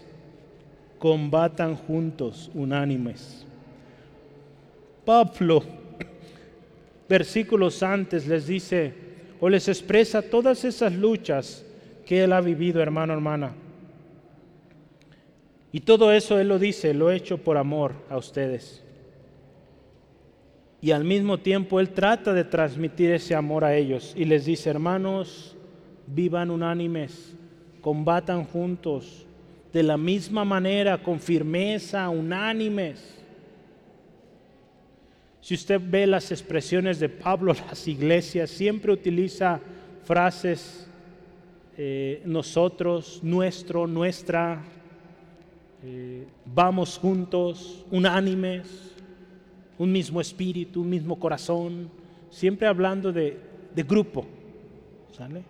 combatan 1.00 1.76
juntos, 1.76 2.52
unánimes. 2.54 3.46
Pablo, 5.06 5.64
versículos 7.10 7.82
antes, 7.84 8.28
les 8.28 8.48
dice 8.48 8.94
o 9.40 9.50
les 9.50 9.68
expresa 9.68 10.22
todas 10.22 10.64
esas 10.64 10.94
luchas 10.94 11.66
que 12.06 12.24
él 12.24 12.34
ha 12.34 12.42
vivido, 12.42 12.82
hermano, 12.82 13.14
hermana. 13.14 13.54
Y 15.72 15.82
todo 15.82 16.12
eso 16.12 16.40
él 16.40 16.48
lo 16.48 16.60
dice, 16.60 16.94
lo 16.94 17.12
he 17.12 17.16
hecho 17.16 17.38
por 17.38 17.58
amor 17.58 17.94
a 18.10 18.18
ustedes. 18.18 18.84
Y 20.82 20.92
al 20.92 21.04
mismo 21.04 21.40
tiempo 21.40 21.80
él 21.80 21.90
trata 21.90 22.34
de 22.34 22.46
transmitir 22.46 23.12
ese 23.12 23.36
amor 23.36 23.66
a 23.66 23.76
ellos 23.76 24.14
y 24.16 24.26
les 24.26 24.46
dice, 24.46 24.70
hermanos, 24.70 25.56
vivan 26.08 26.50
unánimes, 26.50 27.36
combatan 27.82 28.46
juntos, 28.46 29.26
de 29.74 29.84
la 29.84 29.98
misma 29.98 30.46
manera, 30.46 30.98
con 30.98 31.20
firmeza, 31.20 32.10
unánimes. 32.10 33.19
Si 35.42 35.54
usted 35.54 35.80
ve 35.84 36.06
las 36.06 36.32
expresiones 36.32 37.00
de 37.00 37.10
Pablo, 37.10 37.54
las 37.68 37.88
iglesias 37.88 38.50
siempre 38.50 38.92
utiliza 38.92 39.60
frases 40.04 40.88
eh, 41.78 42.22
nosotros, 42.26 43.20
nuestro, 43.24 43.88
nuestra, 43.88 44.62
eh, 45.84 46.28
vamos 46.46 46.98
juntos, 46.98 47.86
unánimes, 47.90 48.68
un 49.78 49.92
mismo 49.92 50.20
espíritu, 50.20 50.82
un 50.82 50.90
mismo 50.90 51.18
corazón, 51.18 51.90
siempre 52.30 52.68
hablando 52.68 53.14
de, 53.14 53.38
de 53.74 53.84
grupo. 53.84 54.26
¿sale? 55.12 55.44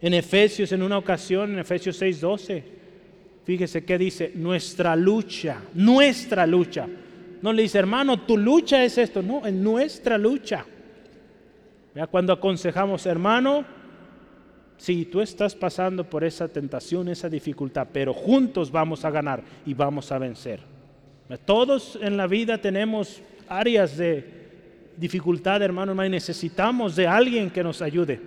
En 0.00 0.14
Efesios, 0.14 0.72
en 0.72 0.82
una 0.82 0.98
ocasión, 0.98 1.52
en 1.52 1.58
Efesios 1.60 2.00
6:12, 2.00 2.62
fíjese 3.44 3.84
que 3.84 3.96
dice, 3.96 4.32
nuestra 4.34 4.94
lucha, 4.94 5.62
nuestra 5.74 6.46
lucha. 6.46 6.86
No 7.42 7.52
le 7.52 7.62
dice, 7.62 7.78
hermano, 7.78 8.20
tu 8.20 8.36
lucha 8.36 8.84
es 8.84 8.98
esto, 8.98 9.22
no, 9.22 9.46
es 9.46 9.52
nuestra 9.52 10.18
lucha. 10.18 10.64
Cuando 12.10 12.32
aconsejamos, 12.32 13.06
hermano, 13.06 13.64
si 14.76 15.06
tú 15.06 15.20
estás 15.20 15.54
pasando 15.54 16.04
por 16.04 16.24
esa 16.24 16.48
tentación, 16.48 17.08
esa 17.08 17.28
dificultad, 17.28 17.88
pero 17.92 18.12
juntos 18.12 18.70
vamos 18.70 19.04
a 19.04 19.10
ganar 19.10 19.42
y 19.64 19.72
vamos 19.72 20.12
a 20.12 20.18
vencer. 20.18 20.60
Todos 21.44 21.98
en 22.00 22.16
la 22.16 22.26
vida 22.26 22.58
tenemos 22.58 23.22
áreas 23.48 23.96
de 23.96 24.24
dificultad, 24.96 25.62
hermano, 25.62 26.04
y 26.04 26.08
necesitamos 26.08 26.96
de 26.96 27.06
alguien 27.06 27.50
que 27.50 27.62
nos 27.62 27.80
ayude, 27.82 28.20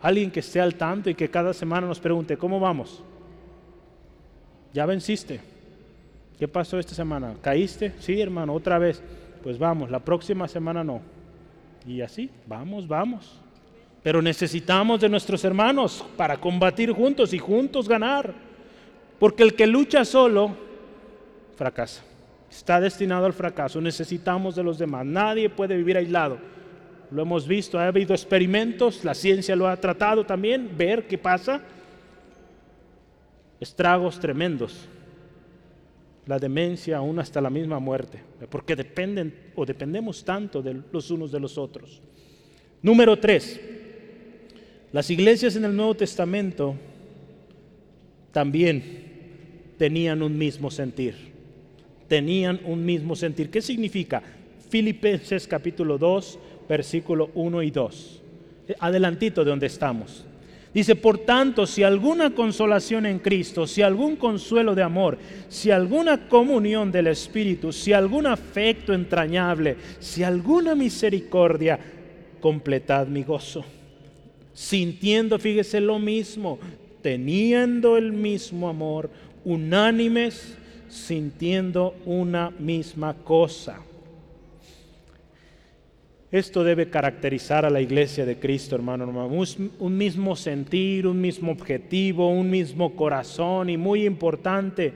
alguien 0.00 0.30
que 0.30 0.40
esté 0.40 0.60
al 0.60 0.74
tanto 0.74 1.10
y 1.10 1.14
que 1.14 1.28
cada 1.28 1.52
semana 1.52 1.86
nos 1.86 2.00
pregunte, 2.00 2.36
¿cómo 2.36 2.60
vamos? 2.60 3.02
¿Ya 4.72 4.86
venciste? 4.86 5.40
¿Qué 6.40 6.48
pasó 6.48 6.78
esta 6.78 6.94
semana? 6.94 7.34
¿Caíste? 7.42 7.92
Sí, 7.98 8.18
hermano, 8.18 8.54
otra 8.54 8.78
vez. 8.78 9.02
Pues 9.42 9.58
vamos, 9.58 9.90
la 9.90 9.98
próxima 9.98 10.48
semana 10.48 10.82
no. 10.82 11.02
Y 11.86 12.00
así, 12.00 12.30
vamos, 12.46 12.88
vamos. 12.88 13.38
Pero 14.02 14.22
necesitamos 14.22 15.02
de 15.02 15.10
nuestros 15.10 15.44
hermanos 15.44 16.02
para 16.16 16.40
combatir 16.40 16.92
juntos 16.92 17.34
y 17.34 17.38
juntos 17.38 17.86
ganar. 17.86 18.32
Porque 19.18 19.42
el 19.42 19.54
que 19.54 19.66
lucha 19.66 20.02
solo, 20.06 20.56
fracasa. 21.56 22.02
Está 22.50 22.80
destinado 22.80 23.26
al 23.26 23.34
fracaso. 23.34 23.78
Necesitamos 23.78 24.56
de 24.56 24.62
los 24.62 24.78
demás. 24.78 25.04
Nadie 25.04 25.50
puede 25.50 25.76
vivir 25.76 25.98
aislado. 25.98 26.38
Lo 27.10 27.20
hemos 27.20 27.46
visto, 27.46 27.78
ha 27.78 27.88
habido 27.88 28.14
experimentos, 28.14 29.04
la 29.04 29.12
ciencia 29.12 29.54
lo 29.54 29.68
ha 29.68 29.76
tratado 29.76 30.24
también, 30.24 30.70
ver 30.74 31.06
qué 31.06 31.18
pasa. 31.18 31.60
Estragos 33.60 34.18
tremendos. 34.18 34.88
La 36.30 36.38
demencia, 36.38 36.98
aún 36.98 37.18
hasta 37.18 37.40
la 37.40 37.50
misma 37.50 37.80
muerte. 37.80 38.20
Porque 38.48 38.76
dependen 38.76 39.34
o 39.56 39.66
dependemos 39.66 40.22
tanto 40.22 40.62
de 40.62 40.80
los 40.92 41.10
unos 41.10 41.32
de 41.32 41.40
los 41.40 41.58
otros. 41.58 42.00
Número 42.82 43.18
tres, 43.18 43.60
las 44.92 45.10
iglesias 45.10 45.56
en 45.56 45.64
el 45.64 45.74
Nuevo 45.74 45.96
Testamento 45.96 46.76
también 48.30 49.74
tenían 49.76 50.22
un 50.22 50.38
mismo 50.38 50.70
sentir. 50.70 51.16
Tenían 52.06 52.60
un 52.64 52.84
mismo 52.84 53.16
sentir. 53.16 53.50
¿Qué 53.50 53.60
significa? 53.60 54.22
Filipenses 54.68 55.48
capítulo 55.48 55.98
2, 55.98 56.38
versículo 56.68 57.32
1 57.34 57.62
y 57.64 57.72
2. 57.72 58.22
Adelantito 58.78 59.42
de 59.42 59.50
donde 59.50 59.66
estamos. 59.66 60.24
Dice, 60.72 60.94
por 60.94 61.18
tanto, 61.18 61.66
si 61.66 61.82
alguna 61.82 62.30
consolación 62.30 63.04
en 63.04 63.18
Cristo, 63.18 63.66
si 63.66 63.82
algún 63.82 64.14
consuelo 64.14 64.76
de 64.76 64.84
amor, 64.84 65.18
si 65.48 65.72
alguna 65.72 66.28
comunión 66.28 66.92
del 66.92 67.08
Espíritu, 67.08 67.72
si 67.72 67.92
algún 67.92 68.26
afecto 68.26 68.92
entrañable, 68.92 69.76
si 69.98 70.22
alguna 70.22 70.76
misericordia, 70.76 71.78
completad 72.40 73.08
mi 73.08 73.24
gozo. 73.24 73.64
Sintiendo, 74.54 75.40
fíjese, 75.40 75.80
lo 75.80 75.98
mismo, 75.98 76.60
teniendo 77.02 77.96
el 77.96 78.12
mismo 78.12 78.68
amor, 78.68 79.10
unánimes, 79.44 80.56
sintiendo 80.88 81.96
una 82.04 82.50
misma 82.50 83.14
cosa. 83.14 83.80
Esto 86.32 86.62
debe 86.62 86.88
caracterizar 86.88 87.64
a 87.64 87.70
la 87.70 87.80
iglesia 87.80 88.24
de 88.24 88.38
Cristo, 88.38 88.76
hermano, 88.76 89.06
Un 89.26 89.98
mismo 89.98 90.36
sentir, 90.36 91.08
un 91.08 91.20
mismo 91.20 91.50
objetivo, 91.50 92.30
un 92.30 92.48
mismo 92.48 92.94
corazón 92.94 93.68
y 93.68 93.76
muy 93.76 94.06
importante, 94.06 94.94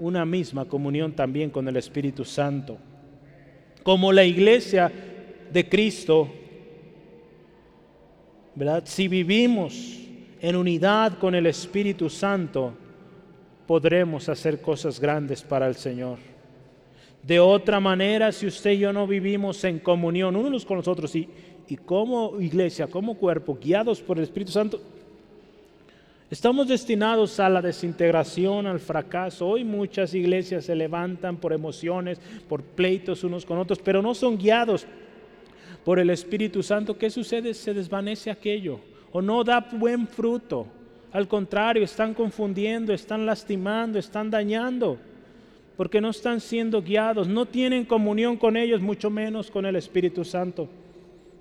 una 0.00 0.24
misma 0.24 0.64
comunión 0.64 1.12
también 1.12 1.50
con 1.50 1.68
el 1.68 1.76
Espíritu 1.76 2.24
Santo. 2.24 2.78
Como 3.84 4.12
la 4.12 4.24
iglesia 4.24 4.90
de 5.52 5.68
Cristo, 5.68 6.28
¿verdad? 8.56 8.82
Si 8.86 9.06
vivimos 9.06 10.00
en 10.40 10.56
unidad 10.56 11.16
con 11.18 11.36
el 11.36 11.46
Espíritu 11.46 12.10
Santo, 12.10 12.74
podremos 13.68 14.28
hacer 14.28 14.60
cosas 14.60 14.98
grandes 14.98 15.42
para 15.42 15.68
el 15.68 15.76
Señor. 15.76 16.18
De 17.26 17.40
otra 17.40 17.80
manera, 17.80 18.30
si 18.30 18.46
usted 18.46 18.70
y 18.70 18.78
yo 18.78 18.92
no 18.92 19.04
vivimos 19.04 19.64
en 19.64 19.80
comunión 19.80 20.36
unos 20.36 20.64
con 20.64 20.76
los 20.76 20.86
otros 20.86 21.16
y, 21.16 21.28
y 21.66 21.76
como 21.76 22.40
iglesia, 22.40 22.86
como 22.86 23.16
cuerpo, 23.16 23.58
guiados 23.60 24.00
por 24.00 24.18
el 24.18 24.22
Espíritu 24.22 24.52
Santo, 24.52 24.80
estamos 26.30 26.68
destinados 26.68 27.40
a 27.40 27.48
la 27.48 27.60
desintegración, 27.60 28.68
al 28.68 28.78
fracaso. 28.78 29.48
Hoy 29.48 29.64
muchas 29.64 30.14
iglesias 30.14 30.66
se 30.66 30.76
levantan 30.76 31.38
por 31.38 31.52
emociones, 31.52 32.20
por 32.48 32.62
pleitos 32.62 33.24
unos 33.24 33.44
con 33.44 33.58
otros, 33.58 33.80
pero 33.80 34.00
no 34.00 34.14
son 34.14 34.38
guiados 34.38 34.86
por 35.84 35.98
el 35.98 36.10
Espíritu 36.10 36.62
Santo. 36.62 36.96
¿Qué 36.96 37.10
sucede? 37.10 37.54
Se 37.54 37.74
desvanece 37.74 38.30
aquello 38.30 38.78
o 39.10 39.20
no 39.20 39.42
da 39.42 39.58
buen 39.72 40.06
fruto. 40.06 40.68
Al 41.10 41.26
contrario, 41.26 41.82
están 41.82 42.14
confundiendo, 42.14 42.92
están 42.92 43.26
lastimando, 43.26 43.98
están 43.98 44.30
dañando 44.30 44.96
porque 45.76 46.00
no 46.00 46.10
están 46.10 46.40
siendo 46.40 46.80
guiados, 46.82 47.28
no 47.28 47.44
tienen 47.46 47.84
comunión 47.84 48.36
con 48.36 48.56
ellos, 48.56 48.80
mucho 48.80 49.10
menos 49.10 49.50
con 49.50 49.66
el 49.66 49.76
Espíritu 49.76 50.24
Santo. 50.24 50.68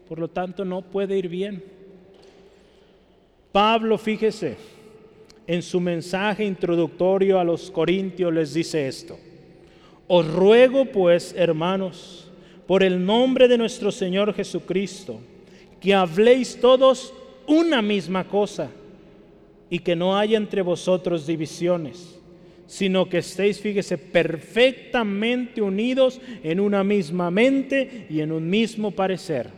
Por 0.10 0.20
lo 0.20 0.28
tanto, 0.28 0.66
no 0.66 0.82
puede 0.82 1.18
ir 1.18 1.30
bien. 1.30 1.64
Pablo, 3.52 3.98
fíjese, 3.98 4.58
en 5.48 5.62
su 5.62 5.80
mensaje 5.80 6.44
introductorio 6.44 7.40
a 7.40 7.46
los 7.46 7.72
Corintios 7.72 8.34
les 8.34 8.54
dice 8.54 8.88
esto. 8.88 9.18
Os 10.08 10.28
ruego 10.28 10.86
pues, 10.86 11.34
hermanos, 11.38 12.30
por 12.68 12.84
el 12.84 13.04
nombre 13.04 13.48
de 13.48 13.58
nuestro 13.58 13.92
Señor 13.92 14.34
Jesucristo, 14.34 15.22
que 15.80 15.94
habléis 15.94 16.60
todos 16.60 17.14
una 17.48 17.82
misma 17.82 18.26
cosa 18.26 18.70
y 19.70 19.80
que 19.80 19.96
no 19.96 20.18
haya 20.18 20.38
entre 20.38 20.62
vosotros 20.62 21.26
divisiones 21.26 22.15
sino 22.68 23.08
que 23.08 23.20
estéis, 23.20 23.60
fíjese, 23.60 23.98
perfectamente 23.98 25.62
unidos 25.62 26.20
en 26.44 26.60
una 26.60 26.84
misma 26.84 27.30
mente 27.30 28.08
y 28.10 28.22
en 28.22 28.32
un 28.32 28.50
mismo 28.50 28.92
parecer. 28.92 29.50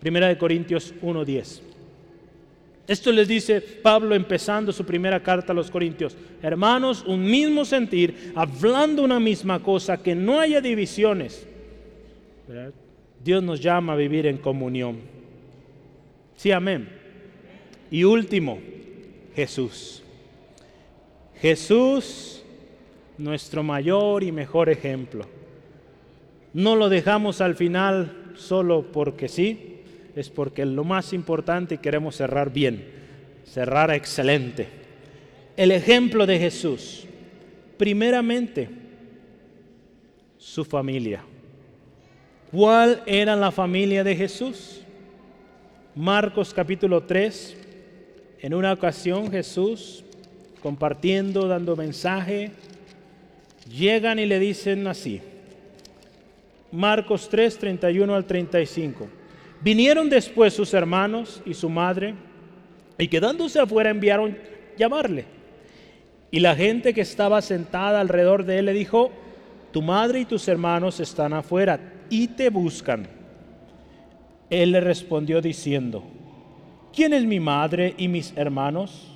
Primera 0.00 0.28
de 0.28 0.38
Corintios 0.38 0.94
1.10. 1.02 1.60
Esto 2.88 3.12
les 3.12 3.28
dice 3.28 3.60
Pablo 3.60 4.14
empezando 4.14 4.72
su 4.72 4.84
primera 4.84 5.22
carta 5.22 5.52
a 5.52 5.54
los 5.54 5.70
Corintios. 5.70 6.16
Hermanos, 6.42 7.04
un 7.06 7.24
mismo 7.24 7.64
sentir, 7.64 8.32
hablando 8.34 9.04
una 9.04 9.20
misma 9.20 9.62
cosa, 9.62 10.02
que 10.02 10.14
no 10.16 10.40
haya 10.40 10.60
divisiones. 10.60 11.46
Dios 13.22 13.42
nos 13.42 13.60
llama 13.60 13.92
a 13.92 13.96
vivir 13.96 14.26
en 14.26 14.38
comunión. 14.38 14.98
Sí, 16.36 16.50
amén. 16.50 16.88
Y 17.90 18.02
último, 18.02 18.58
Jesús. 19.36 20.01
Jesús, 21.42 22.40
nuestro 23.18 23.64
mayor 23.64 24.22
y 24.22 24.30
mejor 24.30 24.68
ejemplo. 24.68 25.26
No 26.52 26.76
lo 26.76 26.88
dejamos 26.88 27.40
al 27.40 27.56
final 27.56 28.30
solo 28.36 28.92
porque 28.92 29.28
sí, 29.28 29.80
es 30.14 30.30
porque 30.30 30.64
lo 30.64 30.84
más 30.84 31.12
importante 31.12 31.78
queremos 31.78 32.14
cerrar 32.14 32.52
bien, 32.52 32.86
cerrar 33.44 33.90
excelente. 33.90 34.68
El 35.56 35.72
ejemplo 35.72 36.26
de 36.26 36.38
Jesús, 36.38 37.06
primeramente, 37.76 38.68
su 40.38 40.64
familia. 40.64 41.24
¿Cuál 42.52 43.02
era 43.04 43.34
la 43.34 43.50
familia 43.50 44.04
de 44.04 44.14
Jesús? 44.14 44.82
Marcos 45.96 46.54
capítulo 46.54 47.02
3, 47.02 47.56
en 48.42 48.54
una 48.54 48.72
ocasión 48.72 49.28
Jesús 49.28 50.04
compartiendo, 50.62 51.48
dando 51.48 51.76
mensaje, 51.76 52.52
llegan 53.70 54.18
y 54.18 54.26
le 54.26 54.38
dicen 54.38 54.86
así. 54.86 55.20
Marcos 56.70 57.28
3, 57.28 57.58
31 57.58 58.14
al 58.14 58.24
35. 58.24 59.08
Vinieron 59.60 60.08
después 60.08 60.54
sus 60.54 60.72
hermanos 60.72 61.42
y 61.44 61.54
su 61.54 61.68
madre, 61.68 62.14
y 62.96 63.08
quedándose 63.08 63.60
afuera 63.60 63.90
enviaron 63.90 64.38
llamarle. 64.78 65.24
Y 66.30 66.40
la 66.40 66.54
gente 66.54 66.94
que 66.94 67.02
estaba 67.02 67.42
sentada 67.42 68.00
alrededor 68.00 68.44
de 68.44 68.58
él 68.58 68.66
le 68.66 68.72
dijo, 68.72 69.12
tu 69.72 69.82
madre 69.82 70.20
y 70.20 70.24
tus 70.24 70.48
hermanos 70.48 71.00
están 71.00 71.32
afuera 71.32 71.78
y 72.08 72.28
te 72.28 72.50
buscan. 72.50 73.06
Él 74.48 74.72
le 74.72 74.80
respondió 74.80 75.40
diciendo, 75.40 76.04
¿quién 76.94 77.12
es 77.12 77.24
mi 77.24 77.40
madre 77.40 77.94
y 77.98 78.08
mis 78.08 78.32
hermanos? 78.36 79.11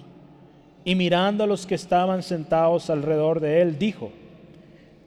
Y 0.87 0.95
mirando 0.95 1.43
a 1.43 1.49
los 1.49 1.66
que 1.66 1.74
estaban 1.74 2.22
sentados 2.22 2.91
alrededor 2.91 3.41
de 3.41 3.61
él, 3.61 3.76
dijo, 3.76 4.12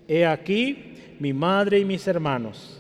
He 0.10 0.26
aquí 0.26 0.94
mi 1.20 1.32
madre 1.32 1.80
y 1.80 1.86
mis 1.86 2.06
hermanos, 2.06 2.78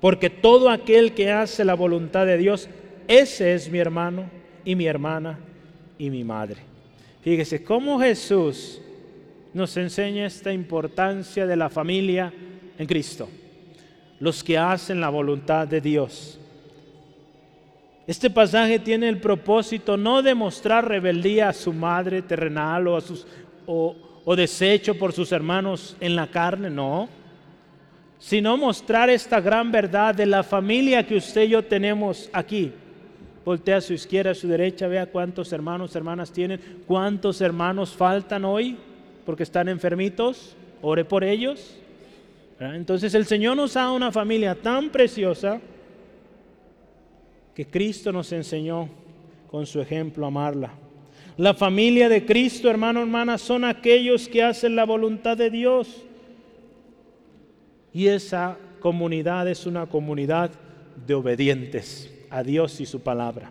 porque 0.00 0.30
todo 0.30 0.70
aquel 0.70 1.12
que 1.12 1.30
hace 1.30 1.66
la 1.66 1.74
voluntad 1.74 2.24
de 2.24 2.38
Dios, 2.38 2.70
ese 3.08 3.52
es 3.52 3.70
mi 3.70 3.78
hermano 3.78 4.30
y 4.64 4.74
mi 4.74 4.86
hermana 4.86 5.38
y 5.98 6.08
mi 6.08 6.24
madre. 6.24 6.62
Fíjese 7.20 7.62
cómo 7.62 8.00
Jesús 8.00 8.80
nos 9.52 9.76
enseña 9.76 10.24
esta 10.24 10.50
importancia 10.50 11.46
de 11.46 11.56
la 11.56 11.68
familia 11.68 12.32
en 12.78 12.86
Cristo, 12.86 13.28
los 14.18 14.42
que 14.42 14.56
hacen 14.56 14.98
la 14.98 15.10
voluntad 15.10 15.68
de 15.68 15.82
Dios. 15.82 16.40
Este 18.06 18.28
pasaje 18.28 18.78
tiene 18.78 19.08
el 19.08 19.18
propósito 19.18 19.96
no 19.96 20.22
de 20.22 20.34
mostrar 20.34 20.86
rebeldía 20.86 21.48
a 21.48 21.54
su 21.54 21.72
madre 21.72 22.20
terrenal 22.20 22.86
o, 22.86 22.96
a 22.96 23.00
sus, 23.00 23.26
o, 23.66 23.96
desecho 24.36 24.98
por 24.98 25.12
sus 25.12 25.32
hermanos 25.32 25.96
en 26.00 26.14
la 26.14 26.26
carne, 26.26 26.68
no, 26.68 27.08
sino 28.18 28.58
mostrar 28.58 29.08
esta 29.08 29.40
gran 29.40 29.72
verdad 29.72 30.14
de 30.14 30.26
la 30.26 30.42
familia 30.42 31.06
que 31.06 31.16
usted 31.16 31.44
y 31.44 31.50
yo 31.50 31.64
tenemos 31.64 32.28
aquí. 32.32 32.72
Voltea 33.42 33.78
a 33.78 33.80
su 33.80 33.94
izquierda, 33.94 34.32
a 34.32 34.34
su 34.34 34.48
derecha, 34.48 34.86
vea 34.86 35.06
cuántos 35.06 35.52
hermanos, 35.52 35.96
hermanas 35.96 36.30
tienen, 36.30 36.60
cuántos 36.86 37.40
hermanos 37.40 37.94
faltan 37.94 38.44
hoy 38.44 38.76
porque 39.24 39.42
están 39.42 39.68
enfermitos, 39.68 40.56
ore 40.82 41.04
por 41.06 41.24
ellos. 41.24 41.78
Entonces 42.60 43.14
el 43.14 43.24
Señor 43.24 43.56
nos 43.56 43.74
da 43.74 43.90
una 43.90 44.12
familia 44.12 44.54
tan 44.54 44.90
preciosa 44.90 45.60
que 47.54 47.66
Cristo 47.66 48.12
nos 48.12 48.32
enseñó 48.32 48.88
con 49.50 49.66
su 49.66 49.80
ejemplo 49.80 50.26
amarla. 50.26 50.72
La 51.36 51.54
familia 51.54 52.08
de 52.08 52.24
Cristo, 52.24 52.70
hermano, 52.70 53.00
hermana, 53.00 53.38
son 53.38 53.64
aquellos 53.64 54.28
que 54.28 54.42
hacen 54.42 54.76
la 54.76 54.84
voluntad 54.84 55.36
de 55.36 55.50
Dios. 55.50 56.02
Y 57.92 58.08
esa 58.08 58.56
comunidad 58.80 59.48
es 59.48 59.66
una 59.66 59.86
comunidad 59.86 60.50
de 61.06 61.14
obedientes 61.14 62.12
a 62.30 62.42
Dios 62.42 62.80
y 62.80 62.86
su 62.86 63.00
palabra. 63.00 63.50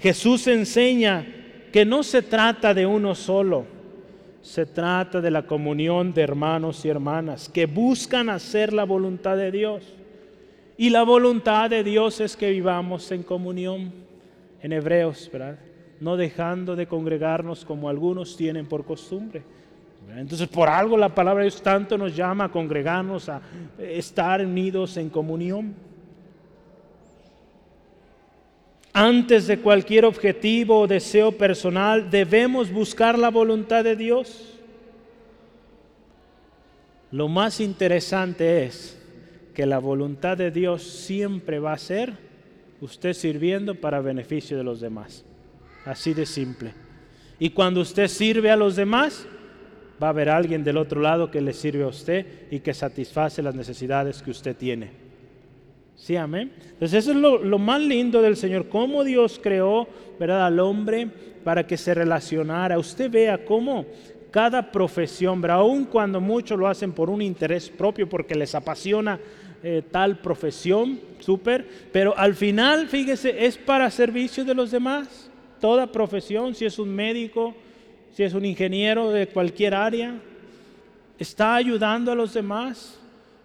Jesús 0.00 0.46
enseña 0.46 1.26
que 1.72 1.84
no 1.84 2.02
se 2.02 2.22
trata 2.22 2.74
de 2.74 2.86
uno 2.86 3.14
solo, 3.14 3.66
se 4.42 4.66
trata 4.66 5.20
de 5.20 5.30
la 5.30 5.46
comunión 5.46 6.12
de 6.12 6.22
hermanos 6.22 6.84
y 6.84 6.88
hermanas 6.88 7.48
que 7.48 7.66
buscan 7.66 8.28
hacer 8.28 8.72
la 8.72 8.84
voluntad 8.84 9.36
de 9.36 9.50
Dios. 9.50 9.82
Y 10.76 10.90
la 10.90 11.04
voluntad 11.04 11.70
de 11.70 11.84
Dios 11.84 12.20
es 12.20 12.36
que 12.36 12.50
vivamos 12.50 13.10
en 13.12 13.22
comunión 13.22 13.92
en 14.60 14.72
Hebreos, 14.72 15.30
¿verdad? 15.32 15.58
No 16.00 16.16
dejando 16.16 16.74
de 16.74 16.86
congregarnos 16.86 17.64
como 17.64 17.88
algunos 17.88 18.36
tienen 18.36 18.66
por 18.66 18.84
costumbre. 18.84 19.42
Entonces, 20.16 20.48
por 20.48 20.68
algo 20.68 20.96
la 20.96 21.14
palabra 21.14 21.44
de 21.44 21.50
Dios 21.50 21.62
tanto 21.62 21.96
nos 21.96 22.14
llama 22.14 22.44
a 22.44 22.48
congregarnos, 22.50 23.28
a 23.28 23.40
estar 23.78 24.44
unidos 24.44 24.96
en 24.96 25.08
comunión. 25.08 25.74
Antes 28.92 29.46
de 29.46 29.58
cualquier 29.58 30.04
objetivo 30.04 30.80
o 30.80 30.86
deseo 30.86 31.32
personal, 31.32 32.10
debemos 32.10 32.70
buscar 32.70 33.18
la 33.18 33.30
voluntad 33.30 33.82
de 33.82 33.96
Dios. 33.96 34.58
Lo 37.10 37.28
más 37.28 37.60
interesante 37.60 38.64
es 38.64 39.03
que 39.54 39.66
la 39.66 39.78
voluntad 39.78 40.36
de 40.36 40.50
Dios 40.50 40.82
siempre 40.82 41.58
va 41.58 41.72
a 41.72 41.78
ser 41.78 42.12
usted 42.80 43.12
sirviendo 43.12 43.74
para 43.76 44.00
beneficio 44.00 44.56
de 44.56 44.64
los 44.64 44.80
demás. 44.80 45.24
Así 45.84 46.12
de 46.12 46.26
simple. 46.26 46.72
Y 47.38 47.50
cuando 47.50 47.80
usted 47.80 48.08
sirve 48.08 48.50
a 48.50 48.56
los 48.56 48.76
demás, 48.76 49.26
va 50.02 50.08
a 50.08 50.10
haber 50.10 50.28
alguien 50.28 50.64
del 50.64 50.76
otro 50.76 51.00
lado 51.00 51.30
que 51.30 51.40
le 51.40 51.52
sirve 51.52 51.84
a 51.84 51.88
usted 51.88 52.26
y 52.50 52.60
que 52.60 52.74
satisface 52.74 53.42
las 53.42 53.54
necesidades 53.54 54.22
que 54.22 54.30
usted 54.30 54.56
tiene. 54.56 54.90
Sí, 55.96 56.16
amén. 56.16 56.52
Entonces 56.72 57.04
eso 57.04 57.12
es 57.12 57.16
lo, 57.16 57.58
más 57.58 57.80
lindo 57.80 58.20
del 58.20 58.36
Señor, 58.36 58.68
cómo 58.68 59.04
Dios 59.04 59.40
creó 59.42 59.86
¿verdad? 60.18 60.46
al 60.46 60.58
hombre 60.58 61.08
para 61.44 61.66
que 61.66 61.76
se 61.76 61.94
relacionara. 61.94 62.78
Usted 62.78 63.10
vea 63.10 63.44
cómo 63.44 63.86
cada 64.30 64.72
profesión, 64.72 65.48
aun 65.48 65.84
cuando 65.84 66.20
muchos 66.20 66.58
lo 66.58 66.66
hacen 66.66 66.90
por 66.92 67.08
un 67.08 67.22
interés 67.22 67.70
propio, 67.70 68.08
porque 68.08 68.34
les 68.34 68.54
apasiona 68.56 69.20
eh, 69.66 69.82
tal 69.90 70.18
profesión, 70.18 71.00
súper, 71.20 71.66
pero 71.90 72.14
al 72.18 72.34
final, 72.34 72.86
fíjese, 72.86 73.46
es 73.46 73.56
para 73.56 73.90
servicio 73.90 74.44
de 74.44 74.54
los 74.54 74.70
demás. 74.70 75.30
Toda 75.58 75.90
profesión, 75.90 76.54
si 76.54 76.66
es 76.66 76.78
un 76.78 76.94
médico, 76.94 77.54
si 78.12 78.24
es 78.24 78.34
un 78.34 78.44
ingeniero 78.44 79.10
de 79.10 79.26
cualquier 79.26 79.74
área, 79.74 80.20
está 81.18 81.54
ayudando 81.54 82.12
a 82.12 82.14
los 82.14 82.34
demás. 82.34 82.98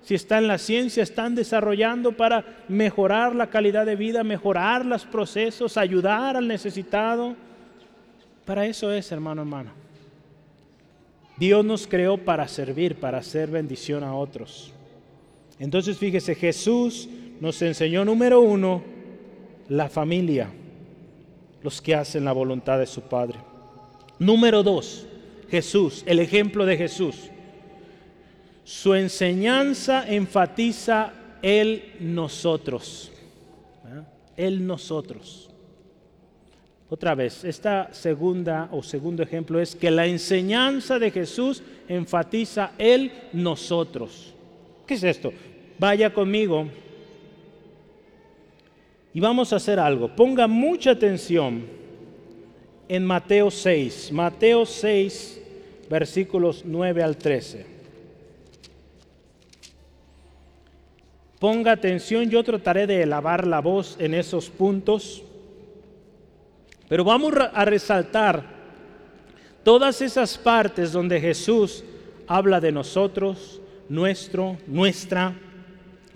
Si 0.03 0.13
está 0.13 0.39
en 0.39 0.49
la 0.49 0.57
ciencia, 0.57 1.03
están 1.03 1.35
desarrollando 1.35 2.11
para 2.11 2.43
mejorar 2.67 3.33
la 3.33 3.47
calidad 3.47 3.85
de 3.85 3.95
vida, 3.95 4.21
mejorar 4.25 4.85
los 4.85 5.05
procesos, 5.05 5.77
ayudar 5.77 6.35
al 6.35 6.49
necesitado. 6.49 7.33
Para 8.43 8.65
eso 8.65 8.91
es, 8.91 9.09
hermano, 9.13 9.43
hermano. 9.43 9.71
Dios 11.37 11.63
nos 11.63 11.87
creó 11.87 12.17
para 12.17 12.45
servir, 12.49 12.95
para 12.95 13.19
hacer 13.19 13.49
bendición 13.49 14.03
a 14.03 14.13
otros. 14.13 14.73
Entonces 15.59 15.97
fíjese, 15.97 16.35
Jesús 16.35 17.09
nos 17.39 17.61
enseñó 17.61 18.05
número 18.05 18.39
uno, 18.41 18.81
la 19.67 19.89
familia, 19.89 20.49
los 21.61 21.81
que 21.81 21.95
hacen 21.95 22.25
la 22.25 22.31
voluntad 22.31 22.79
de 22.79 22.87
su 22.87 23.01
Padre. 23.01 23.39
Número 24.17 24.63
dos, 24.63 25.05
Jesús, 25.49 26.03
el 26.05 26.19
ejemplo 26.19 26.65
de 26.65 26.77
Jesús. 26.77 27.29
Su 28.63 28.95
enseñanza 28.95 30.07
enfatiza 30.07 31.13
el 31.41 31.95
nosotros. 31.99 33.11
El 34.37 34.65
nosotros. 34.65 35.49
Otra 36.89 37.13
vez, 37.13 37.43
esta 37.43 37.93
segunda 37.93 38.69
o 38.71 38.81
segundo 38.81 39.21
ejemplo 39.21 39.59
es 39.59 39.75
que 39.75 39.91
la 39.91 40.07
enseñanza 40.07 40.97
de 40.97 41.11
Jesús 41.11 41.61
enfatiza 41.87 42.71
el 42.77 43.11
nosotros. 43.33 44.33
¿Qué 44.87 44.95
es 44.95 45.03
esto? 45.03 45.31
Vaya 45.79 46.13
conmigo 46.13 46.67
y 49.13 49.19
vamos 49.21 49.53
a 49.53 49.55
hacer 49.55 49.79
algo. 49.79 50.13
Ponga 50.13 50.45
mucha 50.45 50.91
atención 50.91 51.65
en 52.89 53.05
Mateo 53.05 53.49
6. 53.49 54.11
Mateo 54.11 54.65
6, 54.65 55.41
versículos 55.89 56.63
9 56.65 57.01
al 57.01 57.15
13. 57.15 57.65
Ponga 61.39 61.71
atención, 61.71 62.29
yo 62.29 62.43
trataré 62.43 62.85
de 62.85 63.03
elevar 63.03 63.47
la 63.47 63.61
voz 63.61 63.95
en 63.99 64.13
esos 64.13 64.49
puntos, 64.49 65.23
pero 66.89 67.05
vamos 67.05 67.33
a 67.53 67.63
resaltar 67.63 68.43
todas 69.63 70.01
esas 70.01 70.37
partes 70.37 70.91
donde 70.91 71.21
Jesús 71.21 71.85
habla 72.27 72.59
de 72.59 72.73
nosotros, 72.73 73.61
nuestro, 73.87 74.57
nuestra, 74.67 75.33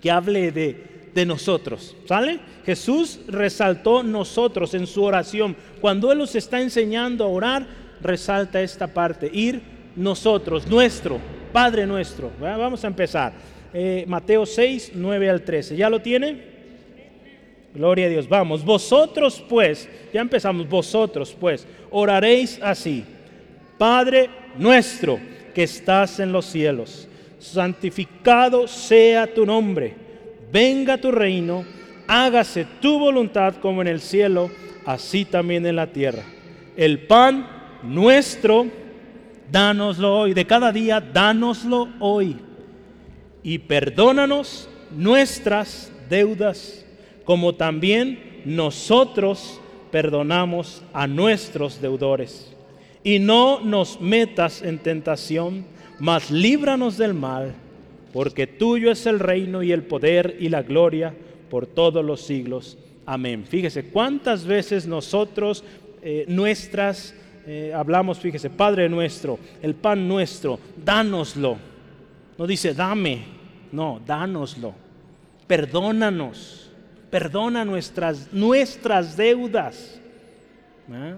que 0.04 0.10
hable 0.10 0.52
de, 0.52 0.76
de 1.14 1.24
nosotros. 1.24 1.96
¿Sale? 2.04 2.38
Jesús 2.66 3.20
resaltó 3.26 4.02
nosotros 4.02 4.74
en 4.74 4.86
su 4.86 5.02
oración. 5.02 5.56
Cuando 5.80 6.12
Él 6.12 6.18
nos 6.18 6.34
está 6.34 6.60
enseñando 6.60 7.24
a 7.24 7.28
orar, 7.28 7.66
resalta 8.02 8.60
esta 8.60 8.86
parte. 8.86 9.30
Ir 9.32 9.62
nosotros, 9.96 10.66
nuestro, 10.66 11.18
Padre 11.54 11.86
nuestro. 11.86 12.30
Vamos 12.38 12.84
a 12.84 12.88
empezar. 12.88 13.32
Eh, 13.72 14.04
Mateo 14.06 14.44
6, 14.44 14.92
9 14.94 15.30
al 15.30 15.40
13. 15.40 15.74
¿Ya 15.74 15.88
lo 15.88 16.02
tiene? 16.02 16.52
Gloria 17.74 18.04
a 18.04 18.10
Dios. 18.10 18.28
Vamos, 18.28 18.62
vosotros 18.62 19.42
pues, 19.48 19.88
ya 20.12 20.20
empezamos, 20.20 20.68
vosotros 20.68 21.34
pues, 21.40 21.66
oraréis 21.90 22.60
así. 22.62 23.04
Padre 23.78 24.28
nuestro 24.58 25.18
que 25.54 25.62
estás 25.62 26.20
en 26.20 26.30
los 26.30 26.44
cielos 26.44 27.08
santificado 27.44 28.66
sea 28.66 29.26
tu 29.26 29.44
nombre, 29.44 29.94
venga 30.50 30.96
tu 30.96 31.12
reino, 31.12 31.64
hágase 32.06 32.66
tu 32.80 32.98
voluntad 32.98 33.56
como 33.56 33.82
en 33.82 33.88
el 33.88 34.00
cielo, 34.00 34.50
así 34.86 35.24
también 35.24 35.66
en 35.66 35.76
la 35.76 35.86
tierra. 35.86 36.22
El 36.76 37.00
pan 37.06 37.46
nuestro, 37.82 38.66
dánoslo 39.52 40.20
hoy, 40.20 40.34
de 40.34 40.46
cada 40.46 40.72
día, 40.72 41.00
dánoslo 41.00 41.88
hoy. 42.00 42.38
Y 43.42 43.58
perdónanos 43.58 44.68
nuestras 44.90 45.92
deudas, 46.08 46.86
como 47.24 47.54
también 47.54 48.42
nosotros 48.46 49.60
perdonamos 49.90 50.82
a 50.94 51.06
nuestros 51.06 51.80
deudores. 51.80 52.50
Y 53.02 53.18
no 53.18 53.60
nos 53.60 54.00
metas 54.00 54.62
en 54.62 54.78
tentación 54.78 55.73
mas 55.98 56.30
líbranos 56.30 56.96
del 56.96 57.14
mal, 57.14 57.54
porque 58.12 58.46
tuyo 58.46 58.90
es 58.90 59.06
el 59.06 59.18
reino 59.18 59.62
y 59.62 59.72
el 59.72 59.82
poder 59.82 60.36
y 60.40 60.48
la 60.48 60.62
gloria 60.62 61.14
por 61.50 61.66
todos 61.66 62.04
los 62.04 62.20
siglos. 62.20 62.78
Amén. 63.06 63.44
Fíjese, 63.48 63.84
¿cuántas 63.84 64.46
veces 64.46 64.86
nosotros, 64.86 65.64
eh, 66.02 66.24
nuestras, 66.28 67.14
eh, 67.46 67.72
hablamos, 67.74 68.18
fíjese, 68.18 68.48
Padre 68.48 68.88
nuestro, 68.88 69.38
el 69.62 69.74
pan 69.74 70.08
nuestro, 70.08 70.58
dánoslo. 70.82 71.58
No 72.38 72.46
dice, 72.46 72.72
dame, 72.72 73.24
no, 73.70 74.00
dánoslo. 74.06 74.74
Perdónanos, 75.46 76.70
perdona 77.10 77.64
nuestras, 77.64 78.32
nuestras 78.32 79.16
deudas. 79.16 80.00
¿Ah? 80.90 81.16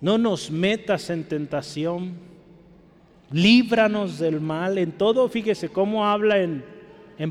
No 0.00 0.16
nos 0.16 0.50
metas 0.50 1.10
en 1.10 1.24
tentación. 1.24 2.14
Líbranos 3.30 4.18
del 4.18 4.40
mal. 4.40 4.78
En 4.78 4.92
todo, 4.92 5.28
fíjese 5.28 5.68
cómo 5.68 6.06
habla 6.06 6.38
en, 6.38 6.62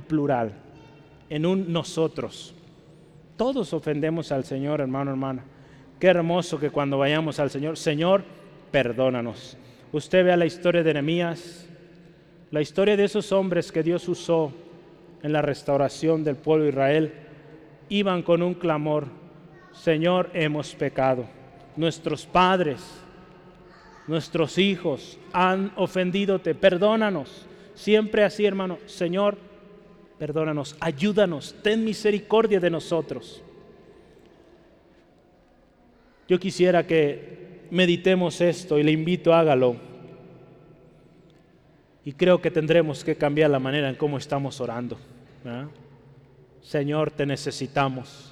plural, 0.01 0.53
en 1.29 1.45
un 1.45 1.73
nosotros. 1.73 2.53
Todos 3.37 3.73
ofendemos 3.73 4.31
al 4.31 4.43
Señor, 4.43 4.81
hermano, 4.81 5.11
hermana. 5.11 5.43
Qué 5.99 6.07
hermoso 6.07 6.59
que 6.59 6.69
cuando 6.69 6.97
vayamos 6.97 7.39
al 7.39 7.49
Señor, 7.49 7.77
Señor, 7.77 8.23
perdónanos. 8.71 9.57
Usted 9.91 10.23
vea 10.23 10.37
la 10.37 10.45
historia 10.45 10.83
de 10.83 10.93
Nehemías, 10.93 11.67
la 12.51 12.61
historia 12.61 12.95
de 12.95 13.05
esos 13.05 13.31
hombres 13.31 13.71
que 13.71 13.83
Dios 13.83 14.07
usó 14.07 14.53
en 15.23 15.33
la 15.33 15.41
restauración 15.41 16.23
del 16.23 16.35
pueblo 16.35 16.65
de 16.65 16.69
Israel, 16.69 17.13
iban 17.89 18.21
con 18.21 18.43
un 18.43 18.53
clamor, 18.53 19.07
Señor, 19.71 20.29
hemos 20.33 20.75
pecado. 20.75 21.38
Nuestros 21.79 22.25
padres, 22.25 22.81
nuestros 24.05 24.57
hijos 24.57 25.17
han 25.31 25.71
ofendidote, 25.77 26.53
perdónanos. 26.53 27.45
Siempre 27.73 28.25
así, 28.25 28.45
hermano, 28.45 28.79
Señor, 28.85 29.37
perdónanos, 30.17 30.75
ayúdanos, 30.81 31.55
ten 31.63 31.85
misericordia 31.85 32.59
de 32.59 32.69
nosotros. 32.69 33.41
Yo 36.27 36.37
quisiera 36.37 36.85
que 36.85 37.61
meditemos 37.71 38.41
esto 38.41 38.77
y 38.77 38.83
le 38.83 38.91
invito, 38.91 39.33
hágalo. 39.33 39.77
Y 42.03 42.11
creo 42.11 42.41
que 42.41 42.51
tendremos 42.51 43.05
que 43.05 43.15
cambiar 43.15 43.51
la 43.51 43.59
manera 43.59 43.87
en 43.87 43.95
cómo 43.95 44.17
estamos 44.17 44.59
orando. 44.59 44.97
Señor, 46.61 47.11
te 47.11 47.25
necesitamos. 47.25 48.28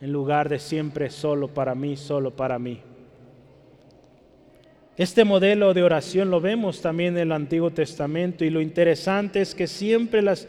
En 0.00 0.12
lugar 0.12 0.48
de 0.48 0.58
siempre 0.58 1.10
solo 1.10 1.48
para 1.48 1.74
mí, 1.74 1.96
solo 1.96 2.30
para 2.30 2.58
mí. 2.58 2.80
Este 4.96 5.24
modelo 5.24 5.72
de 5.72 5.82
oración 5.82 6.30
lo 6.30 6.40
vemos 6.40 6.82
también 6.82 7.16
en 7.16 7.22
el 7.22 7.32
Antiguo 7.32 7.70
Testamento 7.70 8.44
y 8.44 8.50
lo 8.50 8.60
interesante 8.60 9.40
es 9.40 9.54
que 9.54 9.66
siempre 9.66 10.20
las 10.20 10.46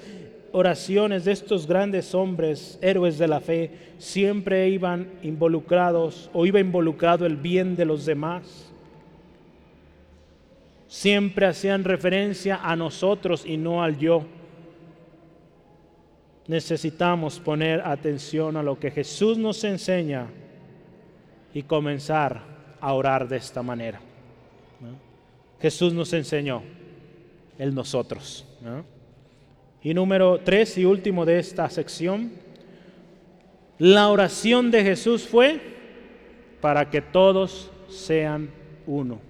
oraciones 0.52 1.26
de 1.26 1.32
estos 1.32 1.68
grandes 1.68 2.14
hombres, 2.14 2.78
héroes 2.82 3.18
de 3.18 3.28
la 3.28 3.40
fe, 3.40 3.72
siempre 3.98 4.68
iban 4.70 5.08
involucrados 5.24 6.30
o 6.34 6.46
iba 6.46 6.60
involucrado 6.60 7.26
el 7.26 7.38
bien 7.38 7.76
de 7.76 7.86
los 7.86 8.06
demás. 8.06 8.72
Siempre 10.88 11.46
hacían 11.46 11.86
referencia 11.86 12.60
a 12.62 12.76
nosotros 12.76 13.46
y 13.46 13.56
no 13.56 13.82
al 13.82 13.98
yo. 13.98 14.26
Necesitamos 16.52 17.40
poner 17.40 17.80
atención 17.80 18.58
a 18.58 18.62
lo 18.62 18.78
que 18.78 18.92
Jesús 18.92 19.38
nos 19.38 19.64
enseña 19.64 20.28
y 21.54 21.64
comenzar 21.64 22.42
a 22.82 22.92
orar 22.92 23.30
de 23.30 23.38
esta 23.38 23.64
manera. 23.64 24.02
Jesús 25.62 25.94
nos 25.94 26.12
enseñó, 26.12 26.62
el 27.58 27.74
nosotros. 27.74 28.46
Y 29.82 29.94
número 29.94 30.42
tres 30.44 30.78
y 30.78 30.84
último 30.84 31.26
de 31.26 31.40
esta 31.40 31.70
sección, 31.70 32.34
la 33.80 34.10
oración 34.10 34.72
de 34.72 34.84
Jesús 34.84 35.26
fue 35.26 35.62
para 36.60 36.90
que 36.90 37.02
todos 37.02 37.72
sean 37.88 38.50
uno. 38.86 39.22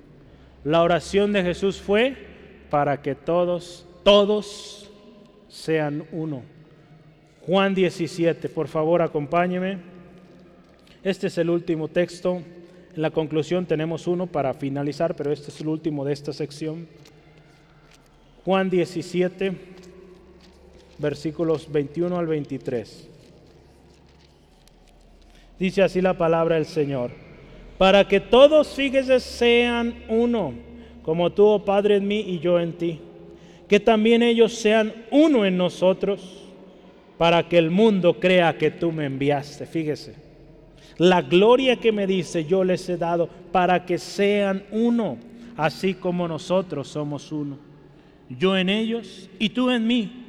La 0.63 0.81
oración 0.81 1.33
de 1.33 1.43
Jesús 1.43 1.79
fue 1.79 2.17
para 2.71 3.03
que 3.03 3.13
todos, 3.13 3.85
todos 4.03 4.89
sean 5.49 6.07
uno. 6.11 6.60
Juan 7.45 7.73
17, 7.73 8.49
por 8.49 8.67
favor 8.67 9.01
acompáñeme. 9.01 9.77
Este 11.03 11.27
es 11.27 11.37
el 11.37 11.49
último 11.49 11.87
texto 11.87 12.41
en 12.95 13.01
la 13.01 13.11
conclusión 13.11 13.65
tenemos 13.65 14.05
uno 14.05 14.27
para 14.27 14.53
finalizar, 14.53 15.15
pero 15.15 15.31
este 15.31 15.49
es 15.49 15.61
el 15.61 15.69
último 15.69 16.03
de 16.03 16.11
esta 16.11 16.33
sección. 16.33 16.87
Juan 18.43 18.69
17, 18.69 19.53
versículos 20.97 21.71
21 21.71 22.17
al 22.17 22.27
23. 22.27 23.07
Dice 25.57 25.83
así 25.83 26.01
la 26.01 26.17
palabra 26.17 26.55
del 26.55 26.65
Señor. 26.65 27.11
Para 27.77 28.07
que 28.07 28.19
todos, 28.19 28.67
fíjese, 28.67 29.21
sean 29.21 30.03
uno, 30.09 30.53
como 31.01 31.31
tú, 31.31 31.45
oh 31.45 31.63
Padre, 31.63 31.95
en 31.95 32.07
mí 32.07 32.19
y 32.19 32.39
yo 32.39 32.59
en 32.59 32.73
ti. 32.73 32.99
Que 33.69 33.79
también 33.79 34.21
ellos 34.21 34.53
sean 34.53 34.93
uno 35.11 35.45
en 35.45 35.55
nosotros, 35.55 36.40
para 37.21 37.47
que 37.47 37.59
el 37.59 37.69
mundo 37.69 38.19
crea 38.19 38.57
que 38.57 38.71
tú 38.71 38.91
me 38.91 39.05
enviaste. 39.05 39.67
Fíjese 39.67 40.15
la 40.97 41.21
gloria 41.21 41.75
que 41.75 41.91
me 41.91 42.07
dice 42.07 42.45
yo 42.45 42.63
les 42.63 42.89
he 42.89 42.97
dado 42.97 43.29
para 43.51 43.85
que 43.85 43.99
sean 43.99 44.63
uno, 44.71 45.19
así 45.55 45.93
como 45.93 46.27
nosotros 46.27 46.87
somos 46.87 47.31
uno. 47.31 47.59
Yo 48.27 48.57
en 48.57 48.69
ellos 48.69 49.29
y 49.37 49.49
tú 49.49 49.69
en 49.69 49.85
mí, 49.85 50.25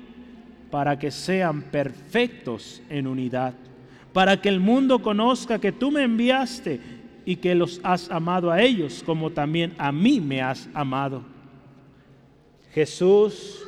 para 0.71 0.99
que 0.99 1.11
sean 1.11 1.63
perfectos 1.63 2.83
en 2.91 3.07
unidad, 3.07 3.55
para 4.13 4.43
que 4.43 4.51
el 4.51 4.61
mundo 4.61 4.99
conozca 5.01 5.59
que 5.59 5.73
tú 5.73 5.91
me 5.91 6.03
enviaste 6.03 6.79
y 7.25 7.37
que 7.37 7.55
los 7.55 7.81
has 7.83 8.11
amado 8.11 8.51
a 8.51 8.61
ellos 8.61 9.03
como 9.03 9.31
también 9.31 9.73
a 9.79 9.93
mí 9.93 10.21
me 10.21 10.43
has 10.43 10.69
amado. 10.75 11.23
Jesús, 12.71 13.65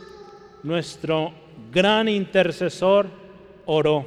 nuestro 0.62 1.42
gran 1.74 2.08
intercesor, 2.08 3.08
oró 3.66 4.06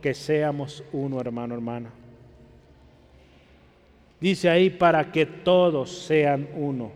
que 0.00 0.14
seamos 0.14 0.82
uno, 0.92 1.20
hermano, 1.20 1.54
hermana. 1.54 1.90
Dice 4.20 4.48
ahí 4.48 4.70
para 4.70 5.12
que 5.12 5.26
todos 5.26 5.90
sean 5.90 6.48
uno. 6.54 6.92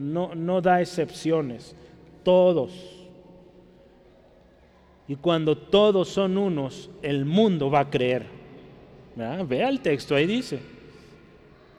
No, 0.00 0.34
no 0.34 0.60
da 0.60 0.80
excepciones, 0.80 1.74
todos. 2.22 2.72
Y 5.08 5.16
cuando 5.16 5.58
todos 5.58 6.08
son 6.08 6.38
unos, 6.38 6.88
el 7.02 7.24
mundo 7.24 7.68
va 7.70 7.80
a 7.80 7.90
creer. 7.90 8.24
Vea 9.16 9.68
el 9.68 9.80
texto, 9.80 10.14
ahí 10.14 10.26
dice. 10.26 10.60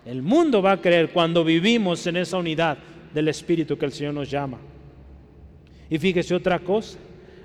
El 0.06 0.22
mundo 0.22 0.62
va 0.62 0.74
a 0.74 0.82
creer 0.82 1.12
cuando 1.12 1.44
vivimos 1.44 2.06
en 2.08 2.18
esa 2.18 2.38
unidad 2.38 2.78
del 3.14 3.30
Espíritu 3.30 3.78
que 3.78 3.86
el 3.86 3.92
Señor 3.94 4.14
nos 4.14 4.30
llama. 4.30 4.60
Y 5.90 5.98
fíjese 5.98 6.36
otra 6.36 6.60
cosa, 6.60 6.98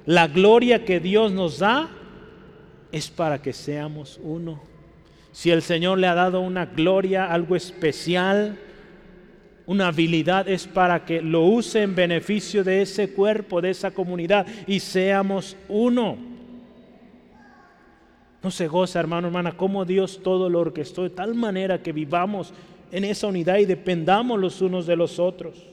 la 0.09 0.27
gloria 0.27 0.85
que 0.85 1.01
Dios 1.01 1.31
nos 1.33 1.59
da 1.59 1.89
es 2.91 3.09
para 3.11 3.41
que 3.41 3.53
seamos 3.53 4.19
uno 4.23 4.61
si 5.39 5.53
el 5.53 5.63
Señor 5.63 5.99
le 5.99 6.09
ha 6.09 6.15
dado 6.15 6.41
una 6.41 6.67
gloria, 6.67 7.33
algo 7.33 7.55
especial, 7.55 8.59
una 9.67 9.87
habilidad, 9.87 10.49
es 10.49 10.67
para 10.67 11.05
que 11.05 11.23
lo 11.23 11.45
use 11.45 11.83
en 11.83 11.95
beneficio 11.95 12.65
de 12.65 12.83
ese 12.83 13.13
cuerpo, 13.13 13.61
de 13.61 13.71
esa 13.71 13.93
comunidad 13.93 14.49
y 14.67 14.81
seamos 14.81 15.57
uno. 15.69 16.17
No 18.43 18.51
se 18.51 18.67
goza, 18.67 18.99
hermano, 18.99 19.29
hermana, 19.29 19.57
cómo 19.57 19.85
Dios 19.85 20.21
todo 20.25 20.49
lo 20.49 20.59
orquestó 20.59 21.05
de 21.05 21.11
tal 21.11 21.37
manera 21.37 21.83
que 21.83 21.93
vivamos 21.93 22.53
en 22.91 23.05
esa 23.05 23.29
unidad 23.29 23.59
y 23.59 23.65
dependamos 23.65 24.41
los 24.41 24.61
unos 24.61 24.89
de 24.89 24.97
los 24.97 25.21
otros. 25.21 25.67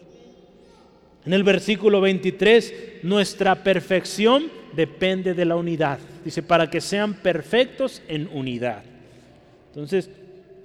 En 1.26 1.34
el 1.34 1.44
versículo 1.44 2.02
23, 2.02 3.00
nuestra 3.04 3.64
perfección 3.64 4.46
depende 4.74 5.34
de 5.34 5.46
la 5.46 5.56
unidad. 5.56 6.00
Dice, 6.24 6.44
para 6.44 6.70
que 6.70 6.82
sean 6.82 7.16
perfectos 7.16 8.02
en 8.08 8.30
unidad. 8.32 8.84
Entonces, 9.70 10.10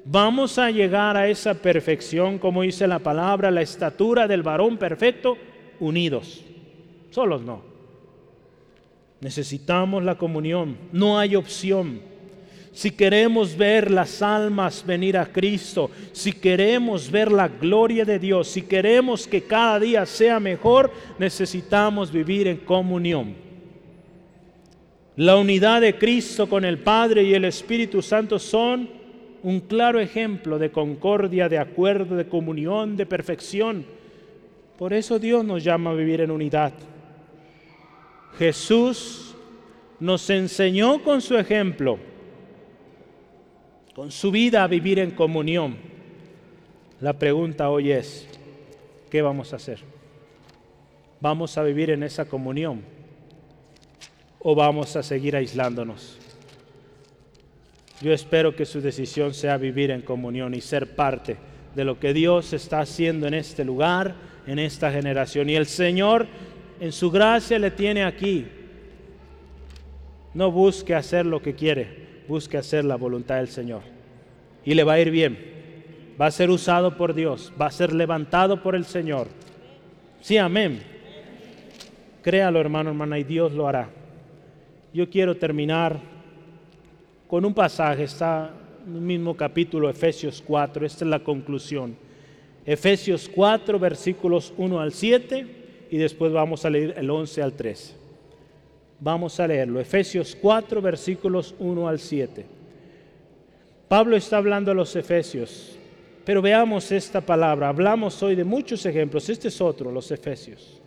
vamos 0.04 0.58
a 0.58 0.70
llegar 0.70 1.16
a 1.16 1.28
esa 1.28 1.54
perfección, 1.54 2.38
como 2.38 2.62
dice 2.62 2.86
la 2.86 2.98
palabra, 2.98 3.50
la 3.50 3.62
estatura 3.62 4.28
del 4.28 4.42
varón 4.42 4.76
perfecto, 4.76 5.38
unidos. 5.78 6.42
Solos 7.10 7.42
no. 7.42 7.62
Necesitamos 9.20 10.04
la 10.04 10.16
comunión, 10.16 10.76
no 10.92 11.18
hay 11.18 11.36
opción. 11.36 12.09
Si 12.72 12.92
queremos 12.92 13.56
ver 13.56 13.90
las 13.90 14.22
almas 14.22 14.84
venir 14.86 15.18
a 15.18 15.26
Cristo, 15.26 15.90
si 16.12 16.32
queremos 16.32 17.10
ver 17.10 17.32
la 17.32 17.48
gloria 17.48 18.04
de 18.04 18.18
Dios, 18.18 18.48
si 18.48 18.62
queremos 18.62 19.26
que 19.26 19.42
cada 19.42 19.80
día 19.80 20.06
sea 20.06 20.38
mejor, 20.38 20.92
necesitamos 21.18 22.12
vivir 22.12 22.46
en 22.46 22.58
comunión. 22.58 23.34
La 25.16 25.36
unidad 25.36 25.80
de 25.80 25.98
Cristo 25.98 26.48
con 26.48 26.64
el 26.64 26.78
Padre 26.78 27.24
y 27.24 27.34
el 27.34 27.44
Espíritu 27.44 28.00
Santo 28.00 28.38
son 28.38 28.88
un 29.42 29.60
claro 29.60 29.98
ejemplo 29.98 30.58
de 30.58 30.70
concordia, 30.70 31.48
de 31.48 31.58
acuerdo, 31.58 32.16
de 32.16 32.26
comunión, 32.26 32.96
de 32.96 33.06
perfección. 33.06 33.84
Por 34.78 34.92
eso 34.92 35.18
Dios 35.18 35.44
nos 35.44 35.64
llama 35.64 35.90
a 35.90 35.94
vivir 35.94 36.20
en 36.20 36.30
unidad. 36.30 36.72
Jesús 38.38 39.34
nos 39.98 40.30
enseñó 40.30 41.02
con 41.02 41.20
su 41.20 41.36
ejemplo, 41.36 41.98
con 44.00 44.10
su 44.10 44.30
vida 44.30 44.64
a 44.64 44.66
vivir 44.66 44.98
en 44.98 45.10
comunión. 45.10 45.76
La 47.02 47.18
pregunta 47.18 47.68
hoy 47.68 47.92
es, 47.92 48.26
¿qué 49.10 49.20
vamos 49.20 49.52
a 49.52 49.56
hacer? 49.56 49.80
¿Vamos 51.20 51.58
a 51.58 51.62
vivir 51.62 51.90
en 51.90 52.02
esa 52.02 52.24
comunión 52.24 52.80
o 54.38 54.54
vamos 54.54 54.96
a 54.96 55.02
seguir 55.02 55.36
aislándonos? 55.36 56.18
Yo 58.00 58.14
espero 58.14 58.56
que 58.56 58.64
su 58.64 58.80
decisión 58.80 59.34
sea 59.34 59.58
vivir 59.58 59.90
en 59.90 60.00
comunión 60.00 60.54
y 60.54 60.62
ser 60.62 60.96
parte 60.96 61.36
de 61.74 61.84
lo 61.84 62.00
que 62.00 62.14
Dios 62.14 62.54
está 62.54 62.80
haciendo 62.80 63.26
en 63.26 63.34
este 63.34 63.66
lugar, 63.66 64.14
en 64.46 64.58
esta 64.58 64.90
generación. 64.90 65.50
Y 65.50 65.56
el 65.56 65.66
Señor 65.66 66.26
en 66.80 66.92
su 66.92 67.10
gracia 67.10 67.58
le 67.58 67.70
tiene 67.70 68.04
aquí. 68.04 68.46
No 70.32 70.50
busque 70.50 70.94
hacer 70.94 71.26
lo 71.26 71.42
que 71.42 71.54
quiere, 71.54 71.99
busque 72.30 72.56
hacer 72.56 72.84
la 72.84 72.94
voluntad 72.94 73.38
del 73.38 73.48
Señor. 73.48 73.82
Y 74.64 74.74
le 74.74 74.84
va 74.84 74.92
a 74.92 75.00
ir 75.00 75.10
bien. 75.10 75.36
Va 76.18 76.26
a 76.26 76.30
ser 76.30 76.48
usado 76.48 76.96
por 76.96 77.12
Dios, 77.12 77.52
va 77.60 77.66
a 77.66 77.72
ser 77.72 77.92
levantado 77.92 78.62
por 78.62 78.76
el 78.76 78.84
Señor. 78.84 79.26
Sí, 80.20 80.36
amén. 80.36 80.80
Créalo, 82.22 82.60
hermano, 82.60 82.90
hermana, 82.90 83.18
y 83.18 83.24
Dios 83.24 83.52
lo 83.52 83.66
hará. 83.66 83.90
Yo 84.94 85.10
quiero 85.10 85.36
terminar 85.36 85.98
con 87.26 87.44
un 87.44 87.54
pasaje, 87.54 88.04
está 88.04 88.50
en 88.86 88.94
el 88.94 89.00
mismo 89.00 89.36
capítulo, 89.36 89.90
Efesios 89.90 90.42
4, 90.46 90.86
esta 90.86 91.04
es 91.04 91.10
la 91.10 91.20
conclusión. 91.20 91.96
Efesios 92.64 93.28
4, 93.34 93.78
versículos 93.78 94.52
1 94.56 94.78
al 94.78 94.92
7, 94.92 95.46
y 95.90 95.96
después 95.96 96.32
vamos 96.32 96.64
a 96.64 96.70
leer 96.70 96.94
el 96.96 97.10
11 97.10 97.42
al 97.42 97.54
13. 97.54 97.99
Vamos 99.00 99.40
a 99.40 99.46
leerlo, 99.46 99.80
Efesios 99.80 100.36
4, 100.38 100.82
versículos 100.82 101.54
1 101.58 101.88
al 101.88 101.98
7. 101.98 102.44
Pablo 103.88 104.14
está 104.14 104.36
hablando 104.36 104.70
a 104.70 104.74
los 104.74 104.94
Efesios, 104.94 105.78
pero 106.24 106.42
veamos 106.42 106.92
esta 106.92 107.22
palabra. 107.22 107.70
Hablamos 107.70 108.22
hoy 108.22 108.34
de 108.34 108.44
muchos 108.44 108.84
ejemplos, 108.84 109.30
este 109.30 109.48
es 109.48 109.58
otro, 109.60 109.90
los 109.90 110.10
Efesios. 110.10 110.80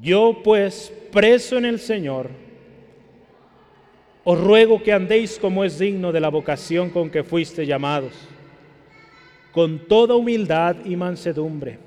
Yo 0.00 0.40
pues, 0.44 0.92
preso 1.10 1.58
en 1.58 1.64
el 1.64 1.80
Señor, 1.80 2.30
os 4.22 4.40
ruego 4.40 4.80
que 4.80 4.92
andéis 4.92 5.36
como 5.36 5.64
es 5.64 5.78
digno 5.78 6.12
de 6.12 6.20
la 6.20 6.28
vocación 6.28 6.90
con 6.90 7.10
que 7.10 7.24
fuiste 7.24 7.66
llamados, 7.66 8.12
con 9.50 9.88
toda 9.88 10.14
humildad 10.14 10.76
y 10.84 10.94
mansedumbre, 10.94 11.78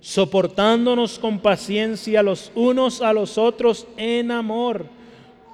soportándonos 0.00 1.18
con 1.18 1.38
paciencia 1.40 2.22
los 2.22 2.52
unos 2.54 3.02
a 3.02 3.12
los 3.12 3.38
otros 3.38 3.86
en 3.96 4.30
amor, 4.30 4.86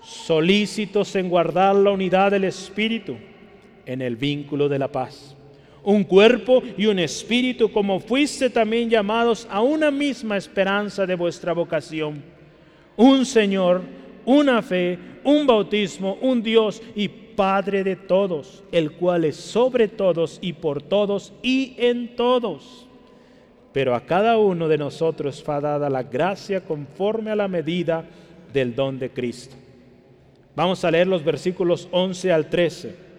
solícitos 0.03 1.15
en 1.17 1.29
guardar 1.29 1.75
la 1.77 1.91
unidad 1.91 2.31
del 2.31 2.45
Espíritu 2.45 3.17
en 3.87 4.03
el 4.03 4.17
vínculo 4.17 4.69
de 4.69 4.79
la 4.79 4.91
paz 4.91 5.37
un 5.85 6.05
cuerpo 6.05 6.63
y 6.77 6.87
un 6.87 6.99
espíritu, 6.99 7.71
como 7.71 8.01
fuiste 8.01 8.51
también 8.51 8.89
llamados 8.89 9.47
a 9.51 9.61
una 9.61 9.91
misma 9.91 10.37
esperanza 10.37 11.07
de 11.07 11.15
vuestra 11.15 11.53
vocación. 11.53 12.23
Un 12.97 13.27
Señor, 13.27 13.83
una 14.25 14.63
fe, 14.63 14.99
un 15.25 15.47
bautismo, 15.47 16.19
un 16.21 16.43
Dios 16.43 16.83
y 16.95 17.09
Padre 17.09 17.83
de 17.83 17.97
todos, 17.97 18.63
el 18.71 18.93
cual 18.93 19.25
es 19.25 19.37
sobre 19.37 19.89
todos 19.89 20.39
y 20.43 20.53
por 20.53 20.83
todos 20.83 21.33
y 21.43 21.75
en 21.79 22.15
todos. 22.15 22.87
Pero 23.73 23.95
a 23.95 24.01
cada 24.03 24.37
uno 24.39 24.69
de 24.69 24.79
nosotros 24.79 25.43
fue 25.43 25.61
dada 25.61 25.89
la 25.89 26.03
gracia 26.03 26.61
conforme 26.61 27.31
a 27.31 27.37
la 27.37 27.49
medida 27.49 28.05
del 28.53 28.75
don 28.75 28.99
de 28.99 29.11
Cristo. 29.11 29.57
Vamos 30.55 30.85
a 30.85 30.91
leer 30.91 31.07
los 31.07 31.25
versículos 31.25 31.89
11 31.91 32.33
al 32.33 32.51
13. 32.51 33.13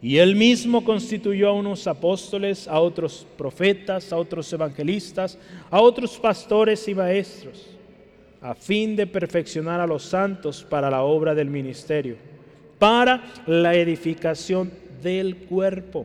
Y 0.00 0.18
él 0.18 0.34
mismo 0.34 0.84
constituyó 0.84 1.48
a 1.48 1.52
unos 1.52 1.86
apóstoles, 1.86 2.66
a 2.66 2.80
otros 2.80 3.26
profetas, 3.36 4.12
a 4.12 4.16
otros 4.16 4.52
evangelistas, 4.52 5.38
a 5.70 5.80
otros 5.80 6.18
pastores 6.18 6.86
y 6.88 6.94
maestros, 6.94 7.68
a 8.40 8.54
fin 8.54 8.96
de 8.96 9.06
perfeccionar 9.06 9.80
a 9.80 9.86
los 9.86 10.02
santos 10.02 10.66
para 10.68 10.90
la 10.90 11.02
obra 11.02 11.36
del 11.36 11.48
ministerio, 11.48 12.16
para 12.80 13.22
la 13.46 13.74
edificación 13.74 14.72
del 15.02 15.36
cuerpo. 15.36 16.04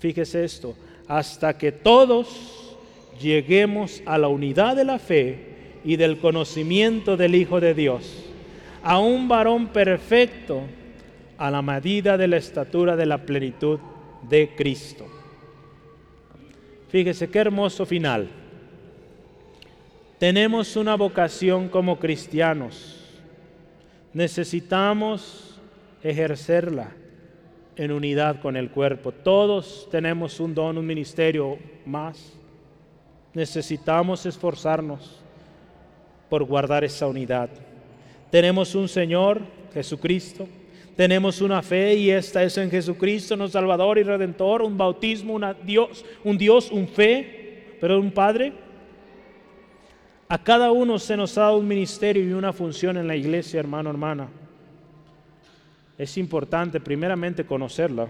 Fíjese 0.00 0.44
esto, 0.44 0.74
hasta 1.10 1.58
que 1.58 1.72
todos 1.72 2.76
lleguemos 3.20 4.00
a 4.06 4.16
la 4.16 4.28
unidad 4.28 4.76
de 4.76 4.84
la 4.84 5.00
fe 5.00 5.80
y 5.84 5.96
del 5.96 6.18
conocimiento 6.18 7.16
del 7.16 7.34
Hijo 7.34 7.58
de 7.58 7.74
Dios, 7.74 8.26
a 8.84 9.00
un 9.00 9.26
varón 9.26 9.66
perfecto 9.66 10.62
a 11.36 11.50
la 11.50 11.62
medida 11.62 12.16
de 12.16 12.28
la 12.28 12.36
estatura 12.36 12.94
de 12.94 13.06
la 13.06 13.18
plenitud 13.26 13.80
de 14.28 14.54
Cristo. 14.54 15.04
Fíjese 16.90 17.28
qué 17.28 17.40
hermoso 17.40 17.84
final. 17.84 18.28
Tenemos 20.20 20.76
una 20.76 20.94
vocación 20.94 21.68
como 21.68 21.98
cristianos. 21.98 23.00
Necesitamos 24.12 25.58
ejercerla 26.04 26.92
en 27.76 27.92
unidad 27.92 28.40
con 28.40 28.56
el 28.56 28.70
cuerpo. 28.70 29.12
Todos 29.12 29.88
tenemos 29.90 30.40
un 30.40 30.54
don, 30.54 30.78
un 30.78 30.86
ministerio 30.86 31.58
más. 31.86 32.34
Necesitamos 33.34 34.26
esforzarnos 34.26 35.20
por 36.28 36.44
guardar 36.44 36.84
esa 36.84 37.06
unidad. 37.06 37.50
Tenemos 38.30 38.74
un 38.74 38.88
Señor, 38.88 39.40
Jesucristo, 39.72 40.46
tenemos 40.96 41.40
una 41.40 41.62
fe 41.62 41.94
y 41.94 42.10
esta 42.10 42.42
es 42.42 42.58
en 42.58 42.70
Jesucristo, 42.70 43.36
nuestro 43.36 43.60
Salvador 43.60 43.98
y 43.98 44.02
Redentor, 44.02 44.62
un 44.62 44.76
bautismo, 44.76 45.34
una 45.34 45.54
Dios, 45.54 46.04
un 46.24 46.36
Dios, 46.36 46.70
un 46.70 46.86
fe, 46.86 47.76
pero 47.80 47.98
un 47.98 48.10
Padre. 48.10 48.52
A 50.28 50.42
cada 50.42 50.70
uno 50.70 50.98
se 50.98 51.16
nos 51.16 51.36
ha 51.38 51.42
dado 51.42 51.56
un 51.56 51.66
ministerio 51.66 52.22
y 52.22 52.32
una 52.32 52.52
función 52.52 52.96
en 52.98 53.08
la 53.08 53.16
iglesia, 53.16 53.58
hermano, 53.58 53.90
hermana. 53.90 54.28
Es 56.00 56.16
importante 56.16 56.80
primeramente 56.80 57.44
conocerlo 57.44 58.08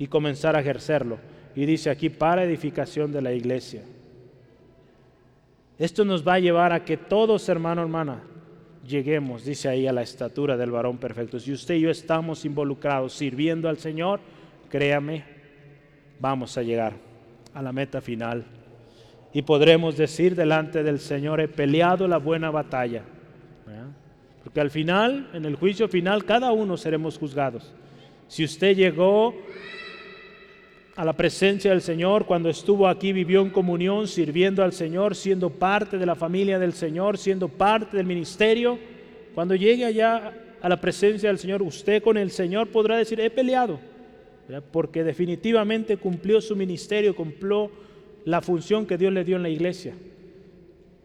y 0.00 0.08
comenzar 0.08 0.56
a 0.56 0.60
ejercerlo. 0.60 1.16
Y 1.54 1.64
dice 1.64 1.90
aquí, 1.90 2.10
para 2.10 2.42
edificación 2.42 3.12
de 3.12 3.22
la 3.22 3.32
iglesia. 3.32 3.82
Esto 5.78 6.04
nos 6.04 6.26
va 6.26 6.34
a 6.34 6.38
llevar 6.40 6.72
a 6.72 6.84
que 6.84 6.96
todos, 6.96 7.48
hermano, 7.48 7.82
hermana, 7.82 8.20
lleguemos, 8.84 9.44
dice 9.44 9.68
ahí, 9.68 9.86
a 9.86 9.92
la 9.92 10.02
estatura 10.02 10.56
del 10.56 10.72
varón 10.72 10.98
perfecto. 10.98 11.38
Si 11.38 11.52
usted 11.52 11.76
y 11.76 11.82
yo 11.82 11.90
estamos 11.90 12.44
involucrados 12.44 13.12
sirviendo 13.12 13.68
al 13.68 13.78
Señor, 13.78 14.18
créame, 14.68 15.22
vamos 16.18 16.58
a 16.58 16.64
llegar 16.64 16.94
a 17.54 17.62
la 17.62 17.70
meta 17.70 18.00
final. 18.00 18.44
Y 19.32 19.42
podremos 19.42 19.96
decir 19.96 20.34
delante 20.34 20.82
del 20.82 20.98
Señor, 20.98 21.40
he 21.40 21.46
peleado 21.46 22.08
la 22.08 22.16
buena 22.16 22.50
batalla. 22.50 23.04
Porque 24.46 24.60
al 24.60 24.70
final, 24.70 25.28
en 25.32 25.44
el 25.44 25.56
juicio 25.56 25.88
final, 25.88 26.24
cada 26.24 26.52
uno 26.52 26.76
seremos 26.76 27.18
juzgados. 27.18 27.74
Si 28.28 28.44
usted 28.44 28.76
llegó 28.76 29.34
a 30.94 31.04
la 31.04 31.14
presencia 31.14 31.72
del 31.72 31.80
Señor, 31.80 32.26
cuando 32.26 32.48
estuvo 32.48 32.86
aquí, 32.86 33.12
vivió 33.12 33.42
en 33.42 33.50
comunión, 33.50 34.06
sirviendo 34.06 34.62
al 34.62 34.72
Señor, 34.72 35.16
siendo 35.16 35.50
parte 35.50 35.98
de 35.98 36.06
la 36.06 36.14
familia 36.14 36.60
del 36.60 36.74
Señor, 36.74 37.18
siendo 37.18 37.48
parte 37.48 37.96
del 37.96 38.06
ministerio. 38.06 38.78
Cuando 39.34 39.56
llegue 39.56 39.84
allá 39.84 40.32
a 40.62 40.68
la 40.68 40.80
presencia 40.80 41.28
del 41.28 41.38
Señor, 41.38 41.60
usted 41.62 42.00
con 42.00 42.16
el 42.16 42.30
Señor 42.30 42.68
podrá 42.68 42.96
decir, 42.98 43.18
he 43.18 43.30
peleado, 43.30 43.80
porque 44.70 45.02
definitivamente 45.02 45.96
cumplió 45.96 46.40
su 46.40 46.54
ministerio, 46.54 47.16
cumplió 47.16 47.68
la 48.24 48.40
función 48.40 48.86
que 48.86 48.96
Dios 48.96 49.12
le 49.12 49.24
dio 49.24 49.38
en 49.38 49.42
la 49.42 49.48
iglesia. 49.48 49.96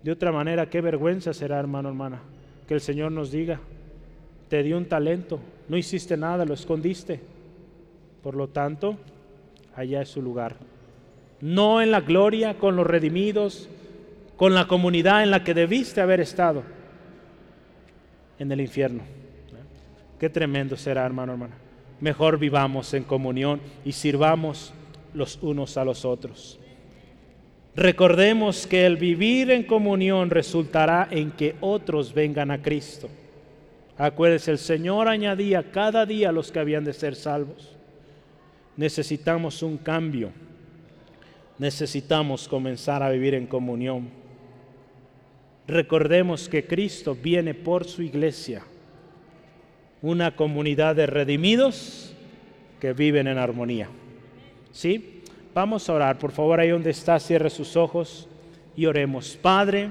De 0.04 0.12
otra 0.12 0.32
manera, 0.32 0.70
qué 0.70 0.80
vergüenza 0.80 1.34
será, 1.34 1.60
hermano, 1.60 1.89
hermana, 1.89 2.22
que 2.72 2.76
el 2.76 2.80
Señor 2.80 3.11
nos 3.11 3.32
diga, 3.32 3.59
te 4.47 4.63
dio 4.63 4.78
un 4.78 4.86
talento, 4.86 5.41
no 5.67 5.76
hiciste 5.76 6.15
nada, 6.15 6.45
lo 6.45 6.53
escondiste. 6.53 7.19
Por 8.24 8.34
lo 8.34 8.47
tanto, 8.47 8.95
allá 9.76 10.01
es 10.01 10.07
su 10.07 10.22
lugar. 10.22 10.55
No 11.41 11.82
en 11.82 11.91
la 11.91 11.99
gloria 11.99 12.57
con 12.57 12.78
los 12.78 12.88
redimidos, 12.88 13.67
con 14.38 14.53
la 14.53 14.69
comunidad 14.69 15.22
en 15.22 15.32
la 15.32 15.43
que 15.43 15.53
debiste 15.53 15.99
haber 15.99 16.22
estado, 16.22 16.63
en 18.39 18.49
el 18.53 18.61
infierno. 18.61 19.03
Qué 20.17 20.30
tremendo 20.30 20.78
será, 20.78 21.05
hermano, 21.05 21.34
hermana. 21.34 21.55
Mejor 21.99 22.39
vivamos 22.39 22.93
en 22.93 23.03
comunión 23.03 23.59
y 23.84 23.91
sirvamos 23.91 24.74
los 25.13 25.39
unos 25.41 25.76
a 25.76 25.84
los 25.84 26.05
otros. 26.05 26.57
Recordemos 27.76 28.67
que 28.67 28.86
el 28.86 28.97
vivir 28.97 29.49
en 29.51 29.63
comunión 29.63 30.30
resultará 30.30 31.07
en 31.09 31.32
que 31.32 31.55
otros 31.61 32.13
vengan 32.13 32.51
a 32.51 32.61
Cristo. 32.61 33.09
Acuérdese, 33.97 34.51
el 34.51 34.57
Señor 34.57 35.07
añadía 35.07 35.72
cada 35.72 36.05
día 36.05 36.32
los 36.32 36.51
que 36.51 36.59
habían 36.59 36.84
de 36.84 36.93
ser 36.93 37.15
salvos 37.15 37.78
necesitamos 38.82 39.61
un 39.61 39.78
cambio. 39.78 40.32
Necesitamos 41.57 42.47
comenzar 42.47 43.03
a 43.03 43.11
vivir 43.11 43.36
en 43.36 43.47
comunión. 43.47 44.09
recordemos 45.67 46.49
que 46.49 46.65
Cristo 46.65 47.15
viene 47.15 47.53
por 47.53 47.86
su 47.86 48.01
iglesia, 48.01 48.63
una 50.01 50.36
comunidad 50.36 50.95
de 50.95 51.05
redimidos 51.05 52.13
que 52.80 52.91
viven 52.91 53.28
en 53.28 53.38
armonía. 53.38 53.88
¿Sí? 54.72 55.20
Vamos 55.54 55.89
a 55.89 55.93
orar, 55.93 56.18
por 56.18 56.32
favor, 56.32 56.60
ahí 56.60 56.70
donde 56.70 56.91
está, 56.91 57.20
cierre 57.20 57.49
sus 57.49 57.76
ojos 57.76 58.28
y 58.76 58.86
oremos. 58.86 59.38
Padre, 59.41 59.89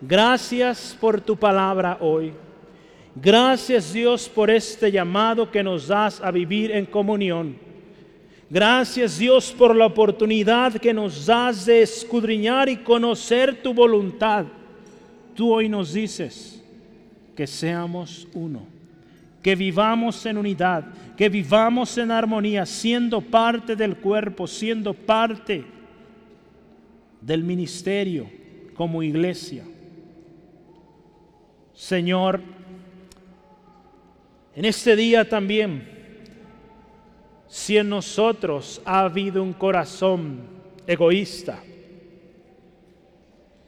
gracias 0.00 0.96
por 1.00 1.20
tu 1.20 1.36
palabra 1.36 1.98
hoy. 2.00 2.32
Gracias 3.14 3.92
Dios 3.92 4.28
por 4.28 4.50
este 4.50 4.90
llamado 4.90 5.50
que 5.50 5.62
nos 5.62 5.86
das 5.86 6.20
a 6.20 6.30
vivir 6.30 6.70
en 6.70 6.86
comunión. 6.86 7.56
Gracias 8.50 9.18
Dios 9.18 9.54
por 9.56 9.76
la 9.76 9.86
oportunidad 9.86 10.74
que 10.74 10.92
nos 10.92 11.26
das 11.26 11.66
de 11.66 11.82
escudriñar 11.82 12.68
y 12.68 12.78
conocer 12.78 13.62
tu 13.62 13.72
voluntad. 13.72 14.46
Tú 15.36 15.52
hoy 15.52 15.68
nos 15.68 15.92
dices 15.92 16.62
que 17.36 17.46
seamos 17.46 18.26
uno, 18.34 18.66
que 19.42 19.56
vivamos 19.56 20.24
en 20.24 20.38
unidad, 20.38 20.84
que 21.16 21.28
vivamos 21.28 21.98
en 21.98 22.10
armonía, 22.10 22.64
siendo 22.64 23.20
parte 23.20 23.74
del 23.74 23.96
cuerpo, 23.96 24.46
siendo 24.46 24.94
parte 24.94 25.64
del 27.20 27.42
ministerio 27.42 28.30
como 28.74 29.02
iglesia. 29.02 29.64
Señor, 31.74 32.40
en 34.54 34.64
este 34.64 34.94
día 34.94 35.28
también, 35.28 35.88
si 37.48 37.76
en 37.76 37.88
nosotros 37.88 38.80
ha 38.84 39.00
habido 39.00 39.42
un 39.42 39.52
corazón 39.52 40.40
egoísta, 40.86 41.62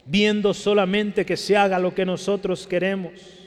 viendo 0.07 0.55
solamente 0.55 1.25
que 1.25 1.37
se 1.37 1.57
haga 1.57 1.79
lo 1.79 1.95
que 1.95 2.05
nosotros 2.05 2.67
queremos, 2.67 3.44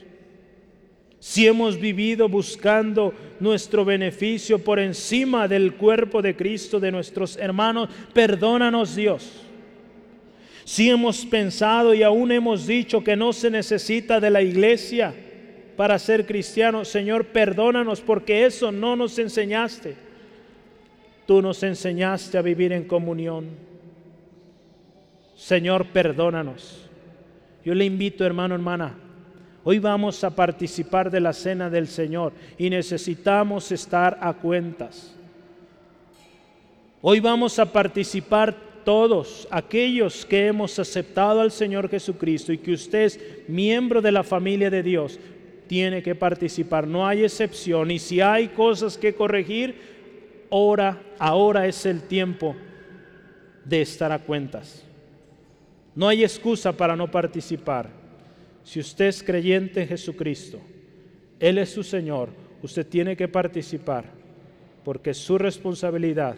si 1.20 1.48
hemos 1.48 1.80
vivido 1.80 2.30
buscando 2.30 3.14
nuestro 3.40 3.84
beneficio 3.84 4.60
por 4.60 4.80
encima 4.80 5.48
del 5.48 5.74
cuerpo 5.76 6.22
de 6.22 6.36
Cristo 6.36 6.80
de 6.80 6.92
nuestros 6.92 7.38
hermanos, 7.38 7.90
perdónanos 8.14 8.96
Dios. 8.96 9.44
Si 10.64 10.90
hemos 10.90 11.26
pensado 11.26 11.94
y 11.94 12.04
aún 12.04 12.32
hemos 12.32 12.68
dicho 12.68 13.04
que 13.04 13.16
no 13.16 13.34
se 13.34 13.50
necesita 13.50 14.20
de 14.20 14.30
la 14.30 14.42
iglesia, 14.42 15.14
para 15.78 16.00
ser 16.00 16.26
cristiano. 16.26 16.84
Señor, 16.84 17.28
perdónanos 17.28 18.02
porque 18.02 18.46
eso 18.46 18.74
no 18.74 18.98
nos 18.98 19.18
enseñaste. 19.20 19.96
Tú 21.26 21.42
nos 21.42 21.64
enseñaste 21.64 22.38
a 22.38 22.42
vivir 22.42 22.74
en 22.74 22.86
comunión. 22.86 23.46
Señor, 25.36 25.86
perdónanos. 25.86 26.90
Yo 27.64 27.76
le 27.76 27.86
invito, 27.86 28.26
hermano, 28.26 28.56
hermana, 28.56 28.96
hoy 29.70 29.80
vamos 29.80 30.24
a 30.24 30.30
participar 30.30 31.12
de 31.12 31.20
la 31.20 31.34
cena 31.34 31.70
del 31.70 31.90
Señor 31.90 32.32
y 32.58 32.70
necesitamos 32.70 33.70
estar 33.74 34.18
a 34.22 34.32
cuentas. 34.32 35.14
Hoy 37.02 37.20
vamos 37.20 37.60
a 37.60 37.66
participar 37.70 38.56
todos 38.86 39.46
aquellos 39.52 40.26
que 40.26 40.48
hemos 40.48 40.80
aceptado 40.80 41.42
al 41.42 41.52
Señor 41.52 41.90
Jesucristo 41.90 42.54
y 42.54 42.60
que 42.60 42.72
usted 42.72 43.04
es 43.04 43.20
miembro 43.50 44.02
de 44.02 44.14
la 44.14 44.24
familia 44.24 44.70
de 44.70 44.82
Dios 44.82 45.20
tiene 45.68 46.02
que 46.02 46.16
participar, 46.16 46.88
no 46.88 47.06
hay 47.06 47.26
excepción. 47.26 47.92
Y 47.92 48.00
si 48.00 48.22
hay 48.22 48.48
cosas 48.48 48.98
que 48.98 49.16
corregir, 49.16 50.48
ahora, 50.50 50.98
ahora 51.20 51.68
es 51.68 51.86
el 51.86 52.04
tiempo 52.04 52.56
de 53.66 53.82
estar 53.82 54.14
a 54.14 54.20
cuentas. 54.20 54.86
No 55.94 56.08
hay 56.08 56.24
excusa 56.24 56.72
para 56.72 56.96
no 56.96 57.12
participar. 57.12 57.97
Si 58.68 58.82
usted 58.82 59.06
es 59.06 59.24
creyente 59.24 59.84
en 59.84 59.88
Jesucristo, 59.88 60.60
Él 61.40 61.58
es 61.58 61.70
su 61.70 61.84
Señor, 61.84 62.32
usted 62.62 62.86
tiene 62.86 63.16
que 63.16 63.30
participar, 63.30 64.04
porque 64.84 65.12
es 65.12 65.18
su 65.18 65.38
responsabilidad. 65.38 66.36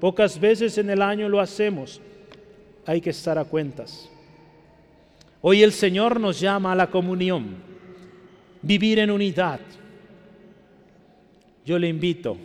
Pocas 0.00 0.40
veces 0.40 0.78
en 0.78 0.88
el 0.88 1.02
año 1.02 1.28
lo 1.28 1.38
hacemos, 1.38 2.00
hay 2.86 3.02
que 3.02 3.10
estar 3.10 3.36
a 3.36 3.44
cuentas. 3.44 4.10
Hoy 5.42 5.62
el 5.62 5.70
Señor 5.70 6.18
nos 6.18 6.40
llama 6.40 6.72
a 6.72 6.76
la 6.76 6.86
comunión 6.86 7.56
vivir 8.62 8.98
en 8.98 9.10
unidad. 9.10 9.60
Yo 11.66 11.78
le 11.78 11.90
invito, 11.90 12.38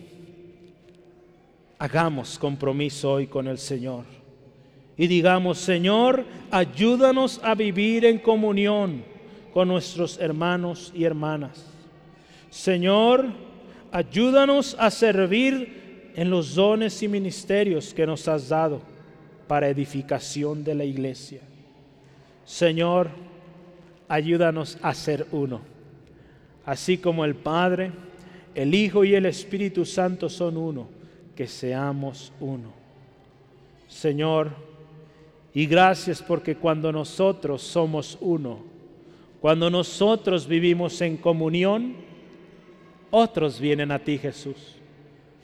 hagamos 1.79 2.37
compromiso 2.37 3.13
hoy 3.13 3.27
con 3.27 3.47
el 3.47 3.59
Señor 3.59 4.03
y 4.97 5.07
digamos, 5.07 5.57
Señor, 5.57 6.25
ayúdanos 6.51 7.39
a 7.41 7.55
vivir 7.55 8.03
en 8.03 8.19
comunión 8.19 9.09
con 9.53 9.67
nuestros 9.67 10.19
hermanos 10.19 10.91
y 10.95 11.03
hermanas. 11.03 11.65
Señor, 12.49 13.27
ayúdanos 13.91 14.75
a 14.79 14.89
servir 14.91 16.11
en 16.15 16.29
los 16.29 16.55
dones 16.55 17.01
y 17.03 17.07
ministerios 17.07 17.93
que 17.93 18.05
nos 18.05 18.27
has 18.27 18.49
dado 18.49 18.81
para 19.47 19.69
edificación 19.69 20.63
de 20.63 20.75
la 20.75 20.83
iglesia. 20.83 21.41
Señor, 22.45 23.09
ayúdanos 24.07 24.77
a 24.81 24.93
ser 24.93 25.25
uno 25.31 25.71
así 26.65 26.97
como 26.97 27.25
el 27.25 27.35
Padre, 27.35 27.91
el 28.55 28.73
Hijo 28.73 29.03
y 29.03 29.15
el 29.15 29.25
Espíritu 29.25 29.85
Santo 29.85 30.29
son 30.29 30.57
uno, 30.57 30.87
que 31.35 31.47
seamos 31.47 32.31
uno. 32.39 32.71
Señor, 33.87 34.51
y 35.53 35.65
gracias 35.65 36.21
porque 36.21 36.55
cuando 36.55 36.91
nosotros 36.91 37.61
somos 37.61 38.17
uno, 38.21 38.59
cuando 39.41 39.69
nosotros 39.69 40.47
vivimos 40.47 41.01
en 41.01 41.17
comunión, 41.17 41.95
otros 43.09 43.59
vienen 43.59 43.91
a 43.91 43.99
ti 43.99 44.17
Jesús. 44.17 44.77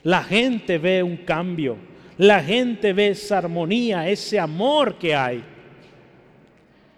La 0.02 0.24
gente 0.24 0.78
ve 0.78 1.02
un 1.02 1.18
cambio, 1.18 1.76
la 2.16 2.42
gente 2.42 2.94
ve 2.94 3.08
esa 3.08 3.38
armonía, 3.38 4.08
ese 4.08 4.40
amor 4.40 4.96
que 4.96 5.14
hay. 5.14 5.44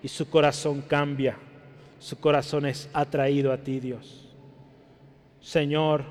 Y 0.02 0.06
su 0.06 0.30
corazón 0.30 0.82
cambia 0.82 1.36
su 2.00 2.18
corazón 2.18 2.64
es 2.64 2.88
atraído 2.94 3.52
a 3.52 3.58
ti, 3.58 3.78
Dios. 3.78 4.26
Señor, 5.40 6.04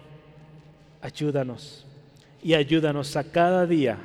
ayúdanos 1.01 1.85
y 2.43 2.53
ayúdanos 2.53 3.17
a 3.17 3.23
cada 3.23 3.65
día 3.65 3.97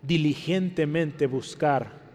diligentemente 0.00 1.26
buscar 1.26 2.05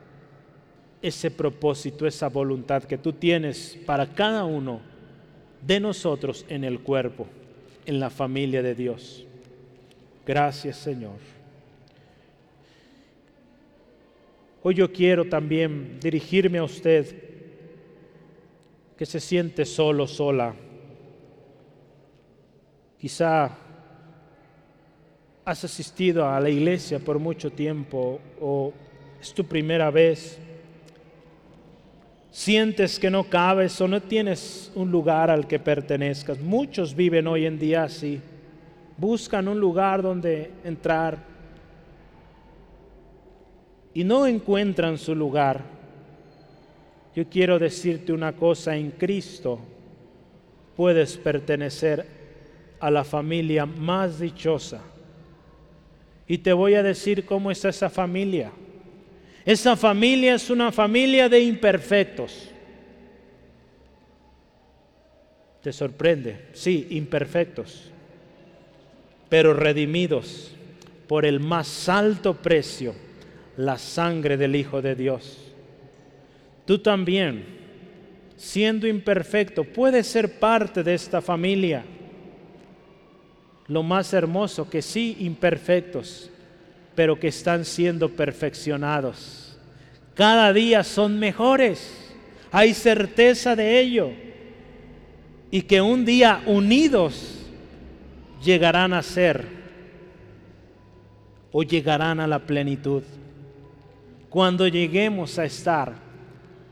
ese 1.02 1.32
propósito, 1.32 2.06
esa 2.06 2.30
voluntad 2.30 2.84
que 2.84 2.98
tú 2.98 3.14
tienes 3.14 3.78
para 3.86 4.14
cada 4.14 4.46
uno 4.46 4.82
de 5.66 5.80
nosotros 5.80 6.46
en 6.50 6.64
el 6.64 6.80
cuerpo, 6.80 7.28
en 7.86 8.00
la 8.00 8.10
familia 8.10 8.62
de 8.62 8.76
Dios. 8.76 9.26
Gracias 10.26 10.78
Señor. 10.78 11.18
Hoy 14.64 14.76
yo 14.76 14.92
quiero 14.94 15.26
también 15.26 16.00
dirigirme 16.00 16.60
a 16.60 16.64
usted 16.64 17.32
que 18.96 19.06
se 19.08 19.20
siente 19.20 19.66
solo, 19.66 20.06
sola. 20.06 20.54
Quizá 23.00 23.58
has 25.44 25.64
asistido 25.64 26.30
a 26.30 26.40
la 26.40 26.52
iglesia 26.52 27.00
por 27.00 27.18
mucho 27.18 27.52
tiempo 27.52 28.20
o 28.40 28.72
es 29.20 29.34
tu 29.34 29.44
primera 29.44 29.90
vez. 29.90 30.38
Sientes 32.32 32.98
que 32.98 33.12
no 33.12 33.26
cabes 33.26 33.80
o 33.82 33.88
no 33.88 34.02
tienes 34.02 34.72
un 34.74 34.90
lugar 34.90 35.30
al 35.30 35.48
que 35.48 35.60
pertenezcas. 35.60 36.40
Muchos 36.40 36.96
viven 36.96 37.28
hoy 37.28 37.46
en 37.46 37.60
día 37.60 37.84
así. 37.84 38.20
Buscan 38.98 39.48
un 39.48 39.60
lugar 39.60 40.02
donde 40.02 40.52
entrar 40.64 41.32
y 43.94 44.04
no 44.04 44.26
encuentran 44.26 44.98
su 44.98 45.14
lugar, 45.14 45.62
yo 47.14 47.28
quiero 47.28 47.60
decirte 47.60 48.14
una 48.14 48.34
cosa, 48.34 48.76
en 48.76 48.92
Cristo 48.92 49.60
puedes 50.78 51.18
pertenecer 51.18 52.06
a 52.80 52.90
la 52.90 53.04
familia 53.04 53.66
más 53.66 54.20
dichosa. 54.20 54.82
Y 56.26 56.38
te 56.38 56.54
voy 56.54 56.76
a 56.76 56.84
decir 56.84 57.26
cómo 57.26 57.52
es 57.52 57.66
esa 57.66 57.90
familia. 57.90 58.52
Esa 59.46 59.76
familia 59.76 60.36
es 60.36 60.50
una 60.50 60.72
familia 60.72 61.28
de 61.28 61.40
imperfectos. 61.42 62.50
¿Te 65.62 65.72
sorprende? 65.72 66.48
Sí, 66.54 66.88
imperfectos, 66.92 67.92
pero 69.30 69.54
redimidos 69.54 70.56
por 71.08 71.26
el 71.26 71.40
más 71.40 71.88
alto 71.88 72.34
precio 72.36 72.96
la 73.58 73.78
sangre 73.78 74.38
del 74.38 74.56
Hijo 74.56 74.82
de 74.82 74.96
Dios. 74.96 75.38
Tú 76.66 76.80
también, 76.80 77.46
siendo 78.38 78.88
imperfecto, 78.88 79.64
puedes 79.64 80.08
ser 80.08 80.40
parte 80.40 80.84
de 80.84 80.96
esta 80.96 81.22
familia. 81.22 81.86
Lo 83.68 83.84
más 83.84 84.14
hermoso 84.14 84.68
que 84.68 84.82
sí 84.82 85.18
imperfectos, 85.20 86.31
pero 87.02 87.20
que 87.20 87.30
están 87.30 87.66
siendo 87.66 88.10
perfeccionados 88.10 89.42
cada 90.22 90.54
día 90.54 90.84
son 90.84 91.18
mejores. 91.18 92.14
Hay 92.52 92.76
certeza 92.76 93.56
de 93.56 93.80
ello. 93.80 94.12
Y 95.50 95.64
que 95.64 95.82
un 95.82 96.06
día 96.06 96.44
unidos 96.46 97.40
llegarán 98.44 98.94
a 98.94 99.02
ser 99.02 99.48
o 101.52 101.64
llegarán 101.64 102.20
a 102.20 102.28
la 102.28 102.38
plenitud. 102.38 103.02
Cuando 104.30 104.68
lleguemos 104.68 105.40
a 105.40 105.46
estar 105.46 105.96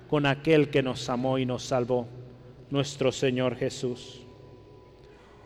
con 0.08 0.28
aquel 0.28 0.70
que 0.70 0.84
nos 0.84 1.10
amó 1.10 1.40
y 1.40 1.46
nos 1.48 1.64
salvó, 1.64 2.08
nuestro 2.70 3.12
Señor 3.12 3.56
Jesús. 3.56 4.22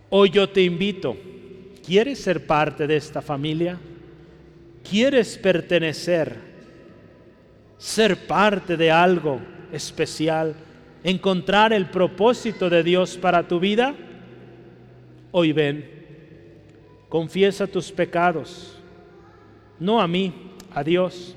Hoy 0.10 0.30
yo 0.30 0.49
te 0.49 0.61
invito, 0.61 1.15
¿quieres 1.85 2.19
ser 2.19 2.45
parte 2.45 2.85
de 2.85 2.97
esta 2.97 3.22
familia? 3.22 3.80
¿Quieres 4.89 5.38
pertenecer? 5.38 6.35
Ser 7.77 8.27
parte 8.27 8.77
de 8.77 8.91
algo 8.91 9.39
especial, 9.72 10.55
encontrar 11.03 11.73
el 11.73 11.89
propósito 11.89 12.69
de 12.69 12.84
Dios 12.84 13.18
para 13.18 13.47
tu 13.47 13.60
vida? 13.60 13.95
Hoy 15.31 15.51
ven, 15.51 15.89
confiesa 17.10 17.65
tus 17.68 17.91
pecados, 17.91 18.77
no 19.80 19.99
a 19.99 20.07
mí, 20.07 20.34
a 20.73 20.84
Dios. 20.84 21.35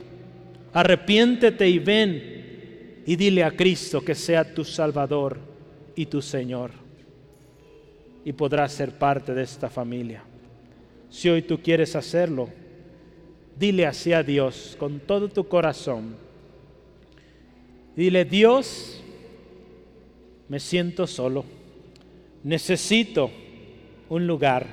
Arrepiéntete 0.73 1.68
y 1.68 1.78
ven 1.78 3.02
y 3.06 3.16
dile 3.16 3.43
a 3.43 3.52
Cristo 3.52 4.05
que 4.05 4.14
sea 4.14 4.52
tu 4.55 4.64
Salvador 4.64 5.39
y 5.94 6.06
tu 6.06 6.20
Señor. 6.20 6.73
Y 8.24 8.32
podrás 8.32 8.73
ser 8.73 8.93
parte 8.93 9.32
de 9.32 9.43
esta 9.43 9.70
familia. 9.70 10.23
Si 11.09 11.28
hoy 11.28 11.43
tú 11.43 11.59
quieres 11.62 11.97
hacerlo, 11.97 12.51
dile 13.59 13.87
así 13.87 14.12
a 14.12 14.23
Dios 14.23 14.77
con 14.78 15.01
todo 15.01 15.28
tu 15.28 15.49
corazón. 15.49 16.16
Dile, 17.97 18.24
Dios, 18.24 19.03
me 20.49 20.61
siento 20.61 21.07
solo. 21.07 21.45
Necesito 22.45 23.31
un 24.09 24.27
lugar. 24.27 24.66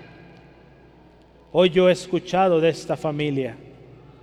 Hoy 1.52 1.70
yo 1.70 1.88
he 1.90 1.94
escuchado 1.94 2.60
de 2.60 2.70
esta 2.70 2.98
familia 2.98 3.56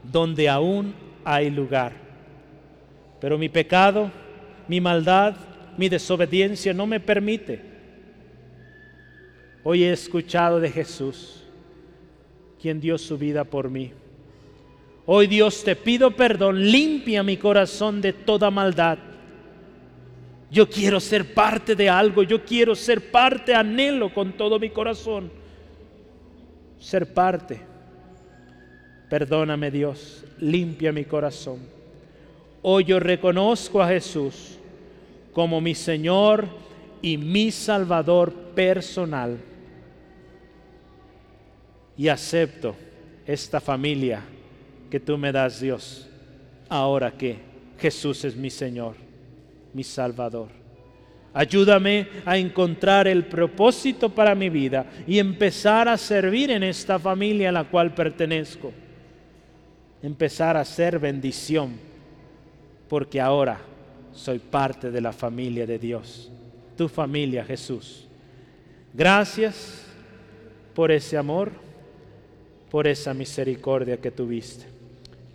donde 0.02 0.48
aún 0.48 0.94
hay 1.24 1.50
lugar. 1.50 1.92
Pero 3.20 3.38
mi 3.38 3.48
pecado, 3.48 4.10
mi 4.68 4.80
maldad, 4.80 5.36
mi 5.76 5.88
desobediencia 5.88 6.74
no 6.74 6.86
me 6.86 7.00
permite. 7.00 7.60
Hoy 9.62 9.84
he 9.84 9.92
escuchado 9.92 10.58
de 10.58 10.70
Jesús, 10.70 11.44
quien 12.60 12.80
dio 12.80 12.96
su 12.98 13.18
vida 13.18 13.44
por 13.44 13.70
mí. 13.70 13.92
Hoy 15.06 15.26
Dios 15.26 15.64
te 15.64 15.76
pido 15.76 16.10
perdón, 16.10 16.70
limpia 16.70 17.22
mi 17.22 17.36
corazón 17.36 18.00
de 18.00 18.12
toda 18.12 18.50
maldad. 18.50 18.98
Yo 20.50 20.68
quiero 20.68 21.00
ser 21.00 21.34
parte 21.34 21.74
de 21.74 21.88
algo, 21.88 22.22
yo 22.22 22.44
quiero 22.44 22.74
ser 22.74 23.10
parte, 23.10 23.54
anhelo 23.54 24.12
con 24.12 24.32
todo 24.32 24.58
mi 24.58 24.70
corazón 24.70 25.40
ser 26.80 27.12
parte. 27.12 27.60
Perdóname 29.08 29.70
Dios, 29.70 30.24
limpia 30.38 30.92
mi 30.92 31.04
corazón. 31.04 31.58
Hoy 32.62 32.84
yo 32.84 32.98
reconozco 32.98 33.82
a 33.82 33.88
Jesús 33.88 34.58
como 35.32 35.60
mi 35.60 35.74
Señor 35.74 36.46
y 37.02 37.18
mi 37.18 37.50
Salvador 37.50 38.32
personal. 38.54 39.38
Y 41.96 42.08
acepto 42.08 42.74
esta 43.26 43.60
familia 43.60 44.22
que 44.90 45.00
tú 45.00 45.16
me 45.16 45.32
das, 45.32 45.60
Dios, 45.60 46.08
ahora 46.68 47.12
que 47.12 47.38
Jesús 47.78 48.24
es 48.24 48.36
mi 48.36 48.50
Señor, 48.50 48.96
mi 49.72 49.84
Salvador. 49.84 50.48
Ayúdame 51.32 52.08
a 52.24 52.36
encontrar 52.36 53.06
el 53.06 53.24
propósito 53.24 54.08
para 54.08 54.34
mi 54.34 54.48
vida 54.48 54.86
y 55.06 55.18
empezar 55.18 55.88
a 55.88 55.96
servir 55.96 56.50
en 56.50 56.64
esta 56.64 56.98
familia 56.98 57.50
a 57.50 57.52
la 57.52 57.64
cual 57.64 57.94
pertenezco. 57.94 58.72
Empezar 60.02 60.56
a 60.56 60.64
ser 60.64 60.98
bendición, 60.98 61.78
porque 62.88 63.20
ahora 63.20 63.60
soy 64.12 64.40
parte 64.40 64.90
de 64.90 65.00
la 65.00 65.12
familia 65.12 65.66
de 65.66 65.78
Dios, 65.78 66.32
tu 66.76 66.88
familia 66.88 67.44
Jesús. 67.44 68.08
Gracias 68.92 69.86
por 70.74 70.90
ese 70.90 71.16
amor, 71.16 71.52
por 72.70 72.88
esa 72.88 73.14
misericordia 73.14 73.98
que 73.98 74.10
tuviste. 74.10 74.69